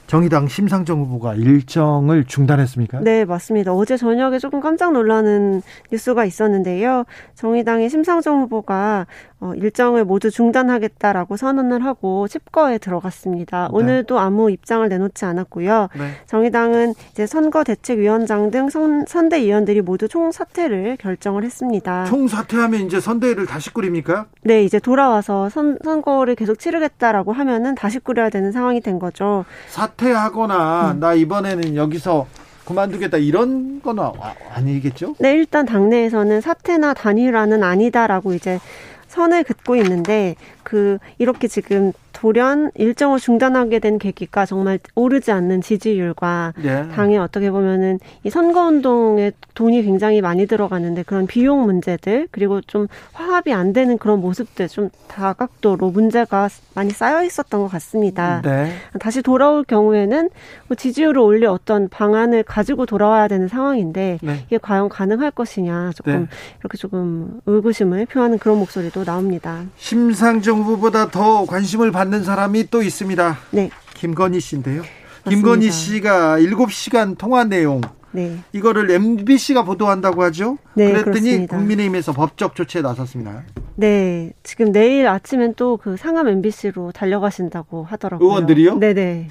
[0.08, 3.00] 정의당 심상정 후보가 일정을 중단했습니까?
[3.02, 3.74] 네, 맞습니다.
[3.74, 5.62] 어제 저녁에 조금 깜짝 놀라는
[5.92, 7.06] 뉴스가 있었는데요.
[7.36, 9.08] 정의당의 심상정 후보가
[9.40, 13.70] 어, 일정을 모두 중단하겠다라고 선언을 하고 칩거에 들어갔습니다.
[13.72, 13.78] 네.
[13.78, 15.90] 오늘도 아무 입장을 내놓지 않았고요.
[15.96, 16.12] 네.
[16.26, 22.06] 정의당은 이제 선거 대책위원장 등 선, 선대위원들이 모두 총사퇴를 결정을 했습니다.
[22.06, 24.26] 총사퇴하면 이제 선대위를 다시 꾸립니까?
[24.42, 29.46] 네, 이제 돌아와서 선, 선거를 계속 치르겠다라고 하면은 다시 꾸려야 되는 상황이 된 거죠.
[29.70, 31.00] 사퇴하거나 음.
[31.00, 32.26] 나 이번에는 여기서
[32.66, 33.98] 그만두겠다 이런 건
[34.54, 35.16] 아니겠죠?
[35.20, 38.60] 네, 일단 당내에서는 사퇴나 단일화는 아니다라고 이제
[39.18, 40.36] 선을 긋고 있는데
[40.68, 46.88] 그 이렇게 지금 돌연 일정을 중단하게 된 계기가 정말 오르지 않는 지지율과 예.
[46.94, 52.88] 당에 어떻게 보면은 이 선거 운동에 돈이 굉장히 많이 들어가는데 그런 비용 문제들 그리고 좀
[53.14, 58.42] 화합이 안 되는 그런 모습들 좀 다각도로 문제가 많이 쌓여 있었던 것 같습니다.
[58.44, 58.72] 네.
[59.00, 60.30] 다시 돌아올 경우에는
[60.68, 64.44] 뭐 지지율을 올릴 어떤 방안을 가지고 돌아와야 되는 상황인데 네.
[64.48, 66.28] 이게 과연 가능할 것이냐 조금 네.
[66.62, 69.64] 이렇게 조금 의구심을 표하는 그런 목소리도 나옵니다.
[69.78, 73.38] 심상정 후보다 더 관심을 받는 받는 사람이 또 있습니다.
[73.52, 73.70] 네.
[73.96, 74.82] 김건희 씨인데요.
[74.82, 75.30] 맞습니다.
[75.30, 77.82] 김건희 씨가 7시간 통화 내용
[78.12, 78.38] 네.
[78.54, 80.58] 이거를 MBC가 보도한다고 하죠.
[80.74, 81.58] 네, 그랬더니 그렇습니다.
[81.58, 83.44] 국민의힘에서 법적 조치에 나섰습니다.
[83.76, 88.28] 네, 지금 내일 아침엔 또 그 상암 MBC로 달려가신다고 하더라고요.
[88.28, 88.78] 의원들이요?
[88.78, 89.28] 네 네.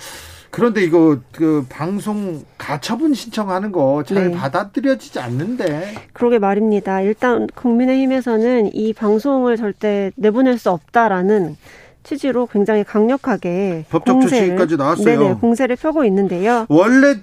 [0.51, 4.37] 그런데 이거 그 방송 가처분 신청하는 거잘 네.
[4.37, 5.95] 받아들여지지 않는데.
[6.13, 7.01] 그러게 말입니다.
[7.01, 11.57] 일단 국민의힘에서는 이 방송을 절대 내보낼 수 없다라는
[12.03, 15.21] 취지로 굉장히 강력하게 법적 공세를, 조치까지 나왔어요.
[15.21, 16.67] 네네, 공세를 펴고 있는데요.
[16.69, 17.17] 원래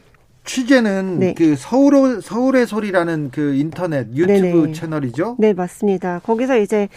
[0.45, 1.33] 취재는 네.
[1.35, 4.73] 그 서울 서울의 소리라는 그 인터넷 유튜브 네네.
[4.73, 5.37] 채널이죠?
[5.39, 6.19] 네, 맞습니다.
[6.23, 6.89] 거기서 이제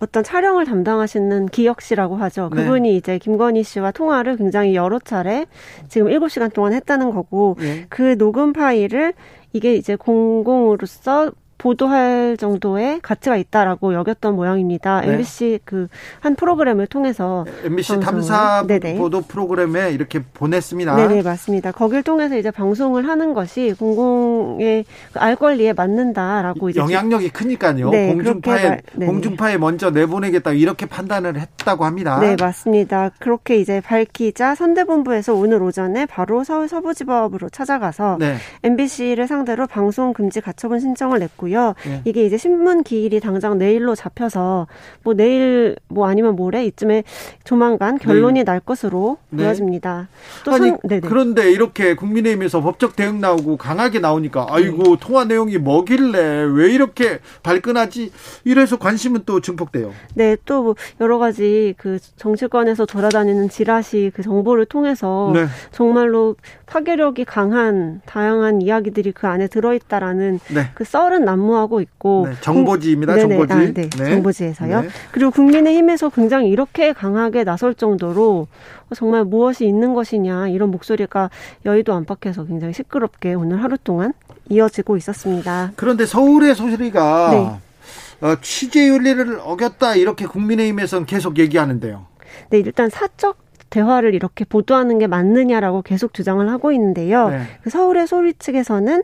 [0.00, 2.50] 어떤 촬영을 담당하시는 기혁 씨라고 하죠.
[2.52, 2.62] 네.
[2.62, 2.96] 그분이 네.
[2.96, 5.46] 이제 김건희 씨와 통화를 굉장히 여러 차례
[5.88, 7.86] 지금 7시간 동안 했다는 거고 네.
[7.88, 9.14] 그 녹음 파일을
[9.52, 11.32] 이게 이제 공공으로서
[11.64, 15.00] 보도할 정도의 가치가 있다라고 여겼던 모양입니다.
[15.00, 15.14] 네.
[15.14, 15.88] MBC 그
[16.20, 18.96] 한 프로그램을 통해서 MBC 탐사 네네.
[18.96, 20.96] 보도 프로그램에 이렇게 보냈습니다.
[20.96, 21.72] 네네 맞습니다.
[21.72, 27.90] 거길 통해서 이제 방송을 하는 것이 공공의 그알 권리에 맞는다라고 이제 영향력이 크니까요.
[27.90, 32.18] 네, 공중파에 공중파에 먼저 내보내겠다 이렇게 판단을 했다고 합니다.
[32.20, 33.10] 네 맞습니다.
[33.18, 38.36] 그렇게 이제 밝히자 선대본부에서 오늘 오전에 바로 서울 서부지법으로 찾아가서 네.
[38.62, 41.53] MBC를 상대로 방송 금지 가처분 신청을 냈고요.
[41.54, 41.74] 있고요.
[41.86, 42.02] 네.
[42.04, 44.66] 이게 이제 신문 기일이 당장 내일로 잡혀서
[45.02, 47.04] 뭐 내일 뭐 아니면 모레 이쯤에
[47.44, 48.44] 조만간 결론이 네.
[48.44, 49.44] 날 것으로 네.
[49.44, 50.08] 보여집니다.
[50.44, 54.96] 또 아니, 선, 그런데 이렇게 국민의힘에서 법적 대응 나오고 강하게 나오니까 아이고 네.
[55.00, 58.12] 통화 내용이 뭐길래 왜 이렇게 발끈하지?
[58.44, 59.92] 이래서 관심은 또 증폭돼요.
[60.14, 65.46] 네, 또 뭐 여러 가지 그 정치권에서 돌아다니는 지라시 그 정보를 통해서 네.
[65.72, 66.36] 정말로
[66.66, 70.70] 파괴력이 강한 다양한 이야기들이 그 안에 들어있다라는 네.
[70.74, 73.14] 그 썰은 난무하고 있고 네, 정보지입니다.
[73.14, 73.52] 네네, 정보지.
[73.52, 73.88] 아, 네, 네.
[73.88, 74.82] 정보지에서요.
[74.82, 74.88] 네.
[75.10, 78.46] 그리고 국민의힘에서 굉장히 이렇게 강하게 나설 정도로
[78.94, 81.30] 정말 무엇이 있는 것이냐 이런 목소리가
[81.64, 84.12] 여의도 안팎에서 굉장히 시끄럽게 오늘 하루 동안
[84.48, 85.72] 이어지고 있었습니다.
[85.76, 88.26] 그런데 서울의 소리가 네.
[88.26, 92.06] 어, 취재 윤리를 어겼다 이렇게 국민의힘에서는 계속 얘기하는데요.
[92.50, 93.43] 네, 일단 사적
[93.74, 97.30] 대화를 이렇게 보도하는 게 맞느냐라고 계속 주장을 하고 있는데요.
[97.30, 97.40] 네.
[97.62, 99.02] 그 서울의 소리 측에서는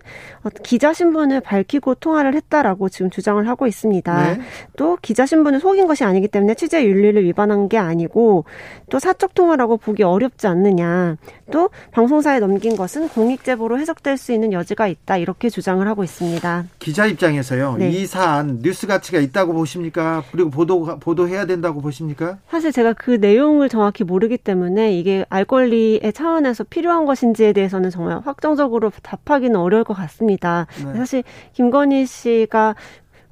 [0.62, 4.22] 기자 신분을 밝히고 통화를 했다라고 지금 주장을 하고 있습니다.
[4.22, 4.40] 네.
[4.76, 8.44] 또 기자 신분을 속인 것이 아니기 때문에 취재 윤리를 위반한 게 아니고
[8.90, 11.16] 또 사적 통화라고 보기 어렵지 않느냐.
[11.50, 16.64] 또 방송사에 넘긴 것은 공익 제보로 해석될 수 있는 여지가 있다 이렇게 주장을 하고 있습니다.
[16.78, 17.76] 기자 입장에서요.
[17.78, 17.90] 네.
[17.90, 20.22] 이 사안 뉴스 가치가 있다고 보십니까?
[20.30, 22.38] 그리고 보도 보도해야 된다고 보십니까?
[22.48, 27.90] 사실 제가 그 내용을 정확히 모르기 때문에 때문에 이게 알 권리의 차원에서 필요한 것인지에 대해서는
[27.90, 30.66] 정말 확정적으로 답하기는 어려울 것 같습니다.
[30.84, 30.94] 네.
[30.94, 31.24] 사실
[31.54, 32.74] 김건희 씨가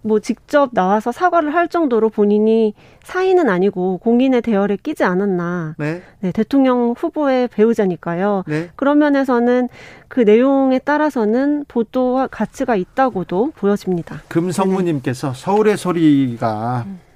[0.01, 2.73] 뭐 직접 나와서 사과를 할 정도로 본인이
[3.03, 5.75] 사인은 아니고 공인의 대열에 끼지 않았나.
[5.79, 6.03] 네.
[6.21, 8.45] 네 대통령 후보의 배우자니까요.
[8.47, 8.71] 네.
[8.77, 9.69] 그런 면에서는
[10.07, 14.23] 그 내용에 따라서는 보도 가치가 있다고도 보여집니다.
[14.29, 17.08] 금성무님께서 서울의 소리가 음.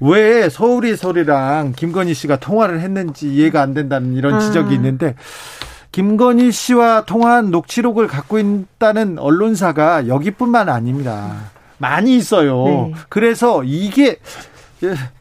[0.00, 4.38] 왜 서울의 소리랑 김건희 씨가 통화를 했는지 이해가 안 된다는 이런 아.
[4.40, 5.14] 지적이 있는데
[5.92, 11.50] 김건희 씨와 통화한 녹취록을 갖고 있다는 언론사가 여기뿐만 아닙니다.
[11.78, 12.64] 많이 있어요.
[12.64, 12.94] 네.
[13.08, 14.18] 그래서 이게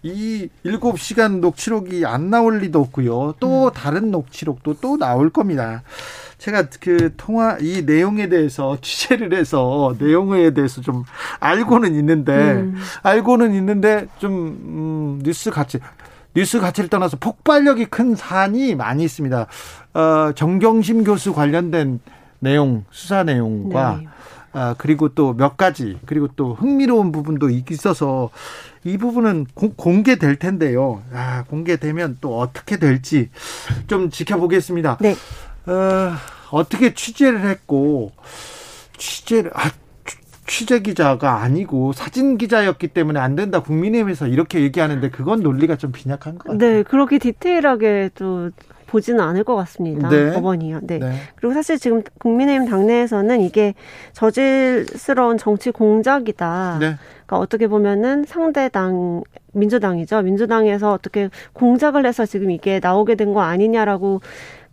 [0.04, 3.36] 이 7시간 녹취록이 안 나올 리도 없고요.
[3.40, 3.72] 또 음.
[3.74, 5.84] 다른 녹취록도 또 나올 겁니다.
[6.38, 11.04] 제가 그 통화 이 내용에 대해서 취재를 해서 내용에 대해서 좀
[11.40, 12.76] 알고는 있는데 음.
[13.04, 15.80] 알고는 있는데 좀 음, 뉴스 가치
[16.36, 19.48] 뉴스 가치를 떠나서 폭발력이 큰 사안이 많이 있습니다.
[19.94, 22.02] 어, 정경심 교수 관련된
[22.40, 24.08] 내용 수사 내용과 네.
[24.52, 28.30] 아, 그리고 또 몇 가지, 그리고 또 흥미로운 부분도 있어서
[28.86, 31.02] 이 부분은 고, 공개될 텐데요.
[31.12, 33.30] 아, 공개되면 또 어떻게 될지
[33.88, 35.00] 좀 지켜보겠습니다.
[35.02, 35.16] 네.
[35.66, 36.14] 어,
[36.52, 38.12] 어떻게 취재를 했고
[38.98, 39.72] 취재를 아,
[40.46, 46.38] 취재 기자가 아니고 사진 기자였기 때문에 안 된다 국민의힘에서 이렇게 얘기하는데 그건 논리가 좀 빈약한
[46.38, 46.58] 것 같아요.
[46.60, 48.52] 네, 그렇게 디테일하게 또
[48.88, 50.10] 보지는 않을 것 같습니다.
[50.10, 50.32] 네.
[50.34, 50.80] 법원이요.
[50.84, 51.00] 네.
[51.00, 51.14] 네.
[51.36, 53.74] 그리고 사실 지금 국민의힘 당내에서는 이게
[54.14, 56.78] 저질스러운 정치 공작이다.
[56.80, 56.96] 네.
[57.26, 60.22] 그러니까 어떻게 보면은 상대당 민주당이죠.
[60.22, 64.22] 민주당에서 어떻게 공작을 해서 지금 이게 나오게 된 거 아니냐라고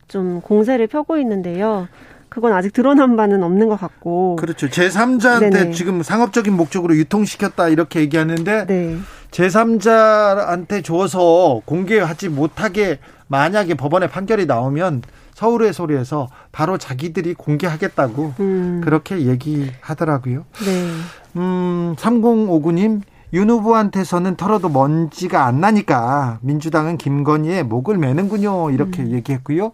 [0.09, 1.89] 좀 공세를 펴고 있는데요.
[2.28, 4.36] 그건 아직 드러난 바는 없는 것 같고.
[4.36, 4.68] 그렇죠.
[4.68, 5.70] 제3자한테 네네.
[5.72, 8.97] 지금 상업적인 목적으로 유통시켰다 이렇게 얘기하는데 네.
[9.32, 15.02] 제3자한테 줘서 공개하지 못하게 만약에 법원의 판결이 나오면
[15.34, 18.80] 서울의 소리에서 바로 자기들이 공개하겠다고 음.
[18.84, 20.44] 그렇게 얘기하더라고요.
[20.64, 20.90] 네.
[21.36, 23.00] 음, 3059님
[23.32, 28.70] 윤 후보한테서는 털어도 먼지가 안 나니까 민주당은 김건희의 목을 매는군요.
[28.70, 29.12] 이렇게 음.
[29.12, 29.72] 얘기했고요.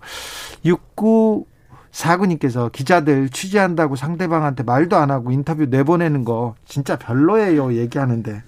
[0.65, 1.45] 69
[1.91, 7.75] 사구님께서 기자들 취재한다고 상대방한테 말도 안 하고 인터뷰 내보내는 거 진짜 별로예요.
[7.75, 8.43] 얘기하는데.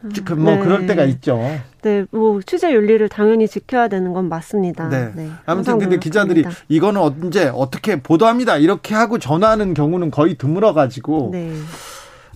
[0.00, 0.60] 뭐 네.
[0.60, 1.40] 그럴 때가 있죠.
[1.82, 4.88] 네, 뭐 취재 윤리를 당연히 지켜야 되는 건 맞습니다.
[4.88, 5.12] 네.
[5.14, 8.58] 네 아무튼 근데 기자들이 이거는 언제 어떻게 보도합니다.
[8.58, 11.52] 이렇게 하고 전화하는 경우는 거의 드물어 가지고 네.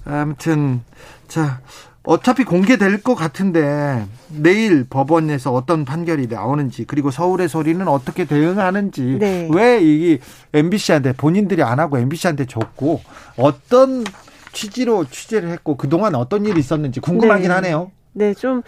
[0.05, 0.81] 아무튼
[1.29, 1.61] 자,
[2.03, 9.49] 어차피 공개될 것 같은데 내일 법원에서 어떤 판결이 나오는지 그리고 서울의 소리는 어떻게 대응하는지 네.
[9.53, 10.19] 왜이
[10.55, 13.03] MBC한테 본인들이 안 하고 MBC한테 줬고
[13.37, 14.05] 어떤
[14.53, 17.55] 취지로 취재를 했고 그동안 어떤 일이 있었는지 궁금하긴 네.
[17.55, 17.91] 하네요.
[18.13, 18.63] 네, 좀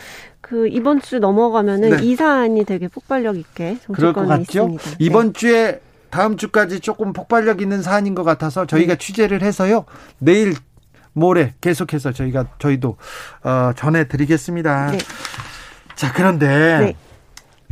[0.53, 2.03] 그 이번 주 넘어가면은 네.
[2.03, 4.85] 이 사안이 되게 폭발력 있게 정치권에 있습니다.
[4.99, 5.39] 이번 네.
[5.39, 5.81] 주에
[6.11, 8.99] 다음 주까지 조금 폭발력 있는 사안인 것 같아서 저희가 네.
[8.99, 9.87] 취재를 해서요.
[10.19, 10.53] 내일
[11.15, 12.99] 모레 계속해서 저희가 저희도
[13.45, 14.91] 어, 전해드리겠습니다.
[14.91, 14.99] 네.
[15.95, 16.95] 자 그런데 네.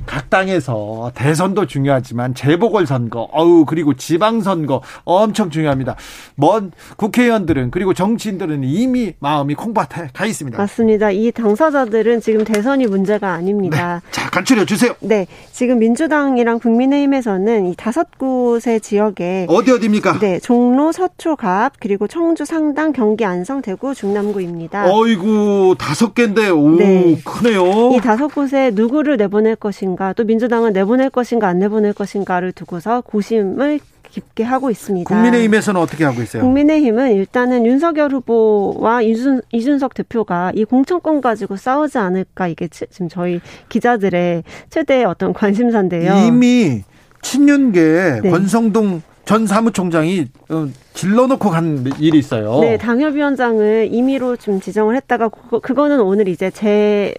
[0.07, 5.97] 각 당에서 대선도 중요하지만 재보궐 선거, 어우 그리고 지방 선거 엄청 중요합니다.
[6.37, 10.59] 먼 국회의원들은 그리고 정치인들은 이미 마음이 콩밭에 가 있습니다.
[10.59, 11.11] 맞습니다.
[11.11, 14.01] 이 당사자들은 지금 대선이 문제가 아닙니다.
[14.05, 14.11] 네.
[14.11, 14.95] 자 간추려 주세요.
[15.01, 20.19] 네, 지금 민주당이랑 국민의힘에서는 이 다섯 곳의 지역에 어디 어디입니까?
[20.21, 24.91] 네, 종로, 서초 갑 그리고 청주, 상당, 경기, 안성, 대구, 중남구입니다.
[24.91, 27.21] 어이구 다섯 개인데 오 네.
[27.25, 27.93] 크네요.
[27.93, 29.90] 이 다섯 곳에 누구를 내보낼 것인가?
[29.91, 33.81] 것인가 또 민주당은 내보낼 것인가 안 내보낼 것인가를 두고서 고심을
[34.11, 35.09] 깊게 하고 있습니다.
[35.09, 36.43] 국민의힘에서는 어떻게 하고 있어요?
[36.43, 43.41] 국민의힘은 일단은 윤석열 후보와 이준, 이준석 대표가 이 공천권 가지고 싸우지 않을까 이게 지금 저희
[43.69, 46.27] 기자들의 최대 어떤 관심사인데요.
[46.27, 46.83] 이미
[47.23, 48.31] 친윤계 네.
[48.31, 52.59] 권성동 전 사무총장이 어, 질러놓고 간 일이 있어요.
[52.61, 55.29] 네, 당협위원장을 임의로 좀 지정을 했다가
[55.63, 57.15] 그거는 오늘 이제 제,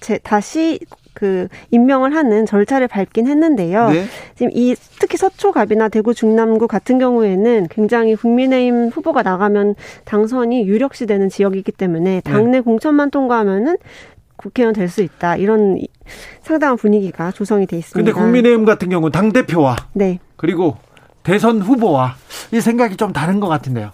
[0.00, 0.78] 제 다시
[1.18, 3.90] 그 임명을 하는 절차를 밟긴 했는데요.
[3.90, 4.04] 네.
[4.36, 9.74] 지금 이 특히 서초갑이나 대구 중남구 같은 경우에는 굉장히 국민의힘 후보가 나가면
[10.04, 12.60] 당선이 유력시 되는 지역이기 때문에 당내 네.
[12.60, 13.78] 공천만 통과하면은
[14.36, 15.34] 국회의원 될 수 있다.
[15.34, 15.80] 이런
[16.42, 17.96] 상당한 분위기가 조성이 돼 있습니다.
[17.98, 20.20] 근데 국민의힘 같은 경우 당 대표와 네.
[20.36, 20.76] 그리고
[21.24, 22.14] 대선 후보와
[22.52, 23.90] 이 생각이 좀 다른 것 같은데요.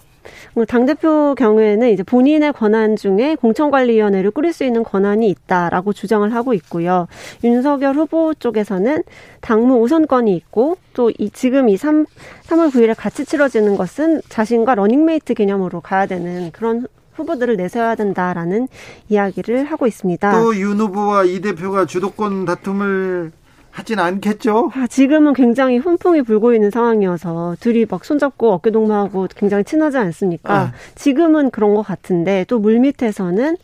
[0.55, 6.53] 뭐 당대표 경우에는 이제 본인의 권한 중에 공천관리위원회를 꾸릴 수 있는 권한이 있다라고 주장을 하고
[6.53, 7.07] 있고요.
[7.43, 9.03] 윤석열 후보 쪽에서는
[9.41, 12.05] 당무 우선권이 있고 또 이 지금 이 3,
[12.47, 18.67] 3월 9일에 같이 치러지는 것은 자신과 러닝메이트 개념으로 가야 되는 그런 후보들을 내세워야 된다라는
[19.09, 20.31] 이야기를 하고 있습니다.
[20.41, 23.31] 또 윤 후보와 이 대표가 주도권 다툼을
[23.75, 24.71] 하진 않겠죠?
[24.73, 30.53] 아, 지금은 굉장히 훈풍이 불고 있는 상황이어서 둘이 막 손잡고 어깨 동무하고 굉장히 친하지 않습니까?
[30.53, 30.73] 아.
[30.95, 33.57] 지금은 그런 것 같은데 또 물밑에서는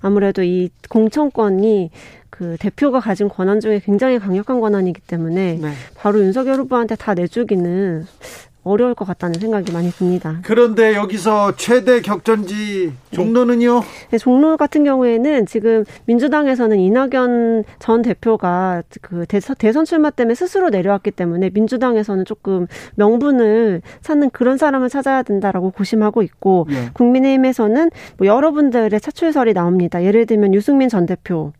[0.00, 1.90] 아무래도 이 공천권이
[2.30, 5.72] 그 대표가 가진 권한 중에 굉장히 강력한 권한이기 때문에 네.
[5.96, 8.06] 바로 윤석열 후보한테 다 내주기는
[8.68, 10.40] 어려울 것 같다는 생각이 많이 듭니다.
[10.42, 13.80] 그런데 여기서 최대 격전지 종로는요?
[13.80, 14.08] 네.
[14.10, 20.70] 네, 종로 같은 경우에는 지금 민주당에서는 이낙연 전 대표가 그 대선, 대선 출마 때문에 스스로
[20.70, 22.66] 내려왔기 때문에 민주당에서는 조금
[22.96, 26.90] 명분을 찾는 그런 사람을 찾아야 된다라고 고심하고 있고 네.
[26.92, 30.02] 국민의힘에서는 뭐 여러분들의 차출설이 나옵니다.
[30.02, 31.52] 예를 들면 유승민 전 대표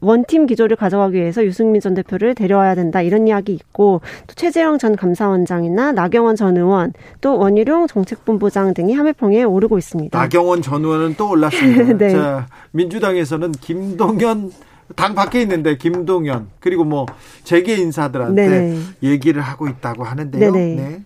[0.00, 4.96] 원팀 기조를 가져가기 위해서 유승민 전 대표를 데려와야 된다 이런 이야기 있고 또 최재형 전
[4.96, 10.18] 감사원장이나 나경원 전 의원 또 원희룡 정책본부장 등이 함해평에 오르고 있습니다.
[10.18, 11.94] 나경원 전 의원은 또 올랐습니다.
[11.98, 12.10] 네.
[12.10, 14.52] 자, 민주당에서는 김동연
[14.96, 17.06] 당 밖에 있는데 김동연 그리고 뭐
[17.44, 18.78] 재계 인사들한테 네네.
[19.02, 20.52] 얘기를 하고 있다고 하는데요.
[20.52, 20.74] 네네.
[20.74, 21.02] 네.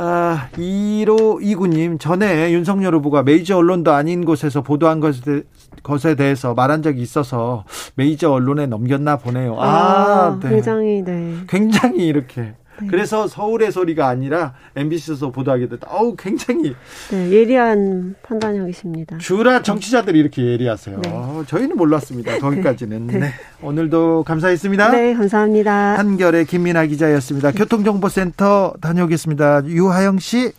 [0.00, 5.42] 아, 1호 이구님 전에 윤석열 후보가 메이저 언론도 아닌 곳에서 보도한 것에,
[5.82, 7.64] 것에 대해서 말한 적이 있어서
[7.94, 9.56] 메이저 언론에 넘겼나 보네요.
[9.60, 10.50] 아, 아 네.
[10.50, 11.34] 굉장히, 네.
[11.48, 12.54] 굉장히 이렇게.
[12.80, 12.86] 네.
[12.88, 15.88] 그래서 서울의 소리가 아니라 MBC에서 보도하게 됐다.
[15.90, 16.74] 어우, 굉장히.
[17.10, 19.18] 네, 예리한 판단력이십니다.
[19.18, 21.00] 주라 정치자들이 이렇게 예리하세요.
[21.00, 21.10] 네.
[21.12, 22.32] 어, 저희는 몰랐습니다.
[22.32, 22.38] 네.
[22.38, 23.06] 거기까지는.
[23.08, 23.18] 네.
[23.18, 23.30] 네.
[23.62, 24.90] 오늘도 감사했습니다.
[24.90, 25.98] 네, 감사합니다.
[25.98, 27.52] 한결의 김민아 기자였습니다.
[27.52, 29.66] 교통정보센터 다녀오겠습니다.
[29.66, 30.52] 유하영 씨.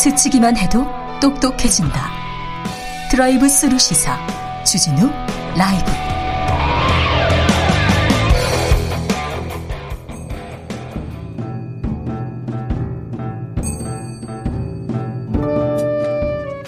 [0.00, 0.86] 스치기만 해도
[1.20, 2.10] 똑똑해진다.
[3.10, 4.16] 드라이브 스루 시사
[4.64, 5.10] 주진우
[5.58, 5.90] 라이브.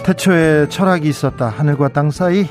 [0.05, 1.49] 태초에 철학이 있었다.
[1.49, 2.47] 하늘과 땅 사이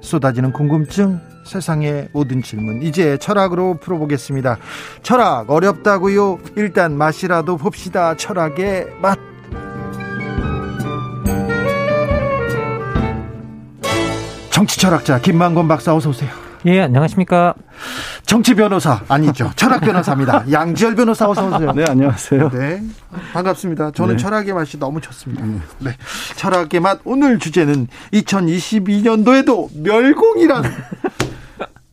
[0.00, 2.82] 쏟아지는 궁금증, 세상의 모든 질문.
[2.82, 4.58] 이제 철학으로 풀어보겠습니다.
[5.02, 6.38] 철학 어렵다고요?
[6.54, 8.14] 일단 맛이라도 봅시다.
[8.14, 9.29] 철학의 맛.
[14.60, 16.28] 정치 철학자 김만권 박사 어서 오세요.
[16.66, 17.54] 예, 안녕하십니까.
[18.26, 19.50] 정치 변호사 아니죠.
[19.56, 20.44] 철학 변호사입니다.
[20.52, 21.72] 양지열 변호사 어서 오세요.
[21.72, 22.50] 네, 안녕하세요.
[22.50, 22.82] 네.
[23.32, 23.92] 반갑습니다.
[23.92, 24.22] 저는 네.
[24.22, 25.42] 철학의 맛이 너무 좋습니다.
[25.44, 25.62] 음.
[25.78, 25.96] 네.
[26.36, 30.64] 철학의 맛 오늘 주제는 2022년도에도 멸공이란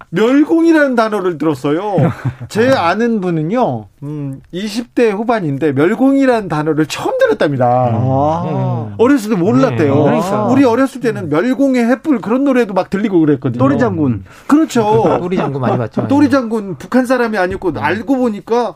[0.10, 2.12] 멸공이라는 단어를 들었어요.
[2.48, 7.66] 제 아는 분은요, 음, 20대 후반인데 멸공이라는 단어를 처음 들었답니다.
[7.68, 8.44] 아.
[8.46, 8.96] 네.
[8.98, 9.96] 어렸을 때 몰랐대요.
[9.96, 10.04] 네.
[10.04, 10.48] 그러니까.
[10.48, 13.60] 우리 어렸을 때는 멸공의 햇불 그런 노래도 막 들리고 그랬거든요.
[13.60, 14.24] 또리 장군.
[14.48, 15.20] 그렇죠.
[15.20, 16.08] 또리 장군 많이 봤죠.
[16.10, 18.76] 또리 장군 북한 사람이 아니고 알고 보니까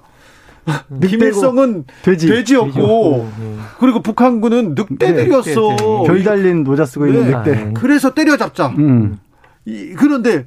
[1.08, 2.28] 김일성은 돼지.
[2.28, 3.56] 돼지였고 네.
[3.80, 5.62] 그리고 북한군은 늑대들이었어.
[5.62, 6.04] 네, 네, 네.
[6.06, 7.38] 별 달린 모자 쓰고 있는 네.
[7.38, 7.74] 늑대.
[7.76, 8.68] 그래서 때려잡자.
[8.78, 9.18] 음.
[9.66, 10.46] 이, 그런데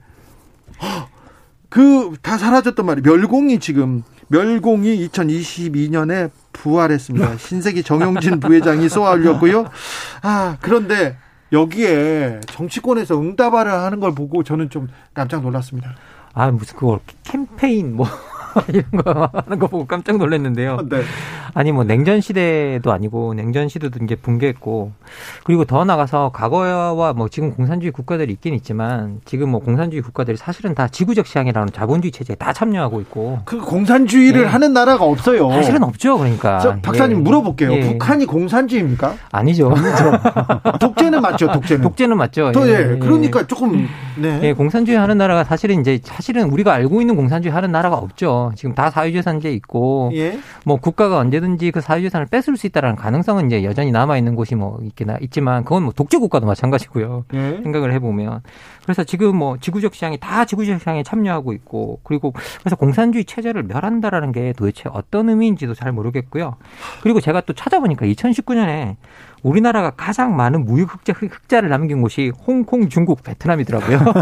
[1.68, 3.02] 그 다 사라졌단 말이에요.
[3.16, 7.36] 멸공이 지금 멸공이 2022년에 부활했습니다.
[7.38, 9.68] 신세기 정용진 부회장이 쏘아올렸고요.
[10.22, 11.16] 아 그런데
[11.52, 15.94] 여기에 정치권에서 응답하를 하는 걸 보고 저는 좀 깜짝 놀랐습니다.
[16.32, 18.06] 아 무슨 그걸 캠페인 뭐
[18.68, 20.78] 이런 거 하는 거 보고 깜짝 놀랐는데요.
[20.88, 21.02] 네.
[21.54, 24.92] 아니 뭐 냉전 시대도 아니고 냉전 시대도 이제 붕괴했고
[25.44, 30.74] 그리고 더 나가서 과거와 뭐 지금 공산주의 국가들이 있긴 있지만 지금 뭐 공산주의 국가들이 사실은
[30.74, 34.46] 다 지구적 시장이라는 자본주의 체제에 다 참여하고 있고 그 공산주의를 네.
[34.48, 35.50] 하는 나라가 없어요.
[35.50, 36.18] 사실은 없죠.
[36.18, 37.22] 그러니까 저, 박사님 예.
[37.22, 37.72] 물어볼게요.
[37.72, 37.80] 예.
[37.80, 39.14] 북한이 공산주의입니까?
[39.30, 39.72] 아니죠.
[40.80, 41.52] 독재는 맞죠.
[41.52, 41.82] 독재는.
[41.82, 42.52] 독재는 맞죠.
[42.52, 42.72] 더, 예.
[42.72, 42.98] 예.
[42.98, 44.40] 그러니까 조금 네.
[44.42, 48.43] 예, 공산주의 하는 나라가 사실은 이제 사실은 우리가 알고 있는 공산주의 하는 나라가 없죠.
[48.54, 50.38] 지금 다 사유재산제 있고 예.
[50.64, 54.78] 뭐 국가가 언제든지 그 사유재산을 뺏을 수 있다라는 가능성은 이제 여전히 남아 있는 곳이 뭐
[54.82, 57.24] 있긴 있지만 그건 뭐 독재 국가도 마찬가지고요.
[57.34, 57.60] 예.
[57.62, 58.42] 생각을 해보면
[58.82, 64.32] 그래서 지금 뭐 지구적 시장이 다 지구적 시장에 참여하고 있고 그리고 그래서 공산주의 체제를 멸한다라는
[64.32, 66.56] 게 도대체 어떤 의미인지도 잘 모르겠고요.
[67.02, 68.96] 그리고 제가 또 찾아보니까 2019년에
[69.44, 74.00] 우리나라가 가장 많은 무역 흑자, 흑자를 남긴 곳이 홍콩, 중국, 베트남이더라고요.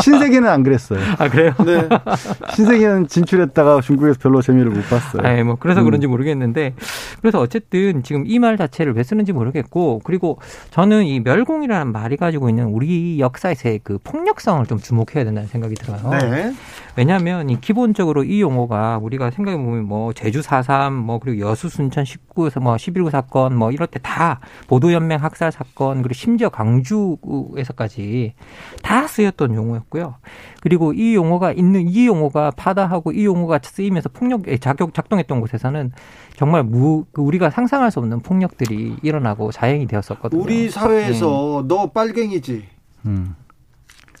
[0.00, 1.00] 신세계는 안 그랬어요.
[1.18, 1.52] 아 그래요?
[1.64, 1.88] 네.
[2.54, 5.22] 신세계는 진출했다가 중국에서 별로 재미를 못 봤어요.
[5.26, 5.86] 아, 뭐 그래서 음.
[5.86, 6.74] 그런지 모르겠는데
[7.20, 10.38] 그래서 어쨌든 지금 이 말 자체를 왜 쓰는지 모르겠고 그리고
[10.70, 16.08] 저는 이 멸공이라는 말이 가지고 있는 우리 역사에서의 그 폭력성을 좀 주목해야 된다는 생각이 들어요.
[16.10, 16.54] 네.
[16.96, 22.04] 왜냐하면 이 기본적으로 이 용어가 우리가 생각해 보면 뭐 제주 4.3, 뭐 그리고 여수 순천
[22.04, 28.34] 19 뭐 11구 사건 뭐 이럴 때 다 보도연맹 학살 사건 그리고 심지어 광주에서까지
[28.82, 30.14] 다 쓰였던 용어였고요.
[30.60, 35.92] 그리고 이 용어가 있는 이 용어가 파다하고 이 용어가 쓰이면서 폭력 작용 작동했던 곳에서는
[36.36, 40.40] 정말 무그 우리가 상상할 수 없는 폭력들이 일어나고 자행이 되었었거든요.
[40.42, 41.68] 우리 사회에서 네.
[41.68, 42.64] 너 빨갱이지.
[43.06, 43.34] 음.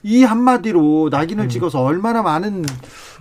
[0.08, 1.48] 이 한마디로 낙인을 음.
[1.50, 2.64] 찍어서 얼마나 많은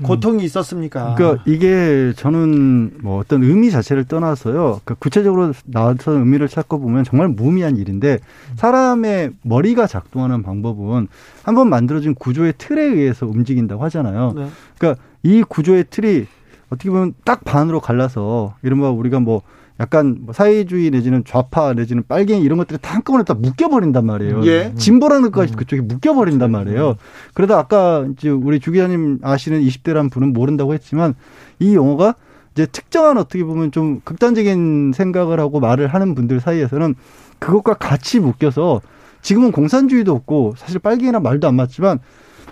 [0.03, 1.15] 고통이 있었습니까?
[1.15, 4.53] 그러니까 이게 저는 뭐 어떤 의미 자체를 떠나서요.
[4.53, 8.19] 그러니까 구체적으로 나와서 의미를 찾고 보면 정말 무의미한 일인데
[8.55, 11.09] 사람의 머리가 작동하는 방법은
[11.43, 14.31] 한번 만들어진 구조의 틀에 의해서 움직인다고 하잖아요.
[14.37, 14.47] 네.
[14.77, 16.25] 그러니까 이 구조의 틀이
[16.69, 19.41] 어떻게 보면 딱 반으로 갈라서 이른바 우리가 뭐
[19.79, 24.45] 약간 뭐 사회주의 내지는 좌파 내지는 빨갱이 이런 것들이 다 한꺼번에 다 묶여버린단 말이에요.
[24.45, 24.73] 예.
[24.75, 25.55] 진보라는 것까지 음.
[25.55, 26.95] 그쪽에 묶여버린단 말이에요.
[27.33, 31.13] 그러다 아까 이제 우리 주 기자님 아시는 20대라는 분은 모른다고 했지만
[31.59, 32.15] 이 용어가
[32.53, 36.95] 이제 특정한 어떻게 보면 좀 극단적인 생각을 하고 말을 하는 분들 사이에서는
[37.37, 38.81] 그것과 같이 묶여서
[39.21, 41.99] 지금은 공산주의도 없고 사실 빨갱이랑 말도 안 맞지만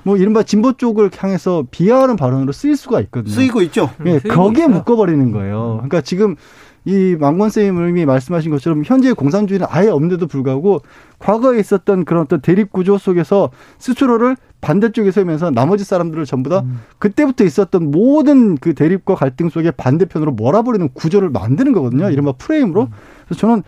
[0.04, 3.34] 뭐 이른바 진보 쪽을 향해서 비하하는 발언으로 쓰일 수가 있거든요.
[3.34, 3.90] 쓰이고 있죠.
[4.06, 5.78] 예, 거기에 묶어버리는 거예요.
[5.78, 6.36] 그러니까 지금
[6.86, 10.82] 이 망건 쌤이 말씀하신 것처럼 현재 공산주의는 아예 없는데도 불구하고
[11.20, 13.50] 과거에 있었던 그런 어떤 대립 구조 속에서
[13.80, 16.82] 스스로를 반대쪽에 서면서 나머지 사람들을 전부 다 음.
[17.00, 22.10] 그때부터 있었던 모든 그 대립과 갈등 속에 반대편으로 몰아버리는 구조를 만드는 거거든요.
[22.10, 22.84] 이른바 프레임으로.
[22.84, 22.88] 음.
[23.26, 23.64] 그래서 저는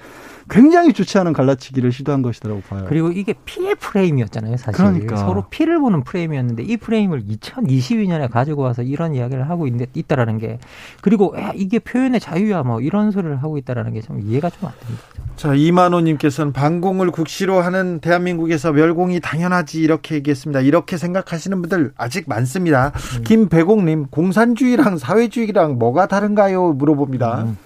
[0.50, 2.86] 굉장히 좋지 않은 갈라치기를 시도한 것이라고 봐요.
[2.88, 4.74] 그리고 이게 피해 프레임이었잖아요, 사실.
[4.78, 5.18] 그러니까.
[5.18, 10.60] 서로 피를 보는 프레임이었는데 이 프레임을 2022년에 가지고 와서 이런 이야기를 하고 있, 있다라는 게
[11.02, 14.74] 그리고 야, 이게 표현의 자유야 뭐 이런 소리를 하고 있다라는 게 좀 이해가 좀 안
[14.80, 15.04] 됩니다.
[15.36, 20.62] 자, 이만호 님께서는 반공을 국시로 하는 대한민국에서 멸공이 당연하지 이렇게 얘기했습니다.
[20.62, 22.92] 이렇게 생각하시는 분들 아직 많습니다.
[23.18, 23.24] 음.
[23.24, 26.74] 김배공 님, 공산주의랑 사회주의랑 뭐가 다른가요?
[26.74, 27.44] 물어봅니다.
[27.44, 27.58] 음.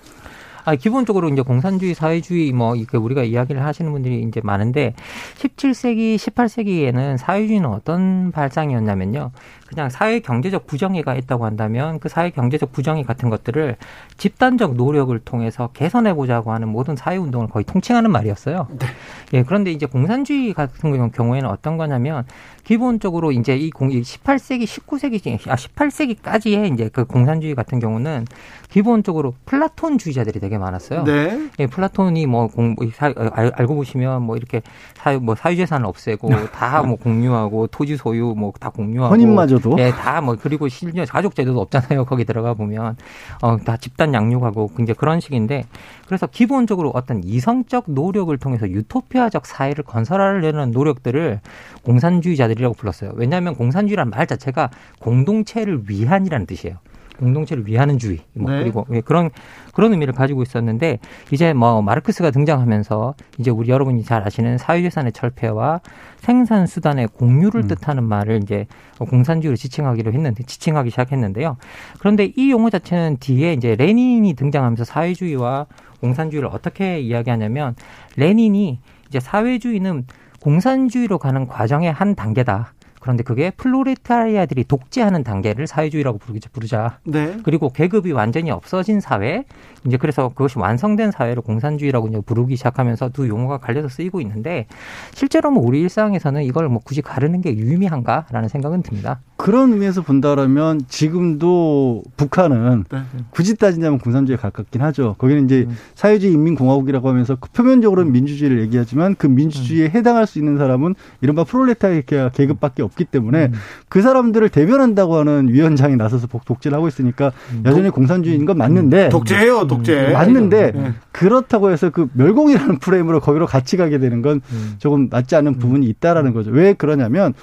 [0.64, 4.94] 아, 기본적으로 이제 공산주의, 사회주의 뭐 이렇게 우리가 이야기를 하시는 분들이 이제 많은데
[5.38, 9.32] 17세기, 18세기에는 사회주의는 어떤 발상이었냐면요.
[9.68, 13.78] 그냥 사회 경제적 부정의가 있다고 한다면 그 사회 경제적 부정의 같은 것들을
[14.18, 18.68] 집단적 노력을 통해서 개선해 보자고 하는 모든 사회 운동을 거의 통칭하는 말이었어요.
[18.78, 18.88] 네.
[19.34, 22.26] 예, 그런데 이제 공산주의 같은 경우에는 어떤 거냐면
[22.66, 28.26] 기본적으로 이제 이 18세기, 19세기, 아 18세기까지의 이제 그 공산주의 같은 경우는
[28.70, 31.04] 기본적으로 플라톤주의자들이 되게 많았어요.
[31.04, 31.50] 네.
[31.60, 34.62] 예, 플라톤이 뭐 공, 사, 어, 알, 알고 보시면 뭐 이렇게
[34.96, 39.14] 사유, 뭐 사유재산을 없애고 다 뭐 공유하고 토지 소유 뭐 다 공유하고.
[39.14, 39.76] 혼인마저도?
[39.80, 42.06] 예, 다 뭐 그리고 실제 가족 제도도 없잖아요.
[42.06, 42.96] 거기 들어가 보면.
[43.42, 45.66] 어, 다 집단 양육하고 이제 그런 식인데
[46.08, 51.40] 그래서 기본적으로 어떤 이성적 노력을 통해서 유토피아적 사회를 건설하려는 노력들을
[51.84, 53.12] 공산주의자들이라고 불렀어요.
[53.16, 54.70] 왜냐하면 공산주의란 말 자체가
[55.00, 56.78] 공동체를 위한이라는 뜻이에요.
[57.22, 58.60] 공동체를 위하는 주의 뭐 네.
[58.60, 59.30] 그리고 예, 그런
[59.74, 61.00] 그런 의미를 가지고 있었는데
[61.30, 65.82] 이제 뭐 마르크스가 등장하면서 이제 우리 여러분이 잘 아시는 사유재산의 철폐와
[66.18, 67.68] 생산 수단의 공유를 음.
[67.68, 68.66] 뜻하는 말을 이제
[68.98, 71.58] 공산주의로 지칭하기로 했는데 지칭하기 시작했는데요.
[72.00, 75.68] 그런데 이 용어 자체는 뒤에 이제 레닌이 등장하면서 사회주의와
[76.02, 77.76] 공산주의를 어떻게 이야기하냐면
[78.18, 80.06] 레닌이 이제 사회주의는
[80.42, 82.74] 공산주의로 가는 과정의 한 단계다.
[83.02, 86.20] 그런데 그게 플로레타리아들이 독재하는 단계를 사회주의라고
[86.54, 87.00] 부르자.
[87.04, 87.38] 네.
[87.44, 89.44] 그리고 계급이 완전히 없어진 사회,
[89.86, 94.68] 이제 그래서 그것이 완성된 사회를 공산주의라고 이제 부르기 시작하면서 두 용어가 갈려서 쓰이고 있는데
[95.14, 99.20] 실제로 뭐 우리 일상에서는 이걸 뭐 굳이 가르는 게 유의미한가라는 생각은 듭니다.
[99.36, 103.00] 그런 의미에서 본다라면 지금도 북한은 네.
[103.32, 105.16] 굳이 따지자면 공산주의에 가깝긴 하죠.
[105.18, 105.76] 거기는 이제 음.
[105.96, 109.92] 사회주의 인민공화국이라고 하면서 그 표면적으로는 민주주의를 얘기하지만 그 민주주의에 음.
[109.96, 113.54] 해당할 수 있는 사람은 이른바 프롤레타리아 계급밖에 없기 때문에 음.
[113.90, 117.64] 그 사람들을 대변한다고 하는 위원장이 나서서 독재를 하고 있으니까 음.
[117.66, 119.10] 여전히 공산주의인 건 맞는데 음.
[119.10, 120.08] 독재예요, 독재.
[120.08, 120.14] 음.
[120.14, 120.94] 맞는데 네.
[121.12, 124.42] 그렇다고 해서 그 멸공이라는 프레임으로 거기로 같이 가게 되는 건
[124.80, 126.52] 조금 맞지 않는 부분이 있다라는 거죠.
[126.52, 127.34] 왜 그러냐면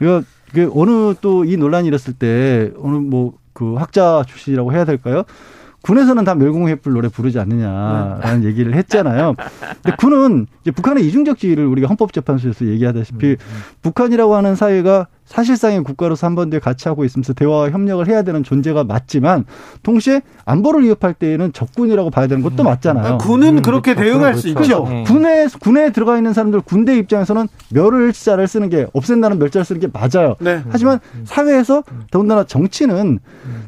[0.00, 5.22] 이거 그 어느 또 이 논란이 일었을 때 어느 뭐 그 학자 출신이라고 해야 될까요?
[5.84, 8.48] 군에서는 다 멸공회불 노래 부르지 않느냐라는 네.
[8.48, 9.34] 얘기를 했잖아요.
[9.82, 13.60] 근데 군은 이제 북한의 이중적지를 우리가 헌법재판소에서 얘기하다시피 음, 음.
[13.82, 18.42] 북한이라고 하는 사회가 사실상의 국가로서 한 번 더 같이 하고 있으면서 대화와 협력을 해야 되는
[18.42, 19.44] 존재가 맞지만
[19.82, 22.64] 동시에 안보를 위협할 때에는 적군이라고 봐야 되는 것도 음.
[22.64, 23.18] 맞잖아요.
[23.18, 24.10] 군은 음, 그렇게 그렇죠.
[24.12, 24.40] 대응할 그렇죠.
[24.40, 24.86] 수 있죠.
[24.88, 25.04] 네.
[25.04, 30.36] 군에 군에 들어가 있는 사람들 군대 입장에서는 멸을자를 쓰는 게 없앤다는 멸자를 쓰는 게 맞아요.
[30.40, 30.62] 네.
[30.68, 33.20] 하지만 사회에서 더군다나 정치는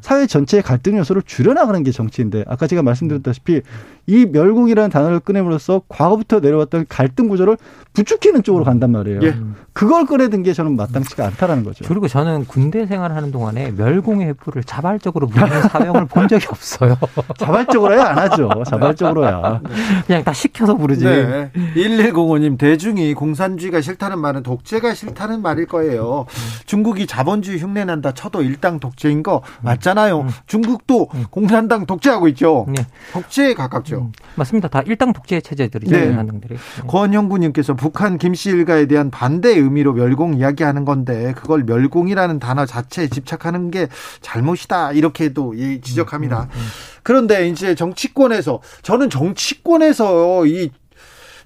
[0.02, 3.62] 사회 전체의 갈등 요소를 줄여나가는 게 정치인데 아까 제가 말씀드렸다시피
[4.08, 7.56] 이 멸공이라는 단어를 꺼내므로써 과거부터 내려왔던 갈등 구조를
[7.92, 9.20] 부추기는 쪽으로 간단 말이에요.
[9.22, 9.34] 예.
[9.72, 11.84] 그걸 꺼내든 게 저는 마땅치가 않다 라는 거죠.
[11.86, 16.96] 그리고 저는 군대 생활하는 동안에 멸공의 해프를 자발적으로 부르는 사용을 본 적이 없어요.
[17.38, 18.50] 자발적으로야 안 하죠.
[18.66, 19.60] 자발적으로야.
[20.06, 21.04] 그냥 다 시켜서 부르지.
[21.04, 21.50] 네.
[21.74, 26.26] 1105님 대중이 공산주의가 싫다는 말은 독재가 싫다는 말일 거예요.
[26.66, 30.20] 중국이 자본주의 흉내난다 쳐도 일당 독재인 거 맞잖아요.
[30.20, 30.28] 음.
[30.46, 31.24] 중국도 음.
[31.30, 32.66] 공산당 독재하고 있죠.
[32.68, 32.84] 네.
[33.12, 33.96] 독재에 가깝죠.
[33.98, 34.68] 음, 맞습니다.
[34.68, 35.96] 다 일당 독재 체제들이죠.
[35.96, 36.06] 네.
[36.06, 36.56] 네.
[36.86, 43.70] 권형구님께서 북한 김씨 일가에 대한 반대 의미로 멸공 이야기하는 건데 그걸 멸공이라는 단어 자체에 집착하는
[43.70, 43.86] 게
[44.20, 46.40] 잘못이다 이렇게도 지적합니다.
[46.40, 46.66] 음, 음, 음.
[47.04, 50.70] 그런데 이제 정치권에서 저는 정치권에서 이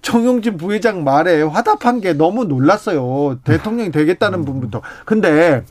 [0.03, 3.39] 정용진 부회장 말에 화답한 게 너무 놀랐어요.
[3.45, 4.81] 대통령이 되겠다는 부분부터.
[5.05, 5.63] 근데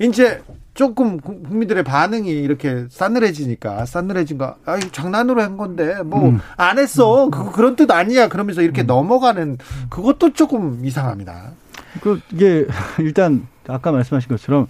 [0.00, 0.42] 이제
[0.74, 6.78] 조금 국민들의 반응이 이렇게 싸늘해지니까 싸늘해진 거, 아, 이 장난으로 한 건데 뭐안 음.
[6.78, 7.26] 했어.
[7.26, 7.30] 음.
[7.30, 8.28] 그 그런 뜻 아니야.
[8.28, 8.86] 그러면서 이렇게 음.
[8.86, 9.58] 넘어가는
[9.90, 11.52] 그것도 조금 이상합니다.
[12.00, 12.66] 그 이게
[13.00, 14.66] 일단 아까 말씀하신 것처럼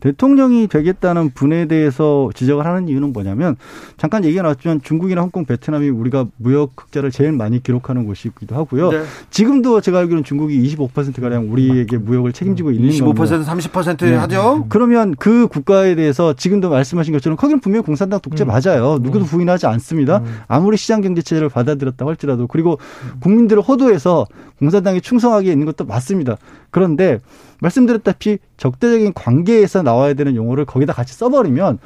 [0.00, 3.56] 대통령이 되겠다는 분에 대해서 지적을 하는 이유는 뭐냐면
[3.96, 8.90] 잠깐 얘기가 나왔지만 중국이나 홍콩, 베트남이 우리가 무역 흑자를 제일 많이 기록하는 곳이기도 하고요.
[8.90, 9.02] 네.
[9.28, 13.54] 지금도 제가 알기로는 중국이 25% 가량 우리에게 무역을 책임지고 있는 25% 겁니다.
[13.54, 14.14] 30% 네.
[14.14, 14.66] 하죠.
[14.68, 18.48] 그러면 그 국가에 대해서 지금도 말씀하신 것처럼 거기는 분명히 공산당 독재 음.
[18.48, 18.98] 맞아요.
[19.00, 19.26] 누구도 음.
[19.26, 20.18] 부인하지 않습니다.
[20.18, 20.40] 음.
[20.48, 22.78] 아무리 시장 경제 체제를 받아들였다고 할지라도 그리고
[23.20, 24.26] 국민들을 호도해서
[24.58, 26.36] 공산당에 충성하게 있는 것도 맞습니다.
[26.70, 27.18] 그런데
[27.60, 31.78] 말씀드렸다시피 적대적인 관계에서 나와야 되는 용어를 거기다 같이 써버리면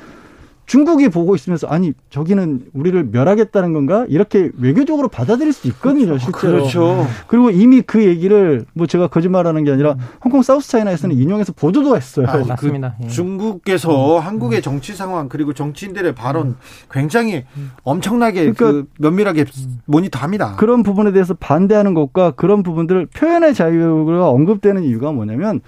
[0.67, 6.25] 중국이 보고 있으면서 아니 저기는 우리를 멸하겠다는 건가 이렇게 외교적으로 받아들일 수 있거든요 그렇죠.
[6.25, 7.07] 실제로 그렇죠.
[7.27, 12.27] 그리고 이미 그 얘기를 뭐 제가 거짓말하는 게 아니라 홍콩 사우스차이나에서는 인용해서 보도도 했어요.
[12.29, 12.97] 아, 맞습니다.
[13.01, 14.25] 그 중국에서 음.
[14.25, 16.57] 한국의 정치 상황 그리고 정치인들의 발언 음.
[16.91, 17.45] 굉장히
[17.83, 19.45] 엄청나게 그러니까 그 면밀하게
[19.85, 20.57] 모니터합니다.
[20.57, 25.61] 그런 부분에 대해서 반대하는 것과 그런 부분들 표현의 자유가 언급되는 이유가 뭐냐면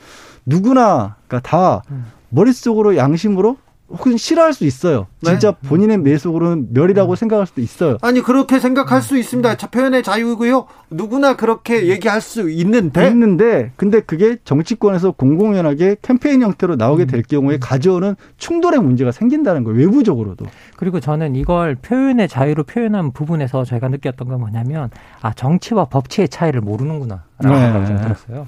[0.47, 2.07] 누구나 그러니까 다 음.
[2.31, 3.57] 머릿속으로 양심으로
[3.89, 5.07] 혹은 싫어할 수 있어요.
[5.21, 5.31] 네.
[5.31, 7.17] 진짜 본인의 매속으로는 멸이라고 음.
[7.17, 7.99] 생각할 수도 있어요.
[8.03, 9.57] 아니 그렇게 생각할 수 있습니다.
[9.69, 10.67] 표현의 자유고요.
[10.91, 17.23] 누구나 그렇게 얘기할 수 있는데 있는데 근데 그게 정치권에서 공공연하게 캠페인 형태로 나오게 될 음.
[17.29, 19.79] 경우에 가져오는 충돌의 문제가 생긴다는 거예요.
[19.79, 20.47] 외부적으로도.
[20.77, 24.91] 그리고 저는 이걸 표현의 자유로 표현한 부분에서 저희가 느꼈던 건 뭐냐면
[25.23, 27.61] 아 정치와 법치의 차이를 모르는구나라는 네.
[27.61, 28.47] 생각이 좀 들었어요.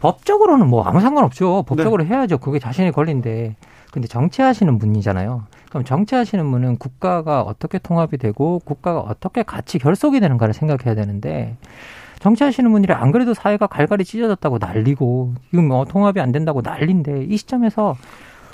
[0.00, 1.64] 법적으로는 뭐 아무 상관없죠.
[1.66, 2.10] 법적으로 네.
[2.10, 2.38] 해야죠.
[2.38, 3.56] 그게 자신의 권리인데.
[3.92, 5.44] 근데 정치하시는 분이잖아요.
[5.68, 11.56] 그럼 정치하시는 분은 국가가 어떻게 통합이 되고 국가가 어떻게 같이 결속이 되는가를 생각해야 되는데
[12.20, 17.36] 정치하시는 분들이 안 그래도 사회가 갈갈이 찢어졌다고 난리고 이건 뭐 통합이 안 된다고 난리인데 이
[17.36, 17.96] 시점에서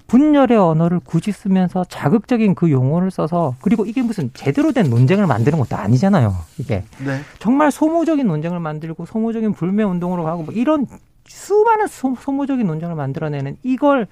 [0.07, 5.59] 분열의 언어를 굳이 쓰면서 자극적인 그 용어를 써서 그리고 이게 무슨 제대로 된 논쟁을 만드는
[5.59, 6.35] 것도 아니잖아요.
[6.59, 7.21] 이게 네.
[7.41, 10.87] 정말 소모적인 논쟁을 만들고 소모적인 불매 운동으로 가고 뭐 이런
[11.27, 14.07] 수많은 소, 소모적인 논쟁을 만들어내는 이걸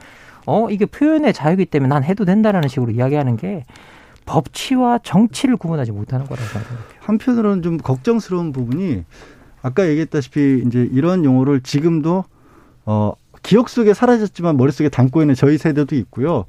[0.46, 3.64] 어 이게 표현의 자유이기 때문에 난 해도 된다라는 식으로 이야기하는 게
[4.26, 6.78] 법치와 정치를 구분하지 못하는 거라고 생각해요.
[7.00, 9.04] 한편으로는 좀 걱정스러운 부분이
[9.62, 12.24] 아까 얘기했다시피 이제 이런 용어를 지금도
[12.86, 13.12] 어
[13.42, 16.44] 기억 속에 사라졌지만 머릿속에 담고 있는 저희 세대도 있고요.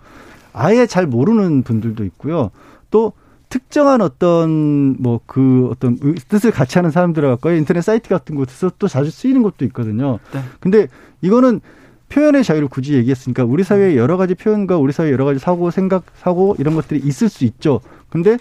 [0.54, 2.52] 아예 잘 모르는 분들도 있고요.
[2.92, 3.14] 또
[3.50, 5.98] 특정한 어떤 뭐 그 어떤
[6.30, 10.20] 뜻을 같이 하는 사람들하고 인터넷 사이트 같은 곳에서 또 자주 쓰이는 것도 있거든요.
[10.34, 10.42] 네.
[10.60, 10.88] 근데
[11.22, 11.62] 이거는
[12.10, 16.03] 표현의 자유를 굳이 얘기했으니까 우리 사회에 여러 가지 표현과 우리 사회에 여러 가지 사고, 생각,
[16.18, 17.82] 사고 이런 것들이 있을 수 있죠.
[18.10, 18.38] 근데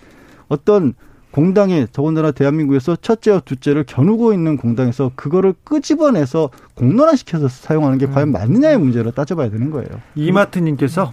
[0.49, 0.95] 어떤
[1.31, 8.79] 공당에 더군다나 대한민국에서 첫째와 둘째를 겨누고 있는 공당에서 그거를 끄집어내서 공론화시켜서 사용하는 게 과연 맞느냐의
[8.79, 9.89] 문제로 따져봐야 되는 거예요.
[10.15, 11.13] 이마트님께서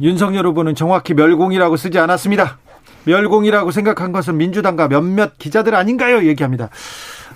[0.00, 2.58] 윤석열 후보는 정확히 멸공이라고 쓰지 않았습니다.
[3.04, 6.26] 멸공이라고 생각한 것은 민주당과 몇몇 기자들 아닌가요?
[6.26, 6.68] 얘기합니다.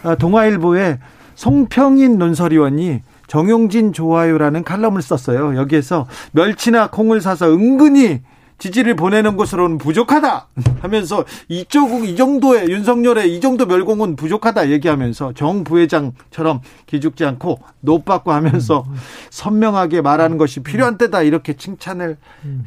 [0.03, 0.99] 아, 동아일보에
[1.37, 5.57] 송평인 논설위원이 정용진 좋아요라는 칼럼을 썼어요.
[5.57, 8.23] 여기에서 멸치나 콩을 사서 은근히
[8.65, 10.47] 지지를 보내는 것으로는 부족하다
[10.81, 18.33] 하면서 이쪽 이 정도의 윤석열의 이 정도 멸공은 부족하다 얘기하면서 정 부회장처럼 기죽지 않고 노받고
[18.33, 18.87] 하면서
[19.29, 22.17] 선명하게 말하는 것이 필요한 때다 이렇게 칭찬을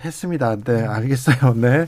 [0.05, 0.57] 했습니다.
[0.63, 1.55] 네, 알겠어요.
[1.55, 1.87] 네.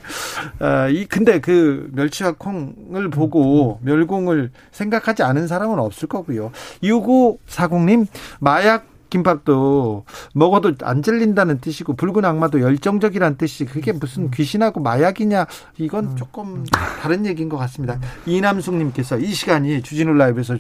[0.58, 6.52] 아, 이 근데 그 멸치와 콩을 보고 멸공을 생각하지 않은 사람은 없을 거고요.
[6.82, 8.08] 6540님
[8.40, 14.32] 마약 김밥도 먹어도 안 질린다는 뜻이고 붉은 악마도 열정적이라는 뜻이 그게 무슨 음.
[14.34, 16.16] 귀신하고 마약이냐 이건 음.
[16.16, 16.66] 조금
[17.02, 17.96] 다른 얘기인 것 같습니다.
[17.96, 18.02] 음.
[18.26, 20.58] 이남숙님께서 이 시간이 주진우 라이브에서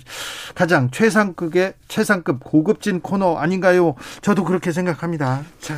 [0.55, 3.95] 가장 최상급의 최상급 고급진 코너 아닌가요?
[4.21, 5.43] 저도 그렇게 생각합니다.
[5.59, 5.75] 자,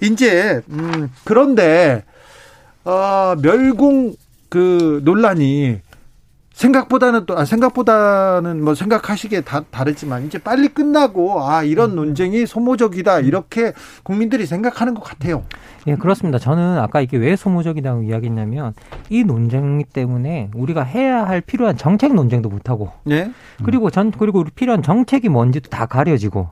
[0.00, 2.04] 이제 음, 그런데
[2.84, 4.14] 어, 멸공
[4.48, 5.80] 그 논란이
[6.58, 11.96] 생각보다는 또 아, 생각보다는 뭐 생각하시기에 다 다르지만 이제 빨리 끝나고 아 이런 음.
[11.96, 13.72] 논쟁이 소모적이다 이렇게
[14.02, 15.44] 국민들이 생각하는 것 같아요.
[15.86, 16.38] 예, 그렇습니다.
[16.38, 18.74] 저는 아까 이게 왜 소모적이라고 이야기했냐면
[19.08, 23.30] 이 논쟁 때문에 우리가 해야 할 필요한 정책 논쟁도 못 하고, 예?
[23.64, 26.48] 그리고 전 그리고 필요한 정책이 뭔지도 다 가려지고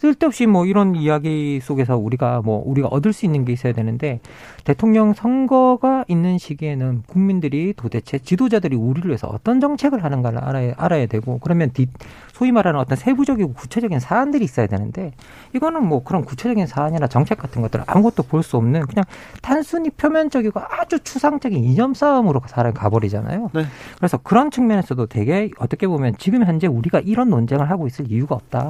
[0.00, 4.20] 쓸데없이 뭐 이런 이야기 속에서 우리가 뭐 우리가 얻을 수 있는 게 있어야 되는데
[4.64, 11.38] 대통령 선거가 있는 시기에는 국민들이 도대체 지도자들이 우리를 위해서 어떤 정책을 하는가를 알아야, 알아야 되고
[11.38, 11.86] 그러면 뒤,
[12.32, 15.12] 소위 말하는 어떤 세부적이고 구체적인 사안들이 있어야 되는데
[15.54, 19.04] 이거는 뭐 그런 구체적인 사안이나 정책 같은 것들 아무것도 볼 수 없는 그냥
[19.42, 23.50] 단순히 표면적이고 아주 추상적인 이념 싸움으로 사람이 가버리잖아요.
[23.52, 23.64] 네.
[23.96, 28.68] 그래서 그런 측면에서도 되게 어떻게 보면 지금 현재 우리가 이런 논쟁을 하고 있을 이유가 없다.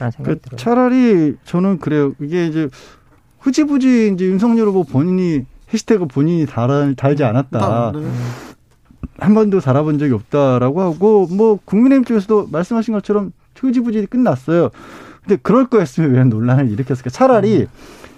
[0.00, 0.56] 라는 생각이 그 들어요.
[0.58, 2.14] 차라리 저는 그래요.
[2.20, 2.68] 이게 이제
[3.40, 7.58] 흐지부지 이제 윤석열 후보 본인이 해시태그 본인이 달, 달지 않았다.
[7.64, 8.00] 아, 네.
[9.18, 14.70] 한 번도 달아본 적이 없다라고 하고 뭐 국민의힘 쪽에서도 말씀하신 것처럼 흐지부지 끝났어요.
[15.22, 17.10] 근데 그럴 거였으면 왜 논란을 일으켰을까?
[17.10, 17.66] 차라리 음.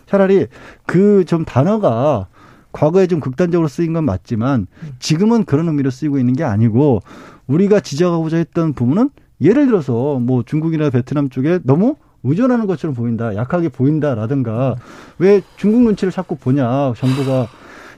[0.07, 0.47] 차라리
[0.87, 2.27] 그 좀 단어가
[2.71, 4.67] 과거에 좀 극단적으로 쓰인 건 맞지만
[4.99, 7.03] 지금은 그런 의미로 쓰이고 있는 게 아니고
[7.47, 9.11] 우리가 지적하고자 했던 부분은
[9.43, 14.77] 예를 들어서 뭐 중국이나 베트남 쪽에 너무 의존하는 것처럼 보인다, 약하게 보인다라든가
[15.19, 17.49] 왜 중국 눈치를 자꾸 보냐 정부가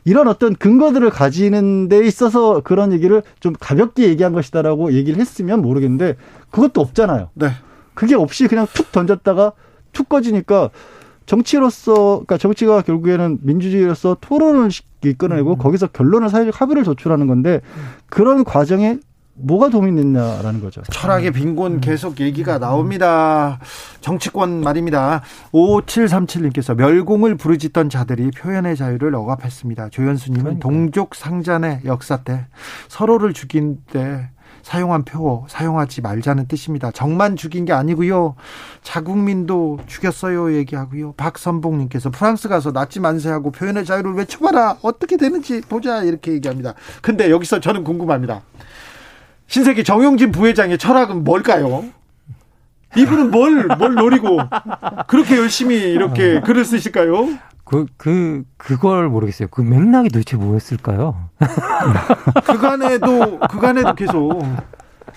[0.06, 6.16] 이런 어떤 근거들을 가지는 데 있어서 그런 얘기를 좀 가볍게 얘기한 것이다라고 얘기를 했으면 모르겠는데
[6.50, 7.30] 그것도 없잖아요.
[7.34, 7.48] 네.
[7.94, 9.52] 그게 없이 그냥 툭 던졌다가
[9.92, 10.70] 툭 꺼지니까
[11.26, 14.68] 정치로서 그러니까 정치가 결국에는 민주주의로서 토론을
[15.02, 15.58] 이끌어내고 음.
[15.58, 17.60] 거기서 결론을 사회적 합의를 도출하는 건데
[18.10, 18.98] 그런 과정에
[19.36, 20.82] 뭐가 도움이 됐냐라는 거죠.
[20.82, 23.58] 철학의 빈곤 계속 얘기가 나옵니다.
[24.00, 25.22] 정치권 말입니다.
[25.52, 29.88] 5737님께서 멸공을 부르짖던 자들이 표현의 자유를 억압했습니다.
[29.90, 30.62] 조현수님은 그러니까.
[30.62, 32.46] 동족 상잔의 역사 때
[32.88, 34.30] 서로를 죽인 때
[34.62, 36.90] 사용한 표 사용하지 말자는 뜻입니다.
[36.90, 38.34] 정만 죽인 게 아니고요.
[38.82, 41.12] 자국민도 죽였어요 얘기하고요.
[41.12, 46.74] 박선봉님께서 프랑스 가서 나치 만세하고 표현의 자유를 외쳐봐라 어떻게 되는지 보자 이렇게 얘기합니다.
[47.02, 48.42] 근데 여기서 저는 궁금합니다.
[49.46, 51.84] 신세계 정용진 부회장의 철학은 뭘까요?
[52.96, 54.38] 이분은 뭘, 뭘 노리고
[55.08, 56.40] 그렇게 열심히 이렇게 어.
[56.42, 57.28] 글을 쓰실까요?
[57.64, 59.48] 그, 그, 그걸 모르겠어요.
[59.50, 61.16] 그 맥락이 도대체 뭐였을까요?
[62.44, 64.42] 그간에도, 그간에도 계속.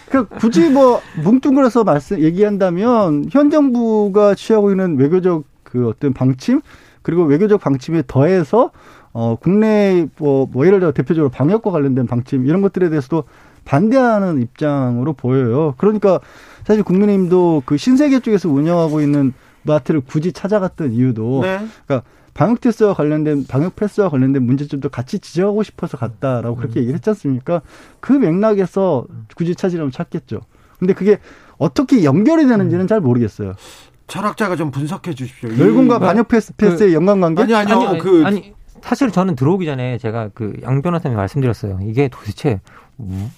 [0.09, 6.61] 그 굳이 뭐 뭉뚱그려서 말씀 얘기한다면 현 정부가 취하고 있는 외교적 그 어떤 방침
[7.01, 8.71] 그리고 외교적 방침에 더해서
[9.11, 13.23] 어, 국내 뭐, 뭐 예를 들어 대표적으로 방역과 관련된 방침 이런 것들에 대해서도
[13.67, 15.75] 반대하는 입장으로 보여요.
[15.77, 16.21] 그러니까
[16.63, 19.33] 사실 국민의힘도 그 신세계 쪽에서 운영하고 있는
[19.63, 21.59] 마트를 굳이 찾아갔던 이유도 네.
[21.85, 26.81] 그러니까 방역 테스트와 관련된 방역 패스와 관련된 문제점도 같이 지적하고 싶어서 갔다라고 그렇게 음.
[26.81, 27.61] 얘기를 했지 않습니까?
[27.99, 30.39] 그 맥락에서 굳이 찾으려면 찾겠죠.
[30.79, 31.17] 근데 그게
[31.57, 33.53] 어떻게 연결이 되는지는 잘 모르겠어요.
[34.07, 35.49] 철학자가 좀 분석해 주십시오.
[35.57, 37.41] 열공과 반역 패스 패스의 그, 연관관계?
[37.43, 37.89] 아니 아니요.
[37.89, 41.79] 아니, 그 아니 사실 저는 들어오기 전에 제가 그 양 변호사님 말씀드렸어요.
[41.81, 42.61] 이게 도대체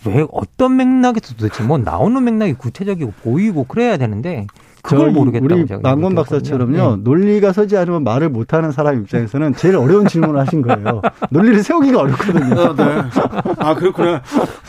[0.05, 4.47] 왜 어떤 맥락에서 도대체 뭐 나오는 맥락이 구체적이고 보이고 그래야 되는데
[4.81, 7.01] 그걸 모르겠다고 우리 망건 박사처럼요 네.
[7.03, 11.01] 논리가 서지 않으면 말을 못하는 사람 입장에서는 제일 어려운 질문을 하신 거예요.
[11.31, 12.61] 논리를 세우기가 어렵거든요.
[12.61, 12.83] 어, 네.
[13.57, 14.21] 아 그렇구나.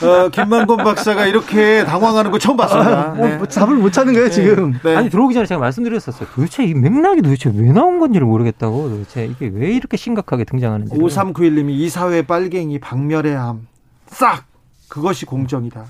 [0.03, 3.11] 어, 김만건 박사가 이렇게 당황하는 거 처음 봤습니다.
[3.11, 3.37] 아, 뭐, 네.
[3.37, 4.35] 뭐 답을 못 찾는 거예요 네.
[4.35, 4.75] 지금.
[4.83, 4.97] 네.
[4.97, 6.29] 아니 들어오기 전에 제가 말씀드렸었어요.
[6.35, 8.89] 도대체 이 맥락이 도대체 왜 나온 건지를 모르겠다고.
[8.89, 10.97] 도대체 이게 왜 이렇게 심각하게 등장하는지.
[10.97, 13.71] 5391님이 이사회 빨갱이 박멸의 함
[14.11, 14.45] 싹
[14.91, 15.87] 그것이 공정이다.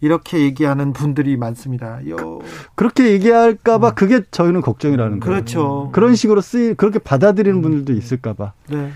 [0.00, 2.00] 이렇게 얘기하는 분들이 많습니다.
[2.08, 2.40] 요.
[2.74, 3.94] 그렇게 얘기할까봐 음.
[3.94, 5.34] 그게 저희는 걱정이라는 거예요.
[5.34, 5.90] 그렇죠.
[5.92, 7.62] 그런 식으로 쓰이 그렇게 받아들이는 음.
[7.62, 8.52] 분들도 있을까봐.
[8.68, 8.90] 네.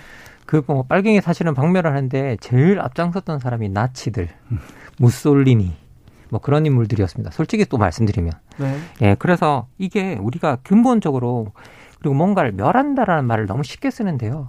[0.47, 4.59] 그 뭐 빨갱이 사실은 박멸을 하는데 제일 앞장섰던 사람이 나치들, 음.
[4.99, 5.75] 무솔리니
[6.31, 7.31] 뭐 그런 인물들이었습니다.
[7.31, 8.33] 솔직히 또 말씀드리면.
[8.59, 8.77] 네.
[9.03, 11.53] 예, 그래서 이게 우리가 근본적으로
[12.01, 14.49] 그리고 뭔가를 멸한다라는 말을 너무 쉽게 쓰는데요.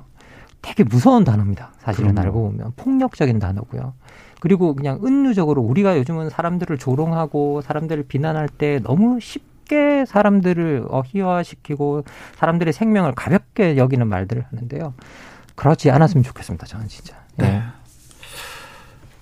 [0.64, 1.72] 되게 무서운 단어입니다.
[1.80, 2.28] 사실은 그럼요.
[2.28, 3.94] 알고 보면 폭력적인 단어고요.
[4.39, 12.03] 그리고 그냥 은유적으로 우리가 요즘은 사람들을 조롱하고 사람들을 비난할 때 너무 쉽게 사람들을 어희화시키고
[12.35, 14.93] 사람들의 생명을 가볍게 여기는 말들을 하는데요.
[15.55, 16.65] 그렇지 않았으면 좋겠습니다.
[16.68, 17.15] 저는 진짜.
[17.35, 17.49] 네.
[17.49, 17.64] 네.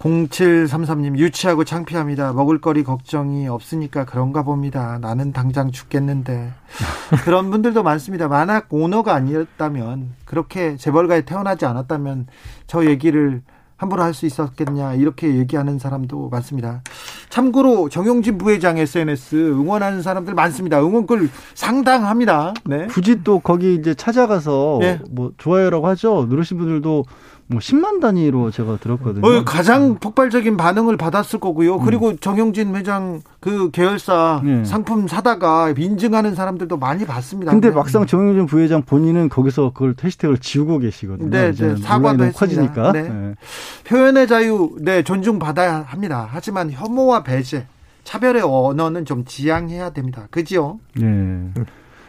[0.06, 2.34] 0733님 유치하고 창피합니다.
[2.34, 5.00] 먹을거리 걱정이 없으니까 그런가 봅니다.
[5.00, 6.52] 나는 당장 죽겠는데
[7.24, 8.28] 그런 분들도 많습니다.
[8.28, 12.28] 만약 오너가 아니었다면 그렇게 재벌가에 태어나지 않았다면
[12.68, 13.42] 저 얘기를
[13.78, 16.82] 함부로 할 수 있었겠냐 이렇게 얘기하는 사람도 많습니다.
[17.30, 20.80] 참고로 정용진 부회장 SNS 응원하는 사람들 많습니다.
[20.82, 22.54] 응원글 상당합니다.
[22.64, 22.88] 네.
[22.88, 25.00] 굳이 또 거기 이제 찾아가서 네.
[25.12, 26.28] 뭐 좋아요라고 하죠.
[26.30, 27.04] 누르신 분들도
[27.48, 29.26] 뭐 10만 단위로 제가 들었거든요.
[29.26, 31.76] 어, 가장 폭발적인 반응을 받았을 거고요.
[31.76, 31.86] 음.
[31.86, 32.18] 그리고 음.
[32.18, 34.66] 정영진 회장 그 계열사 네.
[34.66, 37.52] 상품 사다가 인증하는 사람들도 많이 봤습니다.
[37.52, 37.76] 근데 네.
[37.76, 41.30] 막상 정영진 부회장 본인은 거기서 그걸 해시태그를 지우고 계시거든요.
[41.30, 41.76] 네, 네.
[41.78, 42.32] 사과도.
[42.32, 42.92] 커지니까.
[42.92, 43.04] 네.
[43.04, 43.36] 네.
[43.84, 46.28] 표현의 자유, 네, 존중받아야 합니다.
[46.32, 47.68] 하지만 혐오와 배제,
[48.04, 50.28] 차별의 언어는 좀 지양해야 됩니다.
[50.32, 50.80] 그지요?
[50.96, 51.52] 네.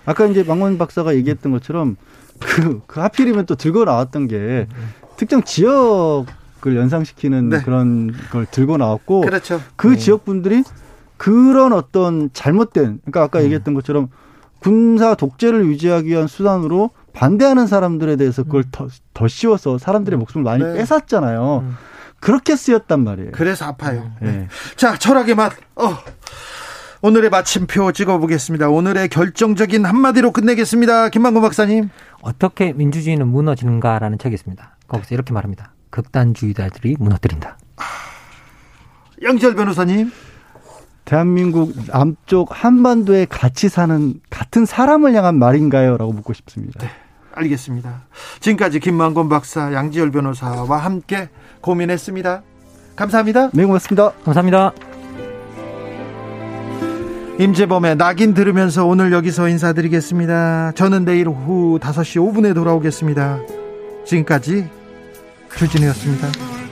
[0.07, 1.97] 아까 이제 망원 박사가 얘기했던 것처럼
[2.41, 4.67] 그, 그 하필이면 또 들고 나왔던 게
[5.17, 7.63] 특정 지역을 연상시키는 네.
[7.63, 9.61] 그런 걸 들고 나왔고 그렇죠.
[9.77, 9.97] 그 네.
[9.97, 10.63] 지역 분들이
[11.17, 13.45] 그런 어떤 잘못된 그러니까 아까 음.
[13.45, 14.09] 얘기했던 것처럼
[14.59, 18.69] 군사 독재를 유지하기 위한 수단으로 반대하는 사람들에 대해서 그걸 음.
[18.73, 20.75] 더, 더 씌워서 사람들의 목숨을 많이 네.
[20.75, 21.65] 뺏었잖아요.
[21.65, 21.77] 음.
[22.21, 23.31] 그렇게 쓰였단 말이에요.
[23.33, 24.11] 그래서 아파요.
[24.21, 24.49] 네.
[24.77, 25.53] 자, 철학의 맛.
[25.77, 25.97] 어.
[27.03, 28.69] 오늘의 마침표 찍어보겠습니다.
[28.69, 31.11] 오늘의 결정적인 한마디로 끝내겠습니다.
[31.11, 31.91] 김만구 박사님.
[32.23, 34.76] 어떻게 민주주의는 무너지는가라는 책이 있습니다.
[34.89, 35.73] 거기서 이렇게 말합니다.
[35.91, 37.59] 극단주의자들이 무너뜨린다.
[39.23, 40.11] 양지열 변호사님.
[41.05, 45.97] 대한민국 남쪽 한반도에 같이 사는 같은 사람을 향한 말인가요?
[45.97, 46.81] 라고 묻고 싶습니다.
[46.81, 46.91] 네,
[47.33, 48.03] 알겠습니다.
[48.41, 51.29] 지금까지 김만곤 박사, 양지열 변호사와 함께
[51.61, 52.43] 고민했습니다.
[52.97, 53.51] 감사합니다.
[53.53, 54.13] 네, 고맙습니다.
[54.25, 54.73] 감사합니다.
[57.39, 60.73] 임재범의 낙인 들으면서 오늘 여기서 인사드리겠습니다.
[60.75, 63.56] 저는 내일 오후 5시 5분에 돌아오겠습니다.
[64.07, 64.69] 지금까지
[65.57, 66.66] 주진이었습니다.